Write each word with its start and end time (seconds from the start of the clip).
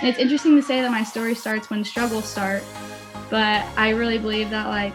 And 0.00 0.06
it's 0.06 0.20
interesting 0.20 0.54
to 0.54 0.62
say 0.62 0.80
that 0.80 0.92
my 0.92 1.02
story 1.02 1.34
starts 1.34 1.70
when 1.70 1.82
struggles 1.82 2.24
start, 2.24 2.62
but 3.30 3.66
I 3.76 3.90
really 3.90 4.16
believe 4.16 4.48
that 4.50 4.68
like 4.68 4.92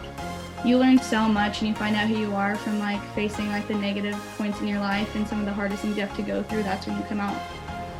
you 0.64 0.78
learn 0.78 0.98
so 0.98 1.28
much 1.28 1.60
and 1.60 1.68
you 1.68 1.74
find 1.74 1.94
out 1.94 2.08
who 2.08 2.16
you 2.16 2.34
are 2.34 2.56
from 2.56 2.78
like 2.78 3.02
facing 3.14 3.48
like 3.48 3.68
the 3.68 3.74
negative 3.74 4.14
points 4.38 4.62
in 4.62 4.66
your 4.66 4.78
life 4.78 5.14
and 5.14 5.28
some 5.28 5.40
of 5.40 5.44
the 5.44 5.52
hardest 5.52 5.82
things 5.82 5.94
you 5.98 6.06
have 6.06 6.16
to 6.16 6.22
go 6.22 6.42
through. 6.42 6.62
That's 6.62 6.86
when 6.86 6.96
you 6.96 7.02
come 7.04 7.20
out 7.20 7.38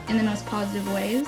in 0.09 0.17
the 0.17 0.23
most 0.23 0.47
positive 0.47 0.91
ways. 0.95 1.27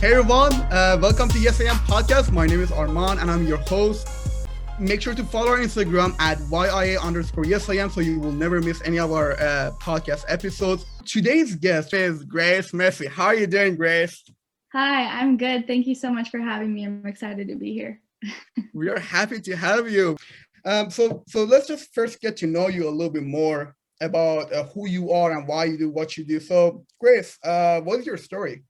Hey 0.00 0.12
everyone, 0.12 0.52
uh, 0.70 0.98
welcome 1.00 1.30
to 1.30 1.38
Yes 1.38 1.62
I 1.62 1.64
Am 1.64 1.76
podcast. 1.76 2.30
My 2.30 2.46
name 2.46 2.60
is 2.60 2.70
Arman 2.70 3.22
and 3.22 3.30
I'm 3.30 3.46
your 3.46 3.56
host. 3.56 4.13
Make 4.80 5.02
sure 5.02 5.14
to 5.14 5.22
follow 5.22 5.50
our 5.52 5.58
Instagram 5.58 6.16
at 6.18 6.38
YIA 6.38 7.00
underscore 7.00 7.46
Yes 7.46 7.68
I 7.68 7.74
Am 7.74 7.90
so 7.90 8.00
you 8.00 8.18
will 8.18 8.32
never 8.32 8.60
miss 8.60 8.82
any 8.84 8.98
of 8.98 9.12
our 9.12 9.34
uh, 9.34 9.70
podcast 9.80 10.24
episodes. 10.26 10.84
Today's 11.04 11.54
guest 11.54 11.94
is 11.94 12.24
Grace 12.24 12.72
Messi. 12.72 13.06
How 13.06 13.26
are 13.26 13.36
you 13.36 13.46
doing, 13.46 13.76
Grace? 13.76 14.24
Hi, 14.72 15.20
I'm 15.20 15.36
good. 15.36 15.68
Thank 15.68 15.86
you 15.86 15.94
so 15.94 16.12
much 16.12 16.30
for 16.30 16.40
having 16.40 16.74
me. 16.74 16.86
I'm 16.86 17.06
excited 17.06 17.46
to 17.48 17.54
be 17.54 17.72
here. 17.72 18.00
we 18.74 18.88
are 18.88 18.98
happy 18.98 19.40
to 19.42 19.54
have 19.54 19.88
you. 19.88 20.16
Um, 20.64 20.90
so, 20.90 21.22
so 21.28 21.44
let's 21.44 21.68
just 21.68 21.94
first 21.94 22.20
get 22.20 22.36
to 22.38 22.48
know 22.48 22.66
you 22.66 22.88
a 22.88 22.90
little 22.90 23.12
bit 23.12 23.22
more 23.22 23.76
about 24.00 24.52
uh, 24.52 24.64
who 24.64 24.88
you 24.88 25.12
are 25.12 25.38
and 25.38 25.46
why 25.46 25.66
you 25.66 25.78
do 25.78 25.88
what 25.88 26.16
you 26.16 26.24
do. 26.24 26.40
So, 26.40 26.84
Grace, 27.00 27.38
uh, 27.44 27.80
what 27.82 28.00
is 28.00 28.06
your 28.06 28.16
story? 28.16 28.64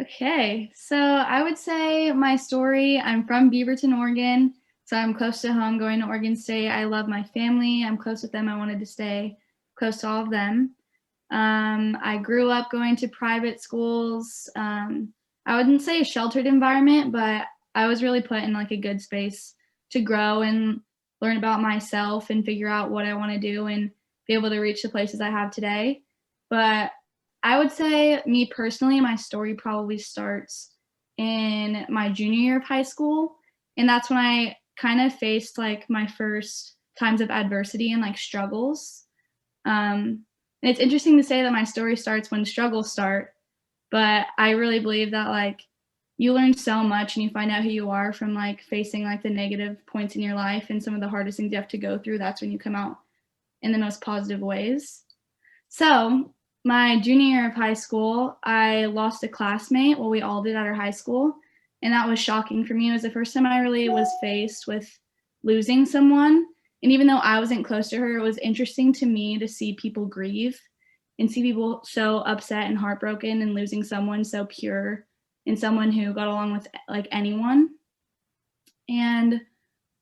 Okay, 0.00 0.72
so 0.74 0.96
I 0.96 1.42
would 1.42 1.56
say 1.56 2.10
my 2.10 2.34
story 2.34 2.98
I'm 2.98 3.24
from 3.26 3.50
Beaverton, 3.50 3.96
Oregon. 3.96 4.54
So 4.86 4.96
I'm 4.96 5.14
close 5.14 5.40
to 5.42 5.52
home 5.52 5.78
going 5.78 6.00
to 6.00 6.06
Oregon 6.06 6.34
State. 6.36 6.68
I 6.68 6.84
love 6.84 7.08
my 7.08 7.22
family. 7.22 7.84
I'm 7.84 7.96
close 7.96 8.22
with 8.22 8.32
them. 8.32 8.48
I 8.48 8.56
wanted 8.56 8.80
to 8.80 8.86
stay 8.86 9.36
close 9.76 9.98
to 9.98 10.08
all 10.08 10.22
of 10.24 10.30
them. 10.30 10.74
Um, 11.30 11.96
I 12.02 12.18
grew 12.18 12.50
up 12.50 12.70
going 12.70 12.96
to 12.96 13.08
private 13.08 13.62
schools. 13.62 14.50
Um, 14.56 15.12
I 15.46 15.56
wouldn't 15.56 15.82
say 15.82 16.00
a 16.00 16.04
sheltered 16.04 16.46
environment, 16.46 17.12
but 17.12 17.46
I 17.74 17.86
was 17.86 18.02
really 18.02 18.20
put 18.20 18.42
in 18.42 18.52
like 18.52 18.72
a 18.72 18.76
good 18.76 19.00
space 19.00 19.54
to 19.90 20.00
grow 20.00 20.42
and 20.42 20.80
learn 21.20 21.36
about 21.36 21.62
myself 21.62 22.30
and 22.30 22.44
figure 22.44 22.68
out 22.68 22.90
what 22.90 23.06
I 23.06 23.14
want 23.14 23.32
to 23.32 23.38
do 23.38 23.66
and 23.66 23.90
be 24.26 24.34
able 24.34 24.50
to 24.50 24.58
reach 24.58 24.82
the 24.82 24.88
places 24.88 25.20
I 25.20 25.30
have 25.30 25.50
today. 25.50 26.02
But 26.50 26.90
I 27.44 27.58
would 27.58 27.70
say, 27.70 28.22
me 28.24 28.46
personally, 28.46 29.00
my 29.00 29.16
story 29.16 29.54
probably 29.54 29.98
starts 29.98 30.72
in 31.18 31.84
my 31.90 32.10
junior 32.10 32.38
year 32.38 32.56
of 32.56 32.64
high 32.64 32.82
school. 32.82 33.36
And 33.76 33.86
that's 33.86 34.08
when 34.08 34.18
I 34.18 34.56
kind 34.78 35.00
of 35.00 35.14
faced 35.18 35.58
like 35.58 35.88
my 35.90 36.06
first 36.06 36.76
times 36.98 37.20
of 37.20 37.30
adversity 37.30 37.92
and 37.92 38.00
like 38.00 38.16
struggles. 38.16 39.04
Um, 39.66 40.24
and 40.62 40.70
it's 40.70 40.80
interesting 40.80 41.18
to 41.18 41.22
say 41.22 41.42
that 41.42 41.52
my 41.52 41.64
story 41.64 41.96
starts 41.96 42.30
when 42.30 42.46
struggles 42.46 42.90
start, 42.90 43.34
but 43.90 44.26
I 44.38 44.50
really 44.52 44.80
believe 44.80 45.10
that 45.10 45.28
like 45.28 45.60
you 46.16 46.32
learn 46.32 46.54
so 46.54 46.82
much 46.82 47.16
and 47.16 47.24
you 47.24 47.30
find 47.30 47.50
out 47.50 47.62
who 47.62 47.68
you 47.68 47.90
are 47.90 48.12
from 48.14 48.32
like 48.32 48.62
facing 48.62 49.04
like 49.04 49.22
the 49.22 49.28
negative 49.28 49.84
points 49.86 50.16
in 50.16 50.22
your 50.22 50.34
life 50.34 50.66
and 50.70 50.82
some 50.82 50.94
of 50.94 51.00
the 51.02 51.08
hardest 51.08 51.36
things 51.36 51.52
you 51.52 51.58
have 51.58 51.68
to 51.68 51.78
go 51.78 51.98
through. 51.98 52.18
That's 52.18 52.40
when 52.40 52.50
you 52.50 52.58
come 52.58 52.74
out 52.74 52.98
in 53.60 53.72
the 53.72 53.78
most 53.78 54.00
positive 54.00 54.40
ways. 54.40 55.02
So 55.68 56.33
my 56.64 56.98
junior 57.00 57.26
year 57.26 57.48
of 57.48 57.54
high 57.54 57.74
school, 57.74 58.38
I 58.42 58.86
lost 58.86 59.22
a 59.22 59.28
classmate. 59.28 59.98
Well, 59.98 60.08
we 60.08 60.22
all 60.22 60.42
did 60.42 60.56
at 60.56 60.66
our 60.66 60.74
high 60.74 60.90
school. 60.90 61.36
And 61.82 61.92
that 61.92 62.08
was 62.08 62.18
shocking 62.18 62.64
for 62.64 62.72
me. 62.72 62.88
It 62.88 62.94
was 62.94 63.02
the 63.02 63.10
first 63.10 63.34
time 63.34 63.46
I 63.46 63.60
really 63.60 63.90
was 63.90 64.08
faced 64.22 64.66
with 64.66 64.98
losing 65.42 65.84
someone. 65.84 66.46
And 66.82 66.92
even 66.92 67.06
though 67.06 67.18
I 67.18 67.38
wasn't 67.38 67.66
close 67.66 67.90
to 67.90 67.98
her, 67.98 68.16
it 68.16 68.22
was 68.22 68.38
interesting 68.38 68.92
to 68.94 69.06
me 69.06 69.38
to 69.38 69.46
see 69.46 69.74
people 69.74 70.06
grieve 70.06 70.58
and 71.18 71.30
see 71.30 71.42
people 71.42 71.82
so 71.84 72.18
upset 72.20 72.64
and 72.64 72.78
heartbroken 72.78 73.42
and 73.42 73.54
losing 73.54 73.84
someone 73.84 74.24
so 74.24 74.46
pure 74.46 75.06
and 75.46 75.58
someone 75.58 75.92
who 75.92 76.14
got 76.14 76.28
along 76.28 76.54
with 76.54 76.66
like 76.88 77.06
anyone. 77.12 77.70
And 78.88 79.42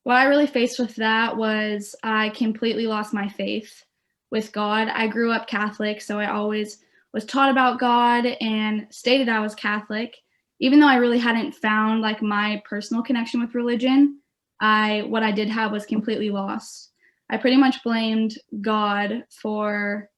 what 0.04 0.16
I 0.16 0.24
really 0.24 0.46
faced 0.46 0.78
with 0.78 0.94
that 0.96 1.36
was 1.36 1.96
I 2.02 2.30
completely 2.30 2.86
lost 2.86 3.12
my 3.12 3.28
faith 3.28 3.84
with 4.32 4.50
God. 4.50 4.88
I 4.88 5.06
grew 5.06 5.30
up 5.30 5.46
Catholic, 5.46 6.00
so 6.00 6.18
I 6.18 6.32
always 6.32 6.78
was 7.12 7.24
taught 7.24 7.50
about 7.50 7.78
God 7.78 8.24
and 8.40 8.86
stated 8.90 9.28
I 9.28 9.40
was 9.40 9.54
Catholic. 9.54 10.16
Even 10.58 10.80
though 10.80 10.88
I 10.88 10.96
really 10.96 11.18
hadn't 11.18 11.54
found 11.54 12.00
like 12.00 12.22
my 12.22 12.62
personal 12.68 13.02
connection 13.02 13.40
with 13.40 13.54
religion, 13.54 14.20
I 14.60 15.02
what 15.06 15.22
I 15.22 15.30
did 15.32 15.48
have 15.48 15.70
was 15.70 15.84
completely 15.84 16.30
lost. 16.30 16.90
I 17.28 17.36
pretty 17.36 17.56
much 17.56 17.82
blamed 17.84 18.38
God 18.60 19.24
for 19.30 20.08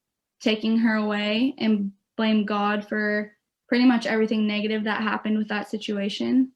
taking 0.40 0.78
her 0.78 0.94
away 0.94 1.54
and 1.58 1.92
blamed 2.16 2.46
God 2.46 2.88
for 2.88 3.32
pretty 3.68 3.84
much 3.84 4.06
everything 4.06 4.46
negative 4.46 4.84
that 4.84 5.02
happened 5.02 5.38
with 5.38 5.48
that 5.48 5.68
situation. 5.68 6.52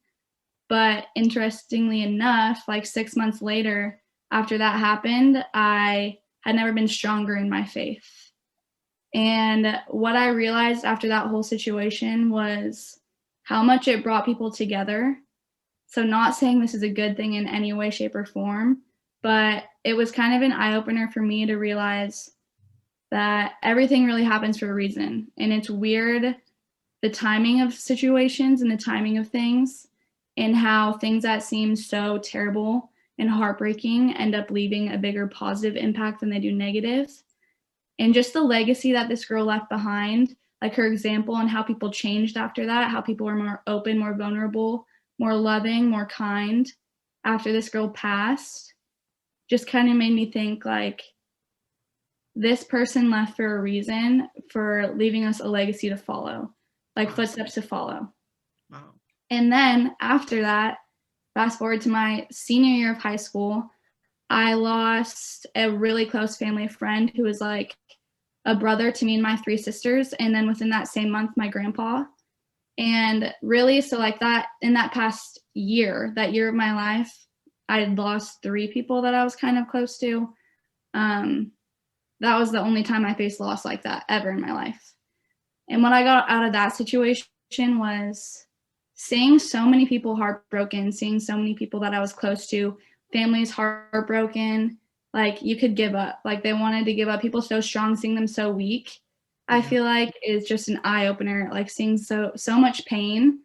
But 0.69 1.07
interestingly 1.17 2.03
enough, 2.03 2.63
like 2.69 2.87
6 2.87 3.17
months 3.17 3.43
later 3.43 4.01
after 4.31 4.59
that 4.59 4.79
happened, 4.79 5.45
I 5.55 6.19
had 6.49 6.57
never 6.57 6.73
been 6.73 6.89
stronger 6.89 7.37
in 7.37 7.51
my 7.51 7.63
faith. 7.63 8.33
And 9.15 9.79
what 9.89 10.17
I 10.17 10.29
realized 10.29 10.83
after 10.83 11.09
that 11.09 11.27
whole 11.27 11.43
situation 11.43 12.31
was 12.31 12.99
how 13.43 13.63
much 13.63 13.87
it 13.87 14.03
brought 14.03 14.25
people 14.25 14.51
together. 14.51 15.19
So, 15.89 16.03
not 16.03 16.35
saying 16.35 16.61
this 16.61 16.75
is 16.75 16.83
a 16.83 16.89
good 16.89 17.19
thing 17.19 17.35
in 17.35 17.47
any 17.47 17.75
way, 17.75 17.91
shape, 17.91 18.15
or 18.15 18.25
form, 18.25 18.83
but 19.23 19.65
it 19.85 19.93
was 19.93 20.11
kind 20.11 20.35
of 20.35 20.43
an 20.43 20.53
eye 20.53 20.75
opener 20.75 21.11
for 21.13 21.21
me 21.21 21.45
to 21.45 21.57
realize 21.57 22.31
that 23.11 23.53
everything 23.63 24.07
really 24.07 24.25
happens 24.25 24.59
for 24.59 24.71
a 24.71 24.75
reason. 24.75 25.31
And 25.39 25.53
it's 25.53 25.71
weird 25.71 26.35
the 27.03 27.11
timing 27.11 27.61
of 27.61 27.75
situations 27.75 28.63
and 28.63 28.71
the 28.71 28.77
timing 28.77 29.19
of 29.19 29.29
things, 29.29 29.87
and 30.39 30.57
how 30.57 30.95
things 30.95 31.25
that 31.25 31.43
seem 31.43 31.77
so 31.77 32.17
terrible 32.19 32.88
and 33.19 33.29
heartbreaking 33.29 34.15
end 34.17 34.35
up 34.35 34.51
leaving 34.51 34.93
a 34.93 34.99
bigger 34.99 35.27
positive 35.27 35.77
impact 35.77 36.21
than 36.21 36.31
they 36.31 36.39
do 36.39 36.53
negatives. 36.53 37.25
And 37.99 38.15
just 38.15 38.33
the 38.33 38.43
legacy 38.43 38.93
that 38.93 39.09
this 39.09 39.25
girl 39.25 39.45
left 39.45 39.69
behind, 39.69 40.37
like 40.63 40.75
her 40.75 40.87
example 40.87 41.37
and 41.37 41.49
how 41.49 41.63
people 41.63 41.91
changed 41.91 42.37
after 42.37 42.67
that, 42.67 42.91
how 42.91 43.01
people 43.01 43.27
were 43.27 43.35
more 43.35 43.63
open, 43.67 43.99
more 43.99 44.15
vulnerable, 44.15 44.87
more 45.19 45.35
loving, 45.35 45.89
more 45.89 46.07
kind 46.07 46.71
after 47.25 47.53
this 47.53 47.69
girl 47.69 47.89
passed, 47.89 48.73
just 49.51 49.67
kind 49.67 49.91
of 49.91 49.97
made 49.97 50.13
me 50.13 50.31
think 50.31 50.65
like 50.65 51.03
this 52.37 52.63
person 52.63 53.11
left 53.11 53.37
for 53.37 53.57
a 53.57 53.61
reason 53.61 54.29
for 54.51 54.95
leaving 54.97 55.25
us 55.25 55.41
a 55.41 55.49
legacy 55.49 55.89
to 55.89 55.97
follow, 55.97 56.55
like 56.95 57.11
footsteps 57.11 57.55
to 57.55 57.63
follow. 57.63 58.13
Wow. 58.71 58.95
And 59.31 59.51
then 59.51 59.97
after 60.01 60.43
that, 60.43 60.79
fast 61.39 61.57
forward 61.57 61.81
to 61.81 61.89
my 61.89 62.27
senior 62.33 62.75
year 62.75 62.91
of 62.91 62.99
high 62.99 63.15
school, 63.15 63.71
I 64.29 64.55
lost 64.55 65.47
a 65.55 65.71
really 65.71 66.05
close 66.05 66.37
family 66.37 66.67
friend 66.67 67.13
who 67.15 67.23
was 67.23 67.41
like 67.41 67.77
a 68.45 68.57
brother 68.57 68.91
to 68.91 69.05
me 69.05 69.15
and 69.15 69.23
my 69.23 69.37
three 69.37 69.57
sisters. 69.57 70.13
And 70.15 70.35
then 70.35 70.49
within 70.49 70.69
that 70.71 70.89
same 70.89 71.11
month, 71.13 71.37
my 71.37 71.47
grandpa. 71.47 72.03
And 72.77 73.33
really, 73.41 73.81
so 73.83 73.99
like 73.99 74.19
that 74.19 74.47
in 74.63 74.75
that 74.75 74.91
past 74.91 75.39
year, 75.55 76.13
that 76.17 76.33
year 76.33 76.49
of 76.49 76.57
my 76.57 76.75
life, 76.75 77.17
I 77.69 77.79
had 77.83 77.97
lost 77.97 78.43
three 78.43 78.73
people 78.73 79.03
that 79.03 79.15
I 79.15 79.23
was 79.23 79.37
kind 79.37 79.59
of 79.59 79.69
close 79.69 79.97
to. 79.99 80.35
Um, 80.93 81.53
that 82.19 82.37
was 82.37 82.51
the 82.51 82.61
only 82.61 82.83
time 82.83 83.07
I 83.07 83.15
faced 83.15 83.39
loss 83.39 83.65
like 83.65 83.85
that 83.85 84.03
ever 84.09 84.31
in 84.31 84.41
my 84.41 84.53
life. 84.53 84.93
And 85.71 85.85
what 85.85 85.93
I 85.93 86.03
got 86.03 86.29
out 86.29 86.47
of 86.47 86.55
that 86.55 86.75
situation 86.75 87.79
was 87.79 88.45
seeing 89.01 89.39
so 89.39 89.65
many 89.65 89.87
people 89.87 90.17
heartbroken, 90.17 90.91
seeing 90.91 91.21
so 91.21 91.37
many 91.37 91.55
people 91.55 91.79
that 91.79 91.95
I 91.95 92.01
was 92.01 92.13
close 92.13 92.49
to, 92.49 92.77
families 93.13 93.49
heartbroken, 93.49 94.77
like 95.15 95.41
you 95.41 95.57
could 95.57 95.77
give 95.77 95.95
up. 95.95 96.19
Like 96.25 96.43
they 96.43 96.53
wanted 96.53 96.85
to 96.85 96.93
give 96.93 97.09
up. 97.09 97.23
People 97.23 97.41
so 97.41 97.61
strong, 97.61 97.95
seeing 97.95 98.17
them 98.17 98.27
so 98.27 98.51
weak. 98.51 98.99
I 99.47 99.63
feel 99.63 99.85
like 99.85 100.13
is 100.27 100.49
just 100.49 100.69
an 100.69 100.81
eye 100.83 101.07
opener. 101.07 101.49
Like 101.53 101.71
seeing 101.71 101.97
so 101.97 102.33
so 102.35 102.59
much 102.59 102.85
pain, 102.87 103.39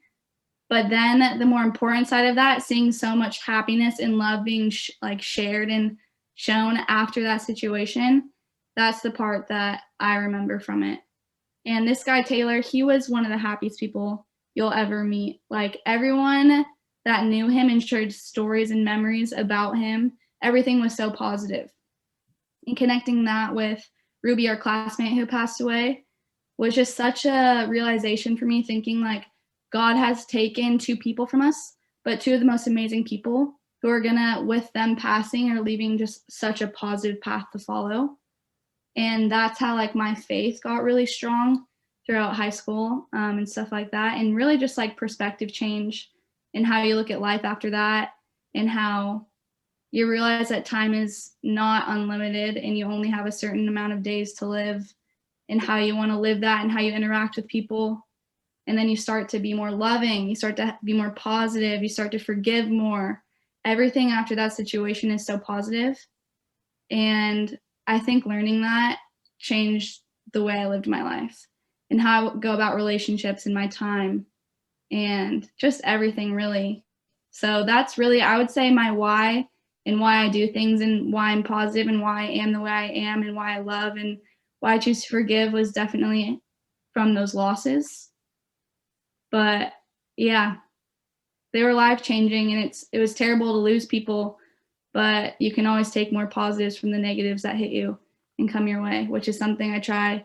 but 0.69 0.89
then 0.89 1.37
the 1.37 1.45
more 1.45 1.61
important 1.61 2.07
side 2.07 2.25
of 2.25 2.35
that, 2.35 2.63
seeing 2.63 2.91
so 2.91 3.15
much 3.15 3.45
happiness 3.45 3.99
and 3.99 4.17
love 4.17 4.43
being 4.43 4.71
sh- 4.71 4.89
like 5.03 5.21
shared 5.21 5.69
and 5.69 5.97
shown 6.33 6.77
after 6.87 7.21
that 7.21 7.43
situation. 7.43 8.31
That's 8.75 9.01
the 9.01 9.11
part 9.11 9.47
that 9.49 9.81
I 9.99 10.15
remember 10.15 10.59
from 10.59 10.81
it. 10.81 10.99
And 11.67 11.87
this 11.87 12.03
guy 12.03 12.23
Taylor, 12.23 12.59
he 12.59 12.81
was 12.81 13.07
one 13.07 13.23
of 13.23 13.29
the 13.29 13.37
happiest 13.37 13.79
people 13.79 14.25
you'll 14.55 14.73
ever 14.73 15.03
meet. 15.03 15.41
Like 15.49 15.79
everyone 15.85 16.65
that 17.05 17.25
knew 17.25 17.49
him 17.49 17.69
and 17.69 17.83
shared 17.83 18.13
stories 18.13 18.71
and 18.71 18.85
memories 18.85 19.33
about 19.33 19.77
him, 19.77 20.13
everything 20.41 20.81
was 20.81 20.95
so 20.95 21.11
positive. 21.11 21.69
And 22.67 22.77
connecting 22.77 23.25
that 23.25 23.53
with 23.53 23.83
Ruby, 24.23 24.47
our 24.47 24.57
classmate 24.57 25.13
who 25.13 25.25
passed 25.25 25.59
away, 25.59 26.05
was 26.57 26.75
just 26.75 26.95
such 26.95 27.25
a 27.25 27.65
realization 27.67 28.37
for 28.37 28.45
me, 28.45 28.63
thinking 28.63 29.01
like 29.01 29.25
God 29.71 29.95
has 29.95 30.25
taken 30.25 30.77
two 30.77 30.95
people 30.95 31.25
from 31.25 31.41
us, 31.41 31.73
but 32.05 32.21
two 32.21 32.33
of 32.33 32.39
the 32.39 32.45
most 32.45 32.67
amazing 32.67 33.05
people 33.05 33.59
who 33.81 33.89
are 33.89 33.99
gonna, 33.99 34.41
with 34.45 34.71
them 34.73 34.95
passing 34.95 35.51
or 35.51 35.61
leaving, 35.61 35.97
just 35.97 36.31
such 36.31 36.61
a 36.61 36.67
positive 36.67 37.19
path 37.21 37.45
to 37.51 37.59
follow. 37.59 38.17
And 38.95 39.29
that's 39.29 39.59
how 39.59 39.75
like 39.75 39.95
my 39.95 40.15
faith 40.15 40.61
got 40.63 40.83
really 40.83 41.05
strong 41.05 41.65
throughout 42.05 42.35
high 42.35 42.49
school 42.49 43.07
um, 43.13 43.37
and 43.37 43.49
stuff 43.49 43.71
like 43.71 43.91
that. 43.91 44.17
And 44.17 44.35
really 44.35 44.57
just 44.57 44.77
like 44.77 44.97
perspective 44.97 45.51
change 45.51 46.11
and 46.53 46.65
how 46.65 46.83
you 46.83 46.95
look 46.95 47.11
at 47.11 47.21
life 47.21 47.45
after 47.45 47.69
that 47.71 48.11
and 48.53 48.69
how 48.69 49.25
you 49.91 50.09
realize 50.09 50.49
that 50.49 50.65
time 50.65 50.93
is 50.93 51.31
not 51.43 51.85
unlimited 51.87 52.57
and 52.57 52.77
you 52.77 52.85
only 52.85 53.09
have 53.09 53.27
a 53.27 53.31
certain 53.31 53.67
amount 53.67 53.93
of 53.93 54.03
days 54.03 54.33
to 54.33 54.45
live 54.45 54.93
and 55.49 55.61
how 55.61 55.77
you 55.77 55.95
want 55.95 56.11
to 56.11 56.17
live 56.17 56.41
that 56.41 56.63
and 56.63 56.71
how 56.71 56.79
you 56.79 56.91
interact 56.91 57.35
with 57.35 57.47
people 57.47 58.05
and 58.65 58.77
then 58.77 58.89
you 58.89 58.95
start 58.95 59.29
to 59.29 59.39
be 59.39 59.53
more 59.53 59.71
loving 59.71 60.27
you 60.27 60.35
start 60.35 60.55
to 60.55 60.77
be 60.83 60.93
more 60.93 61.11
positive 61.11 61.83
you 61.83 61.89
start 61.89 62.11
to 62.11 62.17
forgive 62.17 62.69
more 62.69 63.21
everything 63.65 64.09
after 64.09 64.35
that 64.35 64.53
situation 64.53 65.11
is 65.11 65.25
so 65.25 65.37
positive 65.37 65.95
and 66.89 67.59
i 67.85 67.99
think 67.99 68.25
learning 68.25 68.61
that 68.61 68.97
changed 69.37 70.01
the 70.33 70.43
way 70.43 70.53
i 70.53 70.67
lived 70.67 70.87
my 70.87 71.03
life 71.03 71.47
and 71.93 72.01
how 72.01 72.31
i 72.31 72.35
go 72.37 72.53
about 72.53 72.75
relationships 72.75 73.45
and 73.45 73.53
my 73.53 73.67
time 73.67 74.25
and 74.91 75.47
just 75.57 75.79
everything 75.83 76.33
really. 76.33 76.83
So 77.31 77.63
that's 77.65 77.97
really 77.97 78.21
i 78.21 78.37
would 78.37 78.51
say 78.51 78.69
my 78.71 78.91
why 78.91 79.47
and 79.85 79.99
why 79.99 80.23
i 80.23 80.29
do 80.29 80.51
things 80.51 80.81
and 80.81 81.13
why 81.13 81.29
i'm 81.29 81.43
positive 81.43 81.87
and 81.87 82.01
why 82.01 82.23
i 82.23 82.25
am 82.25 82.51
the 82.51 82.59
way 82.59 82.71
i 82.71 82.85
am 82.85 83.21
and 83.21 83.35
why 83.35 83.55
i 83.55 83.59
love 83.59 83.95
and 83.95 84.17
why 84.59 84.73
i 84.73 84.77
choose 84.77 85.03
to 85.03 85.09
forgive 85.09 85.53
was 85.53 85.71
definitely 85.71 86.41
from 86.93 87.13
those 87.13 87.33
losses. 87.33 88.09
But 89.31 89.73
yeah 90.17 90.57
they 91.53 91.63
were 91.63 91.73
life 91.73 92.01
changing 92.01 92.53
and 92.53 92.63
it's 92.63 92.85
it 92.91 92.99
was 92.99 93.13
terrible 93.13 93.53
to 93.53 93.57
lose 93.59 93.85
people 93.85 94.37
but 94.93 95.35
you 95.39 95.51
can 95.51 95.65
always 95.65 95.91
take 95.91 96.11
more 96.11 96.27
positives 96.27 96.77
from 96.77 96.91
the 96.91 96.97
negatives 96.97 97.43
that 97.43 97.55
hit 97.55 97.71
you 97.71 97.97
and 98.39 98.51
come 98.51 98.67
your 98.67 98.81
way 98.81 99.05
which 99.05 99.27
is 99.27 99.37
something 99.37 99.71
i 99.73 99.79
try 99.79 100.23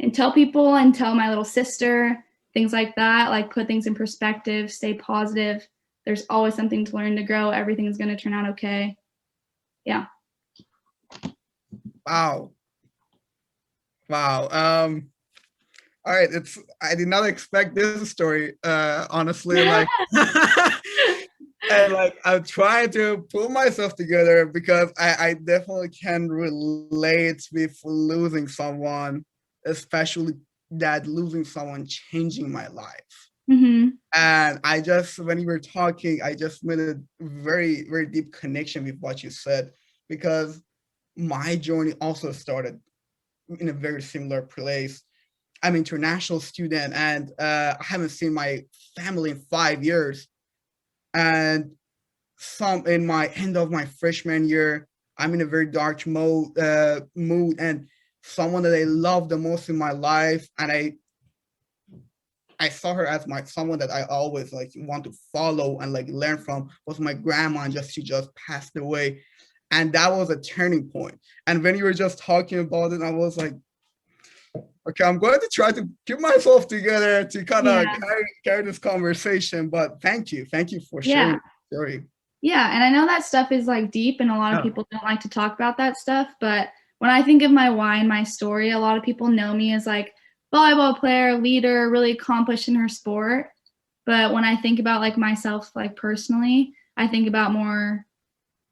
and 0.00 0.14
tell 0.14 0.32
people 0.32 0.76
and 0.76 0.94
tell 0.94 1.14
my 1.14 1.28
little 1.28 1.44
sister 1.44 2.24
things 2.52 2.72
like 2.72 2.94
that 2.96 3.30
like 3.30 3.52
put 3.52 3.66
things 3.66 3.86
in 3.86 3.94
perspective 3.94 4.72
stay 4.72 4.94
positive. 4.94 5.66
There's 6.06 6.24
always 6.30 6.54
something 6.54 6.84
to 6.86 6.96
learn 6.96 7.14
to 7.16 7.22
grow. 7.22 7.50
Everything 7.50 7.84
is 7.84 7.98
going 7.98 8.08
to 8.08 8.16
turn 8.16 8.32
out 8.32 8.48
okay. 8.50 8.96
Yeah. 9.84 10.06
Wow. 12.06 12.52
Wow 14.08 14.48
um 14.48 15.10
all 16.04 16.14
right 16.14 16.30
it's 16.32 16.58
i 16.82 16.94
did 16.94 17.08
not 17.08 17.26
expect 17.26 17.74
this 17.74 18.10
story 18.10 18.54
uh 18.64 19.06
honestly 19.10 19.64
like 19.66 19.88
and 21.70 21.92
like 21.92 22.18
i'm 22.24 22.42
trying 22.42 22.90
to 22.90 23.26
pull 23.30 23.48
myself 23.48 23.94
together 23.94 24.46
because 24.46 24.90
i 24.98 25.28
i 25.28 25.34
definitely 25.34 25.90
can 25.90 26.28
relate 26.28 27.46
with 27.52 27.78
losing 27.84 28.48
someone 28.48 29.24
especially 29.66 30.34
that 30.70 31.06
losing 31.06 31.44
someone 31.44 31.86
changing 31.86 32.50
my 32.50 32.68
life 32.68 33.30
mm-hmm. 33.50 33.88
and 34.14 34.60
i 34.64 34.80
just 34.80 35.18
when 35.18 35.38
you 35.38 35.46
were 35.46 35.58
talking 35.58 36.20
i 36.22 36.34
just 36.34 36.64
made 36.64 36.78
a 36.78 36.94
very 37.20 37.88
very 37.88 38.06
deep 38.06 38.32
connection 38.32 38.84
with 38.84 38.98
what 39.00 39.22
you 39.22 39.30
said 39.30 39.70
because 40.08 40.62
my 41.16 41.56
journey 41.56 41.92
also 42.00 42.32
started 42.32 42.80
in 43.58 43.68
a 43.68 43.72
very 43.72 44.00
similar 44.00 44.42
place 44.42 45.02
I'm 45.62 45.74
an 45.74 45.78
international 45.78 46.40
student 46.40 46.94
and 46.94 47.32
uh, 47.38 47.74
I 47.78 47.84
haven't 47.84 48.10
seen 48.10 48.32
my 48.32 48.64
family 48.96 49.30
in 49.30 49.40
five 49.50 49.84
years. 49.84 50.26
And 51.12 51.72
some 52.38 52.86
in 52.86 53.06
my 53.06 53.26
end 53.28 53.56
of 53.56 53.70
my 53.70 53.84
freshman 53.84 54.48
year, 54.48 54.88
I'm 55.18 55.34
in 55.34 55.42
a 55.42 55.46
very 55.46 55.66
dark 55.66 56.06
mode, 56.06 56.56
uh, 56.58 57.02
mood, 57.14 57.60
and 57.60 57.88
someone 58.22 58.62
that 58.64 58.74
I 58.74 58.84
love 58.84 59.28
the 59.28 59.38
most 59.38 59.68
in 59.68 59.76
my 59.76 59.92
life, 59.92 60.48
and 60.58 60.70
I, 60.70 60.94
I 62.58 62.68
saw 62.68 62.94
her 62.94 63.06
as 63.06 63.26
my 63.26 63.42
someone 63.44 63.78
that 63.78 63.90
I 63.90 64.02
always 64.02 64.52
like 64.52 64.72
want 64.76 65.04
to 65.04 65.12
follow 65.32 65.80
and 65.80 65.92
like 65.92 66.08
learn 66.08 66.38
from 66.38 66.70
was 66.86 67.00
my 67.00 67.14
grandma, 67.14 67.62
and 67.62 67.72
just 67.72 67.92
she 67.92 68.02
just 68.02 68.30
passed 68.34 68.76
away, 68.76 69.22
and 69.70 69.92
that 69.92 70.12
was 70.12 70.30
a 70.30 70.40
turning 70.40 70.88
point. 70.88 71.18
And 71.46 71.62
when 71.62 71.76
you 71.76 71.84
were 71.84 71.94
just 71.94 72.18
talking 72.18 72.58
about 72.58 72.92
it, 72.92 73.02
I 73.02 73.10
was 73.10 73.36
like, 73.36 73.54
okay, 74.88 75.04
I'm 75.04 75.18
going 75.18 75.40
to 75.40 75.48
try 75.52 75.72
to 75.72 75.88
keep 76.06 76.20
myself 76.20 76.68
together 76.68 77.24
to 77.24 77.44
kind 77.44 77.68
of 77.68 77.84
yeah. 77.84 77.96
carry, 77.96 78.24
carry 78.44 78.62
this 78.64 78.78
conversation. 78.78 79.68
But 79.68 80.00
thank 80.00 80.32
you. 80.32 80.46
Thank 80.46 80.72
you 80.72 80.80
for 80.80 81.02
sharing. 81.02 81.34
Yeah. 81.34 81.38
Story. 81.72 82.04
Yeah. 82.42 82.74
And 82.74 82.82
I 82.82 82.90
know 82.90 83.06
that 83.06 83.24
stuff 83.24 83.52
is 83.52 83.66
like 83.66 83.90
deep 83.90 84.20
and 84.20 84.30
a 84.30 84.36
lot 84.36 84.54
of 84.54 84.62
people 84.62 84.86
don't 84.90 85.04
like 85.04 85.20
to 85.20 85.28
talk 85.28 85.54
about 85.54 85.76
that 85.78 85.96
stuff. 85.96 86.28
But 86.40 86.70
when 87.00 87.10
I 87.10 87.22
think 87.22 87.42
of 87.42 87.50
my 87.50 87.70
why 87.70 87.96
and 87.96 88.08
my 88.08 88.22
story, 88.22 88.70
a 88.70 88.78
lot 88.78 88.98
of 88.98 89.02
people 89.02 89.26
know 89.26 89.54
me 89.54 89.72
as 89.72 89.86
like 89.86 90.12
volleyball 90.54 90.98
player, 90.98 91.38
leader, 91.38 91.88
really 91.88 92.10
accomplished 92.12 92.68
in 92.68 92.74
her 92.74 92.88
sport. 92.88 93.48
But 94.04 94.34
when 94.34 94.44
I 94.44 94.56
think 94.56 94.78
about 94.78 95.00
like 95.00 95.16
myself, 95.16 95.70
like 95.74 95.96
personally, 95.96 96.74
I 96.98 97.08
think 97.08 97.26
about 97.26 97.52
more 97.52 98.04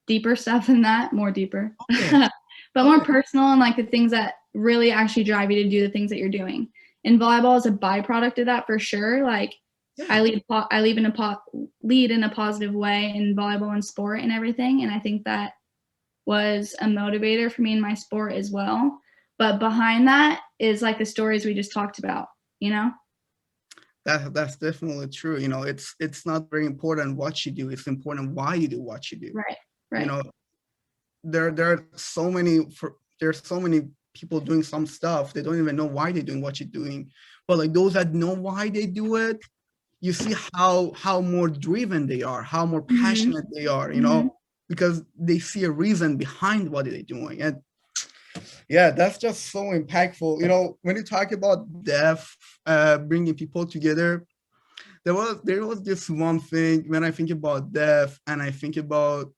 deeper 0.07 0.37
stuff 0.37 0.67
than 0.67 0.83
that, 0.83 1.15
more 1.15 1.31
deeper, 1.31 1.75
okay. 1.91 2.29
but 2.75 2.85
more 2.85 3.01
personal 3.03 3.47
and 3.47 3.61
like 3.61 3.77
the 3.77 3.85
things 3.85 4.11
that 4.11 4.35
really 4.53 4.91
actually 4.91 5.25
drive 5.25 5.51
you 5.51 5.63
to 5.63 5.71
do 5.71 5.81
the 5.81 5.93
things 5.93 6.11
that 6.11 6.19
you're 6.19 6.29
doing. 6.29 6.69
And 7.05 7.19
volleyball 7.19 7.57
is 7.57 7.65
a 7.65 7.71
byproduct 7.71 8.39
of 8.41 8.47
that 8.47 8.67
for 8.67 8.79
sure. 8.79 9.25
Like 9.25 9.55
yeah. 9.97 10.05
I 10.11 10.21
lead, 10.21 10.45
I 10.51 10.83
lead 10.83 10.99
in 10.99 11.07
a 11.07 11.13
po- 11.13 11.69
lead 11.83 12.11
in 12.11 12.25
a 12.25 12.29
positive 12.29 12.75
way 12.75 13.11
in 13.17 13.35
volleyball 13.35 13.73
and 13.73 13.83
sport 13.83 14.21
and 14.21 14.31
everything. 14.31 14.83
And 14.83 14.93
I 14.93 14.99
think 14.99 15.25
that 15.25 15.53
was 16.29 16.75
a 16.83 16.85
motivator 16.85 17.51
for 17.51 17.63
me 17.63 17.73
in 17.73 17.81
my 17.81 17.95
sport 17.95 18.35
as 18.35 18.51
well. 18.51 19.01
But 19.39 19.59
behind 19.59 20.07
that 20.09 20.43
is 20.59 20.83
like 20.83 20.99
the 20.99 21.07
stories 21.07 21.47
we 21.47 21.55
just 21.55 21.73
talked 21.73 21.99
about, 21.99 22.27
you 22.61 22.71
know? 22.71 22.91
That, 24.05 24.35
that's 24.35 24.57
definitely 24.57 25.09
true. 25.09 25.39
You 25.39 25.49
know, 25.49 25.63
it's 25.63 25.95
it's 26.01 26.27
not 26.27 26.51
very 26.51 26.67
important 26.67 27.17
what 27.17 27.47
you 27.47 27.53
do. 27.53 27.71
It's 27.71 27.87
important 27.87 28.33
why 28.33 28.57
you 28.57 28.69
do 28.69 28.83
what 28.83 29.11
you 29.11 29.19
do. 29.19 29.33
Right. 29.35 29.57
Right. 29.91 30.03
You 30.03 30.07
know, 30.07 30.23
there 31.25 31.51
there 31.51 31.73
are 31.73 31.87
so 31.97 32.31
many 32.31 32.71
for 32.71 32.97
there's 33.21 33.43
so 33.43 33.59
many 33.59 33.89
people 34.15 34.41
doing 34.41 34.63
some 34.63 34.87
stuff 34.87 35.33
they 35.33 35.43
don't 35.43 35.59
even 35.59 35.77
know 35.77 35.87
why 35.87 36.11
they're 36.13 36.23
doing 36.23 36.41
what 36.41 36.59
you're 36.59 36.69
doing 36.69 37.11
but 37.47 37.59
like 37.59 37.73
those 37.73 37.93
that 37.93 38.15
know 38.15 38.35
why 38.35 38.69
they 38.69 38.87
do 38.87 39.17
it 39.17 39.39
you 40.01 40.13
see 40.13 40.35
how 40.55 40.93
how 40.97 41.21
more 41.21 41.49
driven 41.49 42.07
they 42.07 42.23
are 42.23 42.43
how 42.43 42.65
more 42.65 42.83
mm-hmm. 42.83 43.03
passionate 43.03 43.45
mm-hmm. 43.45 43.59
they 43.59 43.67
are 43.67 43.93
you 43.93 44.01
know 44.01 44.21
mm-hmm. 44.21 44.38
Because 44.69 45.03
they 45.19 45.39
see 45.39 45.65
a 45.65 45.71
reason 45.71 46.17
behind 46.17 46.71
what 46.71 46.85
they're 46.85 47.03
doing 47.03 47.41
and 47.41 47.57
yeah 48.69 48.91
that's 48.91 49.19
just 49.19 49.51
so 49.51 49.65
impactful 49.65 50.41
you 50.41 50.49
know 50.49 50.79
when 50.83 50.97
you 50.97 51.03
talk 51.03 51.33
about 51.33 51.67
death 51.83 52.37
uh 52.67 52.99
bringing 52.99 53.35
people 53.35 53.67
together 53.67 54.25
there 55.05 55.15
was 55.15 55.41
there 55.43 55.67
was 55.67 55.83
this 55.83 56.09
one 56.09 56.39
thing 56.39 56.85
when 56.89 57.03
i 57.03 57.11
think 57.11 57.31
about 57.31 57.73
death 57.73 58.19
and 58.27 58.43
i 58.43 58.51
think 58.51 58.77
about 58.77 59.33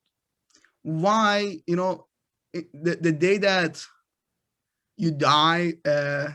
why 0.83 1.57
you 1.67 1.77
know 1.77 2.07
the, 2.53 2.99
the 3.01 3.13
day 3.13 3.39
that 3.39 3.83
you 5.01 5.11
die, 5.11 5.75
uh, 5.85 6.29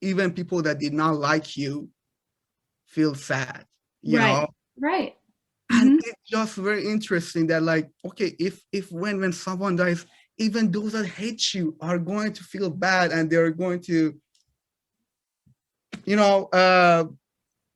even 0.00 0.32
people 0.32 0.62
that 0.62 0.78
did 0.78 0.92
not 0.92 1.16
like 1.16 1.56
you 1.56 1.88
feel 2.86 3.14
sad, 3.14 3.64
you 4.02 4.18
right. 4.18 4.32
know? 4.32 4.46
Right. 4.78 5.15
And 5.70 5.98
mm-hmm. 5.98 6.08
it's 6.08 6.30
just 6.30 6.56
very 6.56 6.86
interesting 6.86 7.46
that 7.48 7.62
like, 7.62 7.90
okay, 8.04 8.36
if 8.38 8.62
if 8.72 8.92
when 8.92 9.20
when 9.20 9.32
someone 9.32 9.76
dies, 9.76 10.06
even 10.38 10.70
those 10.70 10.92
that 10.92 11.06
hate 11.06 11.54
you 11.54 11.76
are 11.80 11.98
going 11.98 12.32
to 12.34 12.44
feel 12.44 12.70
bad 12.70 13.10
and 13.10 13.28
they're 13.28 13.50
going 13.50 13.80
to, 13.82 14.14
you 16.04 16.16
know, 16.16 16.44
uh, 16.46 17.04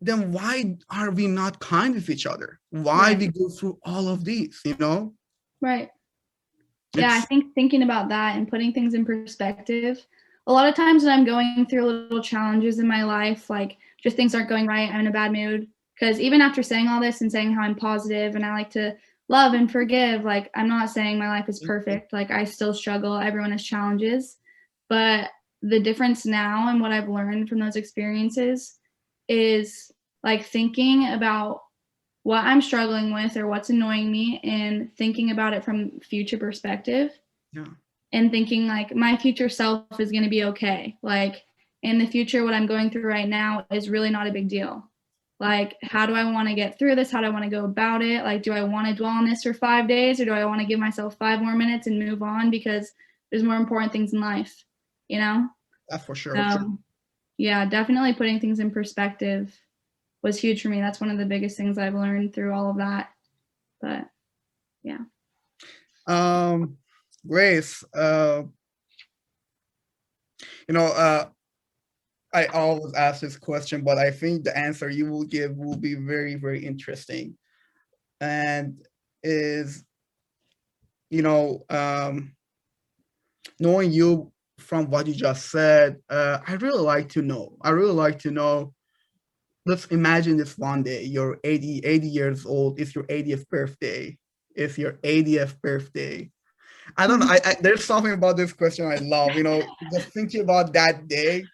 then 0.01 0.33
why 0.33 0.77
are 0.89 1.11
we 1.11 1.27
not 1.27 1.59
kind 1.59 1.95
with 1.95 2.09
each 2.11 2.27
other? 2.27 2.61
Why 2.71 3.09
right. 3.09 3.19
we 3.19 3.29
go 3.29 3.49
through 3.49 3.79
all 3.85 4.09
of 4.09 4.25
these, 4.25 4.61
you 4.65 4.77
know? 4.79 5.15
Right. 5.61 5.91
It's, 6.95 7.03
yeah, 7.03 7.13
I 7.13 7.21
think 7.21 7.55
thinking 7.55 7.83
about 7.83 8.09
that 8.09 8.37
and 8.37 8.49
putting 8.49 8.73
things 8.73 8.95
in 8.95 9.05
perspective 9.05 10.07
a 10.47 10.53
lot 10.53 10.69
of 10.69 10.75
times 10.75 11.05
when 11.05 11.13
I'm 11.13 11.25
going 11.25 11.67
through 11.67 11.85
little 11.85 12.23
challenges 12.23 12.79
in 12.79 12.89
my 12.89 13.05
life, 13.05 13.51
like 13.51 13.77
just 14.03 14.17
things 14.17 14.35
aren't 14.35 14.49
going 14.49 14.67
right, 14.67 14.91
I'm 14.91 15.01
in 15.01 15.07
a 15.07 15.13
bad 15.13 15.33
mood. 15.33 15.69
Because 16.01 16.19
even 16.19 16.41
after 16.41 16.63
saying 16.63 16.89
all 16.89 17.01
this 17.01 17.21
and 17.21 17.31
saying 17.31 17.53
how 17.53 17.61
I'm 17.61 17.75
positive 17.75 18.35
and 18.35 18.45
I 18.45 18.53
like 18.53 18.71
to 18.71 18.97
love 19.29 19.53
and 19.53 19.71
forgive, 19.71 20.25
like 20.25 20.51
I'm 20.55 20.69
not 20.69 20.89
saying 20.89 21.19
my 21.19 21.29
life 21.29 21.49
is 21.49 21.61
mm-hmm. 21.61 21.67
perfect. 21.67 22.13
Like 22.13 22.31
I 22.31 22.45
still 22.45 22.73
struggle. 22.73 23.19
Everyone 23.19 23.53
has 23.53 23.63
challenges. 23.63 24.39
But 24.89 25.29
the 25.63 25.81
difference 25.81 26.25
now 26.25 26.69
and 26.69 26.81
what 26.81 26.91
I've 26.91 27.09
learned 27.09 27.49
from 27.49 27.61
those 27.61 27.77
experiences 27.77 28.79
is 29.29 29.93
like 30.23 30.47
thinking 30.47 31.09
about 31.09 31.63
what 32.23 32.45
I'm 32.45 32.63
struggling 32.63 33.13
with 33.13 33.37
or 33.37 33.47
what's 33.47 33.71
annoying 33.71 34.11
me 34.11 34.41
and 34.43 34.91
thinking 34.97 35.31
about 35.31 35.53
it 35.53 35.65
from 35.65 36.01
future 36.01 36.39
perspective. 36.39 37.13
Yeah 37.53 37.67
and 38.13 38.31
thinking 38.31 38.67
like 38.67 38.95
my 38.95 39.17
future 39.17 39.49
self 39.49 39.85
is 39.99 40.11
going 40.11 40.25
to 40.25 40.31
be 40.31 40.45
okay 40.45 40.97
like 41.03 41.45
in 41.83 41.99
the 41.99 42.07
future 42.07 42.45
what 42.45 42.55
i'm 42.55 42.67
going 42.67 42.91
through 42.91 43.07
right 43.07 43.29
now 43.29 43.65
is 43.71 43.89
really 43.89 44.11
not 44.11 44.27
a 44.27 44.33
big 44.33 44.49
deal 44.49 44.89
Like, 45.41 45.79
how 45.83 46.05
do 46.05 46.15
I 46.15 46.31
want 46.31 46.49
to 46.49 46.55
get 46.55 46.79
through 46.79 46.97
this? 46.97 47.11
How 47.11 47.21
do 47.21 47.27
I 47.27 47.31
want 47.31 47.45
to 47.45 47.51
go 47.51 47.65
about 47.65 48.03
it? 48.03 48.25
Like, 48.25 48.43
do 48.43 48.53
I 48.53 48.63
want 48.63 48.87
to 48.89 48.95
dwell 48.95 49.11
on 49.11 49.25
this 49.25 49.43
for 49.43 49.55
five 49.55 49.89
days 49.89 50.21
or 50.21 50.27
do 50.27 50.33
I 50.33 50.45
want 50.45 50.61
to 50.61 50.67
give 50.67 50.79
myself 50.79 51.17
five 51.17 51.41
more 51.41 51.55
minutes 51.55 51.87
and 51.87 51.99
move 51.99 52.23
on 52.23 52.51
because 52.51 52.93
there's 53.31 53.43
more 53.43 53.57
important 53.57 53.91
things 53.91 54.13
in 54.13 54.21
life, 54.21 54.65
you 55.09 55.19
know? 55.19 55.49
That's 55.89 56.05
for 56.05 56.15
sure. 56.15 56.37
So, 56.37 56.79
yeah, 57.39 57.65
definitely 57.65 58.13
putting 58.13 58.39
things 58.39 58.61
in 58.61 58.71
perspective 58.71 59.59
was 60.23 60.39
huge 60.39 60.61
for 60.61 60.69
me. 60.69 60.79
That's 60.79 61.01
one 61.01 61.11
of 61.11 61.17
the 61.17 61.25
biggest 61.25 61.57
things 61.57 61.79
I've 61.79 61.95
learned 61.95 62.35
through 62.35 62.53
all 62.53 62.71
of 62.71 62.77
that. 62.77 63.09
But 63.81 64.05
yeah. 64.83 64.99
Um, 66.07 66.77
Grace, 67.27 67.83
uh, 67.95 68.43
you 70.69 70.75
know, 70.75 70.85
uh, 70.85 71.29
I 72.33 72.47
always 72.47 72.95
ask 72.95 73.21
this 73.21 73.37
question, 73.37 73.83
but 73.83 73.99
I 73.99 74.11
think 74.11 74.45
the 74.45 74.57
answer 74.57 74.89
you 74.89 75.07
will 75.11 75.25
give 75.25 75.57
will 75.57 75.77
be 75.77 75.95
very, 75.95 76.37
very 76.37 76.65
interesting. 76.65 77.37
And 78.21 78.79
is, 79.23 79.85
you 81.11 81.23
know, 81.23 81.65
um, 81.69 82.33
knowing 83.59 83.91
you 83.91 84.33
from 84.59 84.91
what 84.91 85.07
you 85.07 85.15
just 85.15 85.51
said, 85.51 85.97
uh, 86.09 86.39
I 86.47 86.55
really 86.55 86.83
like 86.83 87.09
to 87.11 87.23
know. 87.23 87.57
I 87.63 87.71
really 87.71 87.93
like 87.93 88.21
to 88.21 88.31
know. 88.31 88.75
Let's 89.67 89.87
imagine 89.87 90.37
this 90.37 90.57
one 90.57 90.83
day. 90.83 91.05
You're 91.05 91.39
80, 91.43 91.81
80 91.81 92.09
years 92.09 92.47
old. 92.47 92.81
It's 92.81 92.95
your 92.95 93.05
80th 93.05 93.49
birthday. 93.49 94.17
It's 94.55 94.79
your 94.79 94.93
80th 95.03 95.61
birthday. 95.61 96.31
I 96.97 97.07
don't 97.07 97.21
know. 97.21 97.27
I, 97.29 97.41
I, 97.45 97.57
there's 97.61 97.85
something 97.85 98.13
about 98.13 98.37
this 98.37 98.53
question 98.53 98.87
I 98.87 98.97
love. 98.97 99.35
You 99.35 99.43
know, 99.43 99.63
just 99.93 100.09
thinking 100.09 100.41
about 100.41 100.73
that 100.73 101.09
day, 101.09 101.45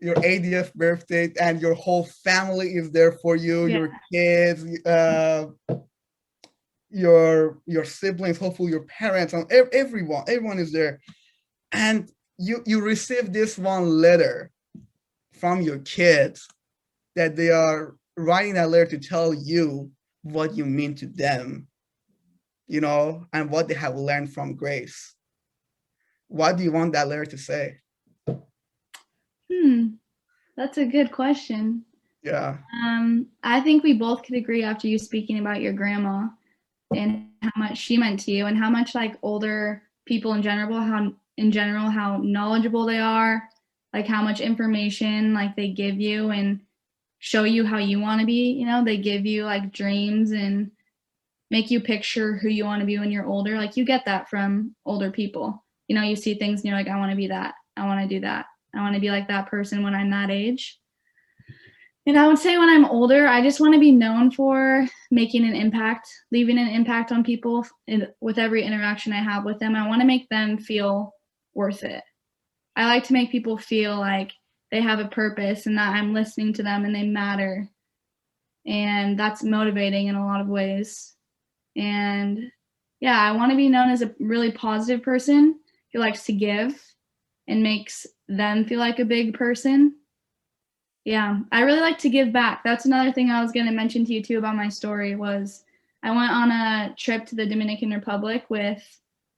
your 0.00 0.14
80th 0.16 0.72
birthday, 0.74 1.32
and 1.40 1.60
your 1.60 1.74
whole 1.74 2.04
family 2.24 2.68
is 2.68 2.90
there 2.90 3.12
for 3.12 3.36
you. 3.36 3.66
Yeah. 3.66 3.78
Your 3.78 3.90
kids, 4.12 4.86
uh, 4.86 5.46
your 6.90 7.58
your 7.66 7.84
siblings, 7.84 8.38
hopefully 8.38 8.70
your 8.70 8.84
parents, 8.84 9.32
and 9.32 9.50
everyone. 9.52 10.24
Everyone 10.28 10.58
is 10.58 10.72
there, 10.72 11.00
and 11.72 12.10
you 12.38 12.62
you 12.66 12.80
receive 12.80 13.32
this 13.32 13.58
one 13.58 13.88
letter 14.00 14.50
from 15.32 15.60
your 15.60 15.78
kids 15.78 16.48
that 17.14 17.36
they 17.36 17.50
are 17.50 17.96
writing 18.16 18.54
that 18.54 18.70
letter 18.70 18.86
to 18.86 18.98
tell 18.98 19.32
you 19.32 19.90
what 20.22 20.56
you 20.56 20.64
mean 20.64 20.94
to 20.94 21.06
them 21.06 21.68
you 22.66 22.80
know 22.80 23.26
and 23.32 23.50
what 23.50 23.66
they 23.66 23.74
have 23.74 23.96
learned 23.96 24.32
from 24.32 24.54
grace 24.54 25.14
what 26.28 26.56
do 26.56 26.62
you 26.62 26.70
want 26.70 26.92
that 26.92 27.08
letter 27.08 27.24
to 27.24 27.38
say 27.38 27.76
Hmm. 29.52 29.88
That's 30.56 30.78
a 30.78 30.86
good 30.86 31.12
question. 31.12 31.84
yeah 32.22 32.58
Um, 32.84 33.28
I 33.42 33.60
think 33.60 33.82
we 33.82 33.94
both 33.94 34.22
could 34.24 34.34
agree 34.34 34.64
after 34.64 34.88
you 34.88 34.98
speaking 34.98 35.38
about 35.38 35.60
your 35.60 35.72
grandma 35.72 36.28
and 36.94 37.28
how 37.42 37.52
much 37.56 37.78
she 37.78 37.96
meant 37.96 38.20
to 38.20 38.32
you 38.32 38.46
and 38.46 38.56
how 38.58 38.70
much 38.70 38.94
like 38.94 39.16
older 39.22 39.82
people 40.06 40.32
in 40.32 40.42
general 40.42 40.80
how 40.80 41.12
in 41.38 41.52
general 41.52 41.88
how 41.88 42.18
knowledgeable 42.18 42.84
they 42.84 42.98
are, 42.98 43.48
like 43.94 44.06
how 44.06 44.22
much 44.22 44.40
information 44.40 45.32
like 45.32 45.54
they 45.56 45.68
give 45.68 46.00
you 46.00 46.30
and 46.30 46.60
show 47.20 47.44
you 47.44 47.64
how 47.64 47.78
you 47.78 48.00
want 48.00 48.20
to 48.20 48.26
be, 48.26 48.52
you 48.52 48.66
know, 48.66 48.84
they 48.84 48.96
give 48.98 49.24
you 49.24 49.44
like 49.44 49.72
dreams 49.72 50.32
and 50.32 50.70
make 51.50 51.70
you 51.70 51.80
picture 51.80 52.36
who 52.36 52.48
you 52.48 52.64
want 52.64 52.80
to 52.80 52.86
be 52.86 52.98
when 52.98 53.10
you're 53.10 53.26
older. 53.26 53.56
Like 53.56 53.76
you 53.76 53.84
get 53.84 54.04
that 54.04 54.28
from 54.28 54.74
older 54.84 55.10
people. 55.10 55.64
You 55.86 55.94
know, 55.94 56.02
you 56.02 56.16
see 56.16 56.34
things 56.34 56.60
and 56.60 56.66
you're 56.66 56.76
like 56.76 56.88
I 56.88 56.98
want 56.98 57.10
to 57.12 57.16
be 57.16 57.28
that. 57.28 57.54
I 57.76 57.86
want 57.86 58.02
to 58.02 58.14
do 58.14 58.20
that. 58.20 58.46
I 58.74 58.80
want 58.80 58.94
to 58.94 59.00
be 59.00 59.10
like 59.10 59.28
that 59.28 59.48
person 59.48 59.82
when 59.82 59.94
I'm 59.94 60.10
that 60.10 60.30
age. 60.30 60.78
And 62.06 62.18
I 62.18 62.26
would 62.26 62.38
say 62.38 62.56
when 62.56 62.70
I'm 62.70 62.86
older, 62.86 63.28
I 63.28 63.42
just 63.42 63.60
want 63.60 63.74
to 63.74 63.80
be 63.80 63.92
known 63.92 64.30
for 64.30 64.86
making 65.10 65.44
an 65.44 65.54
impact, 65.54 66.08
leaving 66.32 66.58
an 66.58 66.68
impact 66.68 67.12
on 67.12 67.22
people 67.22 67.66
in, 67.86 68.08
with 68.22 68.38
every 68.38 68.62
interaction 68.62 69.12
I 69.12 69.22
have 69.22 69.44
with 69.44 69.58
them. 69.58 69.74
I 69.74 69.86
want 69.86 70.00
to 70.00 70.06
make 70.06 70.26
them 70.30 70.56
feel 70.56 71.12
worth 71.52 71.84
it. 71.84 72.02
I 72.76 72.86
like 72.86 73.04
to 73.04 73.12
make 73.12 73.30
people 73.30 73.58
feel 73.58 73.98
like 73.98 74.32
they 74.70 74.80
have 74.80 75.00
a 75.00 75.08
purpose 75.08 75.66
and 75.66 75.76
that 75.76 75.94
I'm 75.94 76.14
listening 76.14 76.54
to 76.54 76.62
them 76.62 76.86
and 76.86 76.94
they 76.94 77.02
matter. 77.02 77.68
And 78.66 79.18
that's 79.18 79.42
motivating 79.42 80.06
in 80.06 80.14
a 80.14 80.24
lot 80.24 80.40
of 80.40 80.48
ways. 80.48 81.14
And 81.76 82.50
yeah, 83.00 83.20
I 83.20 83.32
want 83.32 83.50
to 83.50 83.56
be 83.56 83.68
known 83.68 83.90
as 83.90 84.00
a 84.00 84.14
really 84.18 84.52
positive 84.52 85.02
person 85.02 85.60
who 85.92 86.00
likes 86.00 86.24
to 86.24 86.32
give 86.32 86.80
and 87.46 87.62
makes 87.62 88.06
them 88.28 88.64
feel 88.64 88.78
like 88.78 88.98
a 88.98 89.04
big 89.04 89.34
person 89.34 89.94
yeah, 91.08 91.38
I 91.52 91.62
really 91.62 91.80
like 91.80 91.96
to 92.00 92.10
give 92.10 92.34
back. 92.34 92.62
That's 92.62 92.84
another 92.84 93.12
thing 93.12 93.30
I 93.30 93.40
was 93.40 93.50
going 93.50 93.64
to 93.64 93.72
mention 93.72 94.04
to 94.04 94.12
you 94.12 94.22
too 94.22 94.36
about 94.36 94.56
my 94.56 94.68
story 94.68 95.16
was 95.16 95.64
I 96.02 96.10
went 96.10 96.30
on 96.30 96.50
a 96.50 96.94
trip 96.98 97.24
to 97.26 97.34
the 97.34 97.46
Dominican 97.46 97.92
Republic 97.92 98.44
with 98.50 98.82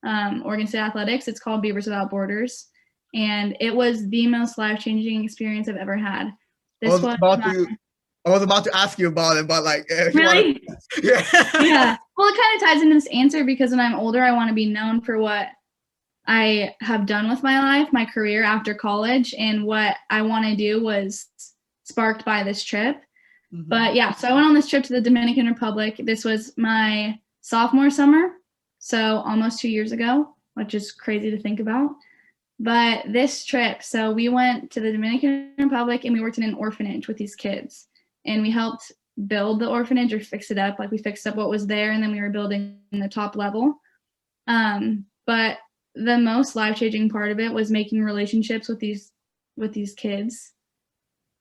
um, 0.04 0.42
Oregon 0.44 0.66
State 0.66 0.80
Athletics. 0.80 1.28
It's 1.28 1.38
called 1.38 1.62
Beavers 1.62 1.86
Without 1.86 2.10
Borders, 2.10 2.66
and 3.14 3.56
it 3.60 3.72
was 3.72 4.08
the 4.08 4.26
most 4.26 4.58
life-changing 4.58 5.22
experience 5.22 5.68
I've 5.68 5.76
ever 5.76 5.96
had. 5.96 6.26
I 6.26 6.32
This 6.80 6.90
was 6.90 7.02
was 7.02 7.14
about 7.14 7.44
to 7.44 7.68
I 8.26 8.30
was 8.30 8.42
about 8.42 8.64
to 8.64 8.76
ask 8.76 8.98
you 8.98 9.06
about 9.06 9.36
it, 9.36 9.46
but 9.46 9.62
like 9.62 9.86
if 9.88 10.12
you 10.12 10.22
wanna- 10.24 10.40
really 10.40 10.62
yeah. 11.04 11.24
yeah. 11.60 11.96
Well, 12.16 12.28
it 12.28 12.36
kind 12.36 12.56
of 12.56 12.68
ties 12.68 12.82
into 12.82 12.94
this 12.94 13.06
answer 13.12 13.44
because 13.44 13.70
when 13.70 13.78
I'm 13.78 13.94
older, 13.94 14.24
I 14.24 14.32
want 14.32 14.48
to 14.48 14.54
be 14.54 14.66
known 14.66 15.00
for 15.02 15.18
what 15.18 15.46
I 16.30 16.76
have 16.80 17.06
done 17.06 17.28
with 17.28 17.42
my 17.42 17.58
life, 17.58 17.92
my 17.92 18.04
career 18.04 18.44
after 18.44 18.72
college, 18.72 19.34
and 19.36 19.64
what 19.64 19.96
I 20.10 20.22
want 20.22 20.44
to 20.44 20.54
do 20.54 20.80
was 20.80 21.26
sparked 21.82 22.24
by 22.24 22.44
this 22.44 22.62
trip. 22.62 23.02
Mhm. 23.52 23.68
But 23.68 23.96
yeah, 23.96 24.12
so 24.12 24.28
I 24.28 24.34
went 24.34 24.46
on 24.46 24.54
this 24.54 24.68
trip 24.68 24.84
to 24.84 24.92
the 24.92 25.00
Dominican 25.00 25.46
Republic. 25.46 26.00
This 26.04 26.24
was 26.24 26.56
my 26.56 27.18
sophomore 27.40 27.90
summer, 27.90 28.34
so 28.78 29.22
almost 29.26 29.58
two 29.58 29.68
years 29.68 29.90
ago, 29.90 30.36
which 30.54 30.72
is 30.72 30.92
crazy 30.92 31.32
to 31.32 31.38
think 31.38 31.58
about. 31.58 31.96
But 32.60 33.06
this 33.08 33.44
trip, 33.44 33.82
so 33.82 34.12
we 34.12 34.28
went 34.28 34.70
to 34.70 34.80
the 34.80 34.92
Dominican 34.92 35.54
Republic 35.58 36.04
and 36.04 36.14
we 36.14 36.20
worked 36.20 36.38
in 36.38 36.44
an 36.44 36.54
orphanage 36.54 37.08
with 37.08 37.16
these 37.16 37.34
kids. 37.34 37.88
And 38.24 38.40
we 38.40 38.52
helped 38.52 38.92
build 39.26 39.58
the 39.58 39.68
orphanage 39.68 40.12
or 40.12 40.20
fix 40.20 40.52
it 40.52 40.58
up. 40.58 40.78
Like 40.78 40.92
we 40.92 40.98
fixed 40.98 41.26
up 41.26 41.34
what 41.34 41.50
was 41.50 41.66
there 41.66 41.90
and 41.90 42.00
then 42.00 42.12
we 42.12 42.20
were 42.20 42.30
building 42.30 42.78
the 42.92 43.08
top 43.08 43.34
level. 43.34 43.80
Um, 44.46 45.06
but 45.26 45.58
the 46.04 46.18
most 46.18 46.56
life-changing 46.56 47.08
part 47.08 47.30
of 47.30 47.40
it 47.40 47.52
was 47.52 47.70
making 47.70 48.02
relationships 48.02 48.68
with 48.68 48.80
these 48.80 49.12
with 49.56 49.72
these 49.72 49.94
kids 49.94 50.52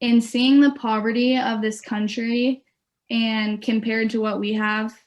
and 0.01 0.23
seeing 0.23 0.61
the 0.61 0.71
poverty 0.71 1.37
of 1.37 1.61
this 1.61 1.81
country 1.81 2.63
and 3.09 3.61
compared 3.61 4.09
to 4.11 4.21
what 4.21 4.39
we 4.39 4.53
have 4.53 4.97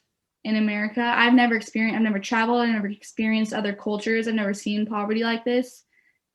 in 0.43 0.57
America, 0.57 1.01
I've 1.01 1.33
never 1.33 1.55
experienced, 1.55 1.95
I've 1.95 2.03
never 2.03 2.19
traveled, 2.19 2.61
I've 2.61 2.73
never 2.73 2.87
experienced 2.87 3.53
other 3.53 3.73
cultures, 3.73 4.27
I've 4.27 4.35
never 4.35 4.53
seen 4.53 4.85
poverty 4.85 5.23
like 5.23 5.45
this. 5.45 5.83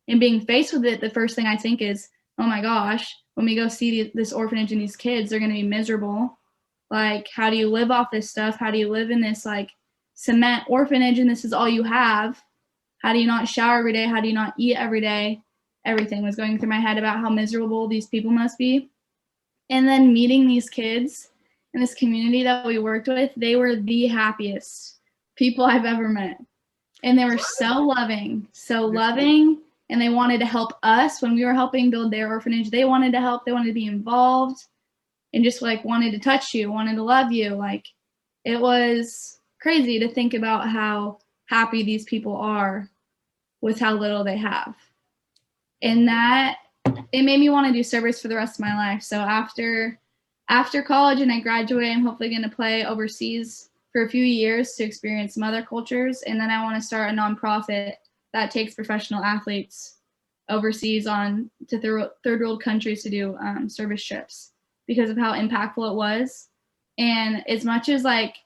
And 0.09 0.19
being 0.19 0.41
faced 0.41 0.73
with 0.73 0.87
it, 0.87 1.01
the 1.01 1.11
first 1.11 1.37
thing 1.37 1.47
I 1.47 1.57
think 1.57 1.83
is, 1.83 2.09
oh 2.39 2.47
my 2.47 2.63
gosh, 2.63 3.15
when 3.35 3.47
we 3.47 3.55
go 3.55 3.69
see 3.69 4.03
the, 4.03 4.13
this 4.15 4.33
orphanage 4.33 4.73
and 4.73 4.81
these 4.81 4.97
kids, 4.97 5.29
they're 5.29 5.39
going 5.39 5.51
to 5.51 5.61
be 5.61 5.63
miserable. 5.63 6.39
Like, 6.91 7.29
how 7.35 7.51
do 7.51 7.57
you 7.57 7.69
live 7.69 7.91
off 7.91 8.11
this 8.11 8.31
stuff? 8.31 8.57
How 8.57 8.71
do 8.71 8.79
you 8.79 8.89
live 8.89 9.11
in 9.11 9.21
this 9.21 9.45
like 9.45 9.71
cement 10.15 10.65
orphanage 10.69 11.19
and 11.19 11.29
this 11.29 11.45
is 11.45 11.53
all 11.53 11.69
you 11.69 11.83
have? 11.83 12.43
How 12.99 13.13
do 13.13 13.19
you 13.19 13.27
not 13.27 13.49
shower 13.49 13.79
every 13.79 13.93
day? 13.93 14.07
How 14.07 14.21
do 14.21 14.29
you 14.29 14.35
not 14.35 14.55
eat 14.59 14.77
every 14.77 15.01
day? 15.01 15.43
everything 15.89 16.23
was 16.23 16.37
going 16.37 16.59
through 16.59 16.69
my 16.69 16.79
head 16.79 16.99
about 16.99 17.19
how 17.19 17.31
miserable 17.31 17.89
these 17.89 18.07
people 18.07 18.31
must 18.31 18.59
be. 18.59 18.91
And 19.71 19.89
then 19.89 20.13
meeting 20.13 20.47
these 20.47 20.69
kids 20.69 21.31
in 21.75 21.81
this 21.81 21.95
community 21.95 22.43
that 22.43 22.65
we 22.67 22.79
worked 22.79 23.09
with, 23.09 23.31
they 23.37 23.57
were 23.57 23.77
the 23.77 24.07
happiest 24.07 24.99
people 25.37 25.65
I've 25.65 25.85
ever 25.85 26.09
met. 26.09 26.39
And 27.03 27.19
they 27.19 27.25
were 27.25 27.39
so 27.39 27.83
loving, 27.83 28.49
so 28.53 28.85
loving, 28.85 29.61
and 29.89 30.01
they 30.01 30.09
wanted 30.09 30.41
to 30.41 30.47
help 30.47 30.73
us 30.83 31.23
when 31.23 31.35
we 31.35 31.45
were 31.45 31.55
helping 31.55 31.91
build 31.91 32.13
their 32.13 32.29
orphanage. 32.29 32.71
They 32.71 32.85
wanted 32.85 33.13
to 33.13 33.21
help, 33.21 33.45
they 33.45 33.53
wanted 33.53 33.69
to 33.69 33.75
be 33.75 33.87
involved 33.87 34.61
and 35.33 35.45
just 35.45 35.63
like 35.63 35.85
wanted 35.85 36.13
to 36.13 36.19
touch 36.19 36.55
you, 36.55 36.73
wanted 36.73 36.97
to 36.97 37.03
love 37.03 37.31
you. 37.31 37.51
Like 37.51 37.87
it 38.45 38.61
was 38.61 39.39
crazy 39.61 39.99
to 40.01 40.13
think 40.13 40.35
about 40.35 40.69
how 40.69 41.19
happy 41.49 41.83
these 41.83 42.05
people 42.05 42.37
are 42.37 42.89
with 43.61 43.81
how 43.81 43.95
little 43.95 44.23
they 44.23 44.37
have 44.37 44.75
and 45.83 46.07
that 46.09 46.59
it 47.13 47.23
made 47.23 47.41
me 47.41 47.51
want 47.51 47.67
to 47.67 47.73
do 47.73 47.83
service 47.83 48.21
for 48.21 48.29
the 48.29 48.37
rest 48.37 48.59
of 48.59 48.65
my 48.65 48.77
life. 48.77 49.03
So 49.03 49.19
after 49.19 49.99
after 50.51 50.83
college 50.83 51.21
and 51.21 51.31
I 51.31 51.41
graduate, 51.41 51.91
I'm 51.95 52.05
hopefully 52.05 52.31
going 52.31 52.43
to 52.43 52.49
play 52.49 52.85
overseas 52.85 53.69
for 53.93 54.05
a 54.05 54.09
few 54.09 54.25
years 54.25 54.73
to 54.75 54.85
experience 54.85 55.35
some 55.35 55.43
other 55.43 55.63
cultures, 55.63 56.23
and 56.23 56.41
then 56.41 56.51
I 56.51 56.63
want 56.63 56.77
to 56.77 56.87
start 56.87 57.11
a 57.11 57.17
nonprofit 57.17 57.95
that 58.33 58.51
takes 58.51 58.75
professional 58.75 59.23
athletes 59.23 59.97
overseas 60.49 61.07
on 61.07 61.51
to 61.69 61.79
thir- 61.79 62.11
third 62.25 62.41
world 62.41 62.63
countries 62.63 63.03
to 63.03 63.11
do 63.11 63.37
um, 63.37 63.69
service 63.69 64.03
trips 64.03 64.53
because 64.87 65.11
of 65.11 65.19
how 65.19 65.33
impactful 65.33 65.91
it 65.91 65.95
was. 65.95 66.49
And 66.97 67.47
as 67.49 67.65
much 67.65 67.91
as 67.91 68.03
like 68.03 68.37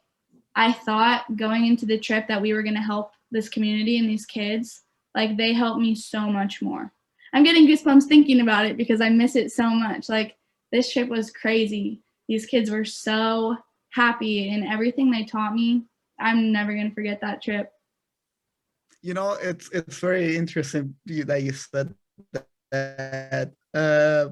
I 0.54 0.72
thought 0.72 1.36
going 1.36 1.66
into 1.66 1.86
the 1.86 1.98
trip 1.98 2.28
that 2.28 2.42
we 2.42 2.52
were 2.52 2.62
going 2.62 2.74
to 2.74 2.80
help 2.80 3.12
this 3.30 3.48
community 3.48 3.98
and 3.98 4.08
these 4.08 4.26
kids, 4.26 4.82
like 5.14 5.36
they 5.36 5.52
helped 5.52 5.80
me 5.80 5.94
so 5.94 6.28
much 6.28 6.60
more. 6.60 6.92
I'm 7.32 7.44
getting 7.44 7.66
goosebumps 7.66 8.04
thinking 8.04 8.40
about 8.40 8.66
it 8.66 8.76
because 8.76 9.00
I 9.00 9.08
miss 9.08 9.36
it 9.36 9.52
so 9.52 9.70
much. 9.70 10.08
Like 10.08 10.36
this 10.70 10.92
trip 10.92 11.08
was 11.08 11.30
crazy. 11.30 12.02
these 12.28 12.46
kids 12.46 12.70
were 12.70 12.84
so 12.84 13.56
happy 13.90 14.50
and 14.50 14.64
everything 14.64 15.10
they 15.10 15.24
taught 15.24 15.54
me. 15.54 15.84
I'm 16.18 16.52
never 16.52 16.74
gonna 16.74 16.90
forget 16.90 17.20
that 17.22 17.42
trip. 17.42 17.70
You 19.00 19.14
know, 19.14 19.36
it's 19.40 19.70
it's 19.72 19.98
very 19.98 20.36
interesting 20.36 20.94
that 21.06 21.42
you 21.42 21.52
said 21.52 21.94
that. 22.70 23.52
Uh, 23.74 24.28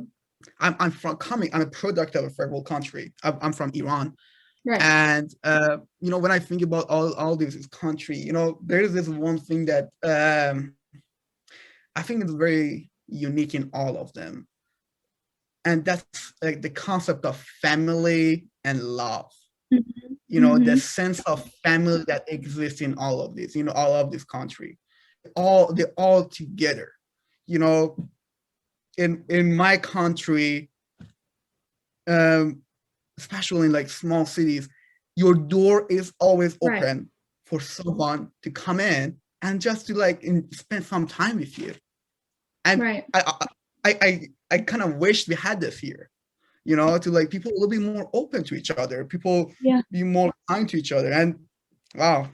I'm 0.58 0.76
I'm 0.78 0.90
from 0.90 1.16
coming. 1.16 1.50
I'm 1.52 1.62
a 1.62 1.66
product 1.66 2.14
of 2.14 2.24
a 2.24 2.30
third 2.30 2.50
world 2.50 2.66
country. 2.66 3.12
I'm, 3.22 3.38
I'm 3.40 3.52
from 3.52 3.70
Iran, 3.74 4.14
Right. 4.64 4.82
and 4.82 5.34
uh, 5.42 5.78
you 6.00 6.10
know 6.10 6.18
when 6.18 6.30
I 6.30 6.38
think 6.38 6.62
about 6.62 6.88
all 6.90 7.14
all 7.14 7.36
these 7.36 7.66
country, 7.68 8.18
you 8.18 8.32
know 8.32 8.58
there 8.64 8.80
is 8.82 8.92
this 8.92 9.08
one 9.08 9.38
thing 9.38 9.66
that 9.66 9.88
um, 10.04 10.74
I 11.96 12.02
think 12.02 12.24
is 12.24 12.32
very 12.34 12.90
unique 13.08 13.54
in 13.54 13.70
all 13.72 13.96
of 13.96 14.12
them, 14.12 14.46
and 15.64 15.84
that's 15.84 16.34
like 16.42 16.60
the 16.62 16.70
concept 16.70 17.24
of 17.24 17.36
family 17.62 18.48
and 18.64 18.82
love. 18.82 19.32
Mhm. 19.72 20.18
You 20.28 20.40
know 20.40 20.58
the 20.58 20.72
Mhm. 20.72 20.78
sense 20.78 21.20
of 21.20 21.50
family 21.64 22.04
that 22.06 22.24
exists 22.28 22.80
in 22.82 22.94
all 22.98 23.20
of 23.22 23.34
this. 23.34 23.54
You 23.56 23.64
know 23.64 23.72
all 23.72 23.94
of 23.94 24.10
this 24.12 24.24
country, 24.24 24.78
all 25.36 25.72
they're 25.72 25.94
all 25.96 26.24
together. 26.28 26.92
You 27.46 27.58
know, 27.60 28.10
in 28.98 29.24
in 29.28 29.56
my 29.56 29.78
country, 29.78 30.70
um, 32.06 32.62
especially 33.20 33.66
in 33.66 33.72
like 33.72 33.88
small 33.88 34.24
cities, 34.26 34.68
your 35.16 35.34
door 35.34 35.86
is 35.90 36.12
always 36.18 36.56
Right. 36.62 36.82
open 36.82 37.10
for 37.44 37.60
someone 37.60 38.30
to 38.44 38.50
come 38.50 38.80
in 38.80 39.18
and 39.42 39.60
just 39.60 39.86
to 39.86 39.94
like 39.94 40.22
in, 40.22 40.50
spend 40.52 40.84
some 40.84 41.06
time 41.06 41.36
with 41.38 41.58
you. 41.58 41.74
And 42.64 42.80
Right. 42.80 43.04
I 43.14 43.20
I 43.84 43.92
I, 44.08 44.28
I, 44.50 44.58
kind 44.58 44.82
of 44.82 44.96
wish 44.96 45.26
we 45.26 45.34
had 45.34 45.58
this 45.58 45.78
here, 45.78 46.10
you 46.64 46.76
know, 46.76 46.98
to 46.98 47.10
like 47.10 47.30
people 47.30 47.50
a 47.50 47.54
little 47.58 47.68
bit 47.76 47.80
more 47.80 48.10
open 48.12 48.44
to 48.44 48.54
each 48.54 48.70
other, 48.70 49.04
people 49.04 49.52
Yeah. 49.60 49.80
be 49.90 50.02
more 50.02 50.32
kind 50.48 50.68
to 50.68 50.76
each 50.76 50.92
other. 50.92 51.10
And 51.20 51.28
wow, 51.94 52.28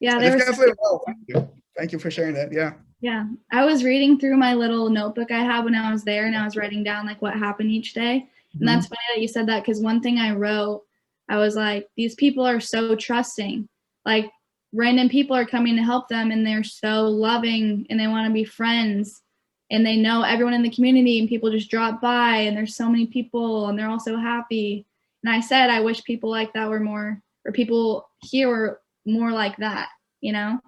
Yeah, 0.00 0.18
there 0.18 0.36
was 0.36 0.58
wow, 0.82 1.00
thank 1.06 1.18
you. 1.26 1.38
Thank 1.76 1.90
you 1.92 1.98
for 1.98 2.10
sharing 2.10 2.34
that. 2.34 2.52
Yeah. 2.52 2.74
Yeah, 3.00 3.24
I 3.52 3.64
was 3.66 3.84
reading 3.84 4.18
through 4.18 4.38
my 4.38 4.54
little 4.54 4.88
notebook 4.88 5.30
I 5.30 5.42
had 5.50 5.64
when 5.64 5.74
I 5.74 5.92
was 5.92 6.04
there, 6.04 6.24
and 6.26 6.36
I 6.36 6.44
was 6.44 6.56
writing 6.56 6.82
down 6.84 7.04
like 7.04 7.20
what 7.20 7.34
happened 7.34 7.70
each 7.70 7.92
day. 7.92 8.30
And 8.58 8.68
that's 8.68 8.86
mm-hmm. 8.86 8.94
funny 8.94 9.14
that 9.14 9.20
you 9.22 9.28
said 9.28 9.46
that 9.48 9.62
because 9.62 9.80
one 9.80 10.00
thing 10.00 10.18
I 10.18 10.32
wrote, 10.32 10.82
I 11.28 11.38
was 11.38 11.56
like, 11.56 11.88
these 11.96 12.14
people 12.14 12.46
are 12.46 12.60
so 12.60 12.94
trusting. 12.94 13.68
Like 14.04 14.30
random 14.72 15.08
people 15.08 15.36
are 15.36 15.46
coming 15.46 15.76
to 15.76 15.82
help 15.82 16.08
them, 16.08 16.30
and 16.30 16.46
they're 16.46 16.64
so 16.64 17.04
loving, 17.04 17.86
and 17.90 17.98
they 17.98 18.06
want 18.06 18.26
to 18.28 18.32
be 18.32 18.44
friends, 18.44 19.22
and 19.70 19.84
they 19.84 19.96
know 19.96 20.22
everyone 20.22 20.54
in 20.54 20.62
the 20.62 20.70
community, 20.70 21.18
and 21.18 21.28
people 21.28 21.50
just 21.50 21.70
drop 21.70 22.00
by, 22.00 22.36
and 22.36 22.56
there's 22.56 22.76
so 22.76 22.88
many 22.88 23.06
people, 23.06 23.68
and 23.68 23.78
they're 23.78 23.88
all 23.88 24.00
so 24.00 24.16
happy. 24.16 24.86
And 25.22 25.32
I 25.32 25.40
said, 25.40 25.70
I 25.70 25.80
wish 25.80 26.04
people 26.04 26.30
like 26.30 26.52
that 26.52 26.68
were 26.68 26.80
more, 26.80 27.20
or 27.46 27.52
people 27.52 28.08
here 28.22 28.48
were 28.48 28.80
more 29.06 29.32
like 29.32 29.56
that. 29.58 29.88
You 30.20 30.32
know 30.32 30.60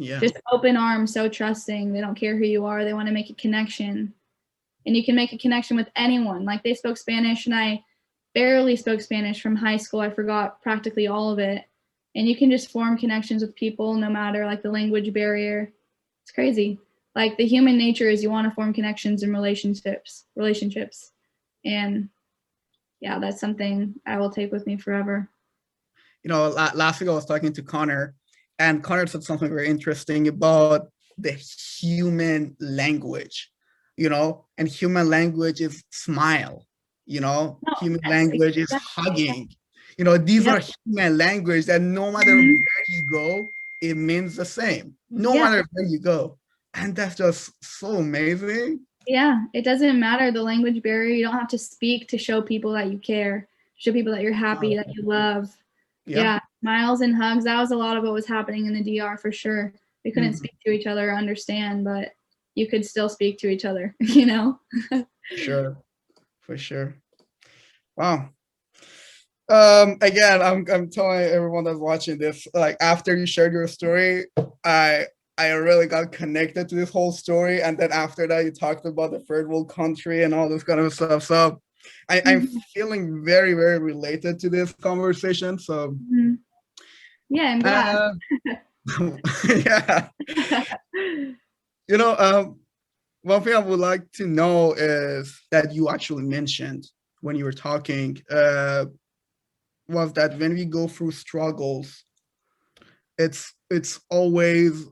yeah. 0.00 0.18
just 0.18 0.40
open 0.50 0.76
arms, 0.76 1.12
so 1.12 1.28
trusting. 1.28 1.92
They 1.92 2.00
don't 2.00 2.14
care 2.14 2.36
who 2.36 2.44
you 2.44 2.64
are. 2.64 2.84
They 2.84 2.94
want 2.94 3.08
to 3.08 3.14
make 3.14 3.30
a 3.30 3.34
connection. 3.34 4.14
And 4.86 4.96
you 4.96 5.04
can 5.04 5.14
make 5.14 5.32
a 5.32 5.38
connection 5.38 5.76
with 5.76 5.88
anyone. 5.96 6.44
Like 6.44 6.62
they 6.62 6.74
spoke 6.74 6.96
Spanish 6.96 7.46
and 7.46 7.54
I 7.54 7.84
barely 8.34 8.76
spoke 8.76 9.00
Spanish 9.00 9.42
from 9.42 9.56
high 9.56 9.76
school. 9.76 10.00
I 10.00 10.10
forgot 10.10 10.62
practically 10.62 11.06
all 11.06 11.30
of 11.30 11.38
it. 11.38 11.64
And 12.14 12.26
you 12.26 12.36
can 12.36 12.50
just 12.50 12.70
form 12.70 12.98
connections 12.98 13.42
with 13.42 13.54
people 13.54 13.94
no 13.94 14.08
matter 14.08 14.46
like 14.46 14.62
the 14.62 14.70
language 14.70 15.12
barrier. 15.12 15.72
It's 16.22 16.32
crazy. 16.32 16.78
Like 17.14 17.36
the 17.36 17.46
human 17.46 17.76
nature 17.76 18.08
is 18.08 18.22
you 18.22 18.30
want 18.30 18.48
to 18.48 18.54
form 18.54 18.72
connections 18.72 19.22
and 19.22 19.32
relationships, 19.32 20.24
relationships. 20.36 21.12
And 21.64 22.08
yeah, 23.00 23.18
that's 23.18 23.40
something 23.40 23.94
I 24.06 24.18
will 24.18 24.30
take 24.30 24.52
with 24.52 24.66
me 24.66 24.76
forever. 24.76 25.28
you 26.22 26.28
know, 26.28 26.48
last 26.74 27.00
week 27.00 27.08
I 27.08 27.14
was 27.14 27.24
talking 27.24 27.52
to 27.54 27.62
Connor, 27.62 28.14
and 28.58 28.82
Connor 28.82 29.06
said 29.06 29.24
something 29.24 29.48
very 29.48 29.68
interesting 29.68 30.28
about 30.28 30.88
the 31.16 31.32
human 31.32 32.56
language, 32.60 33.50
you 34.00 34.08
know, 34.08 34.46
and 34.56 34.66
human 34.66 35.10
language 35.10 35.60
is 35.60 35.84
smile, 35.90 36.66
you 37.04 37.20
know, 37.20 37.58
No, 37.66 37.74
human 37.80 38.00
language 38.08 38.56
is 38.56 38.72
hugging. 38.72 39.50
You 39.98 40.04
know, 40.06 40.16
these 40.16 40.46
are 40.46 40.62
human 40.86 41.18
language 41.18 41.66
that 41.66 41.82
no 41.82 42.10
matter 42.10 42.34
Mhm. 42.34 42.56
where 42.60 42.84
you 42.88 43.02
go, 43.10 43.50
it 43.82 43.98
means 43.98 44.36
the 44.36 44.46
same, 44.46 44.96
no 45.10 45.34
Yeah. 45.34 45.42
matter 45.44 45.68
where 45.72 45.84
you 45.84 45.98
go. 45.98 46.38
And 46.72 46.96
that's 46.96 47.16
just 47.16 47.52
so 47.62 47.96
amazing. 47.96 48.80
Yeah, 49.06 49.44
it 49.52 49.64
doesn't 49.64 50.00
matter 50.00 50.30
the 50.30 50.42
language 50.42 50.82
barrier. 50.82 51.14
You 51.14 51.24
don't 51.24 51.38
have 51.42 51.48
to 51.48 51.58
speak 51.58 52.08
to 52.08 52.16
show 52.16 52.40
people 52.40 52.72
that 52.72 52.90
you 52.90 52.98
care, 52.98 53.48
show 53.76 53.92
people 53.92 54.12
that 54.14 54.22
you're 54.22 54.32
happy, 54.32 54.76
that 54.76 54.88
you 54.94 55.02
love. 55.02 55.54
Yeah. 56.06 56.40
smiles 56.62 57.00
and 57.02 57.14
hugs. 57.14 57.44
That 57.44 57.58
was 57.60 57.70
a 57.70 57.76
lot 57.76 57.96
of 57.98 58.02
what 58.04 58.12
was 58.12 58.26
happening 58.26 58.66
in 58.66 58.72
the 58.74 58.82
DR 58.82 59.16
for 59.18 59.30
sure. 59.30 59.72
We 60.04 60.10
couldn't 60.10 60.32
Mhm. 60.32 60.36
speak 60.38 60.56
to 60.64 60.72
each 60.72 60.86
other 60.86 61.10
or 61.10 61.14
understand, 61.14 61.84
but 61.84 62.12
you 62.54 62.66
could 62.68 62.84
still 62.84 63.08
speak 63.08 63.38
to 63.38 63.48
each 63.48 63.64
other, 63.64 63.94
you 64.00 64.26
know? 64.26 64.58
Sure 65.36 65.76
for 66.40 66.56
sure 66.56 66.96
wow 67.96 68.28
um 69.48 69.96
again 70.00 70.42
i'm 70.42 70.64
i'm 70.72 70.90
telling 70.90 71.20
everyone 71.20 71.64
that's 71.64 71.78
watching 71.78 72.18
this 72.18 72.46
like 72.54 72.76
after 72.80 73.16
you 73.16 73.26
shared 73.26 73.52
your 73.52 73.68
story 73.68 74.26
i 74.64 75.04
i 75.38 75.48
really 75.50 75.86
got 75.86 76.10
connected 76.12 76.68
to 76.68 76.74
this 76.74 76.90
whole 76.90 77.12
story 77.12 77.62
and 77.62 77.78
then 77.78 77.92
after 77.92 78.26
that 78.26 78.44
you 78.44 78.50
talked 78.50 78.84
about 78.86 79.10
the 79.12 79.20
third 79.20 79.48
world 79.48 79.68
country 79.68 80.24
and 80.24 80.34
all 80.34 80.48
this 80.48 80.64
kind 80.64 80.80
of 80.80 80.92
stuff 80.92 81.22
so 81.22 81.60
I, 82.08 82.22
i'm 82.26 82.46
Mhm. 82.48 82.60
feeling 82.74 83.24
very 83.24 83.54
very 83.54 83.78
related 83.78 84.38
to 84.40 84.48
this 84.50 84.72
conversation 84.72 85.58
so 85.58 85.96
Mhm. 86.12 86.38
Yeah, 87.28 87.52
I'm 87.52 87.60
glad. 87.60 87.96
uh, 87.96 88.12
yeah 89.64 90.08
you 91.90 91.98
know 91.98 92.16
um 92.18 92.60
one 93.22 93.42
thing 93.42 93.54
i 93.54 93.58
would 93.58 93.80
like 93.80 94.10
to 94.12 94.26
know 94.26 94.72
is 94.74 95.42
that 95.50 95.74
you 95.74 95.88
actually 95.88 96.22
mentioned 96.22 96.86
when 97.20 97.34
you 97.36 97.44
were 97.44 97.52
talking 97.68 98.16
uh 98.30 98.84
was 99.88 100.12
that 100.12 100.38
when 100.38 100.54
we 100.54 100.64
go 100.64 100.86
through 100.86 101.10
struggles 101.10 102.04
it's 103.18 103.52
it's 103.70 104.00
always 104.08 104.86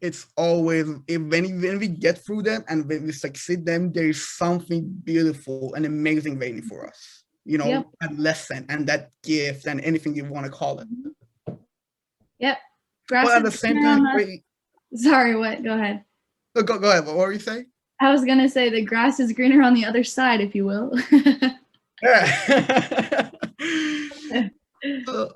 it's 0.00 0.26
always 0.36 0.86
if 1.08 1.22
when, 1.22 1.62
when 1.62 1.78
we 1.78 1.88
get 1.88 2.18
through 2.24 2.42
them 2.42 2.62
and 2.68 2.86
when 2.88 3.04
we 3.04 3.12
succeed 3.12 3.64
them 3.64 3.90
there 3.90 4.08
is 4.08 4.28
something 4.36 4.82
beautiful 5.02 5.72
and 5.74 5.86
amazing 5.86 6.38
waiting 6.38 6.62
for 6.62 6.86
us 6.86 7.24
you 7.46 7.56
know 7.56 7.68
Yep. 7.68 7.86
that 8.02 8.18
lesson 8.18 8.66
and 8.68 8.86
that 8.86 9.10
gift 9.22 9.66
and 9.66 9.80
anything 9.80 10.14
you 10.14 10.26
want 10.26 10.44
to 10.44 10.52
call 10.52 10.78
it 10.80 10.88
Grass 13.08 13.26
but 13.26 13.36
at 13.36 13.42
the 13.44 13.50
same 13.50 13.82
time 13.82 14.06
wait, 14.14 14.44
Sorry, 14.94 15.34
what? 15.34 15.62
Go 15.64 15.74
ahead. 15.74 16.04
Go, 16.54 16.62
go 16.62 16.78
go 16.78 16.90
ahead 16.90 17.06
what 17.06 17.16
were 17.16 17.32
you 17.32 17.38
saying 17.38 17.66
I 18.00 18.12
was 18.12 18.24
gonna 18.24 18.48
say 18.48 18.70
the 18.70 18.82
grass 18.82 19.20
is 19.20 19.32
greener 19.32 19.62
on 19.62 19.72
the 19.72 19.84
other 19.84 20.02
side, 20.02 20.40
if 20.40 20.54
you 20.54 20.64
will. 20.64 20.92
Yeah. 22.04 23.30
so, 25.06 25.32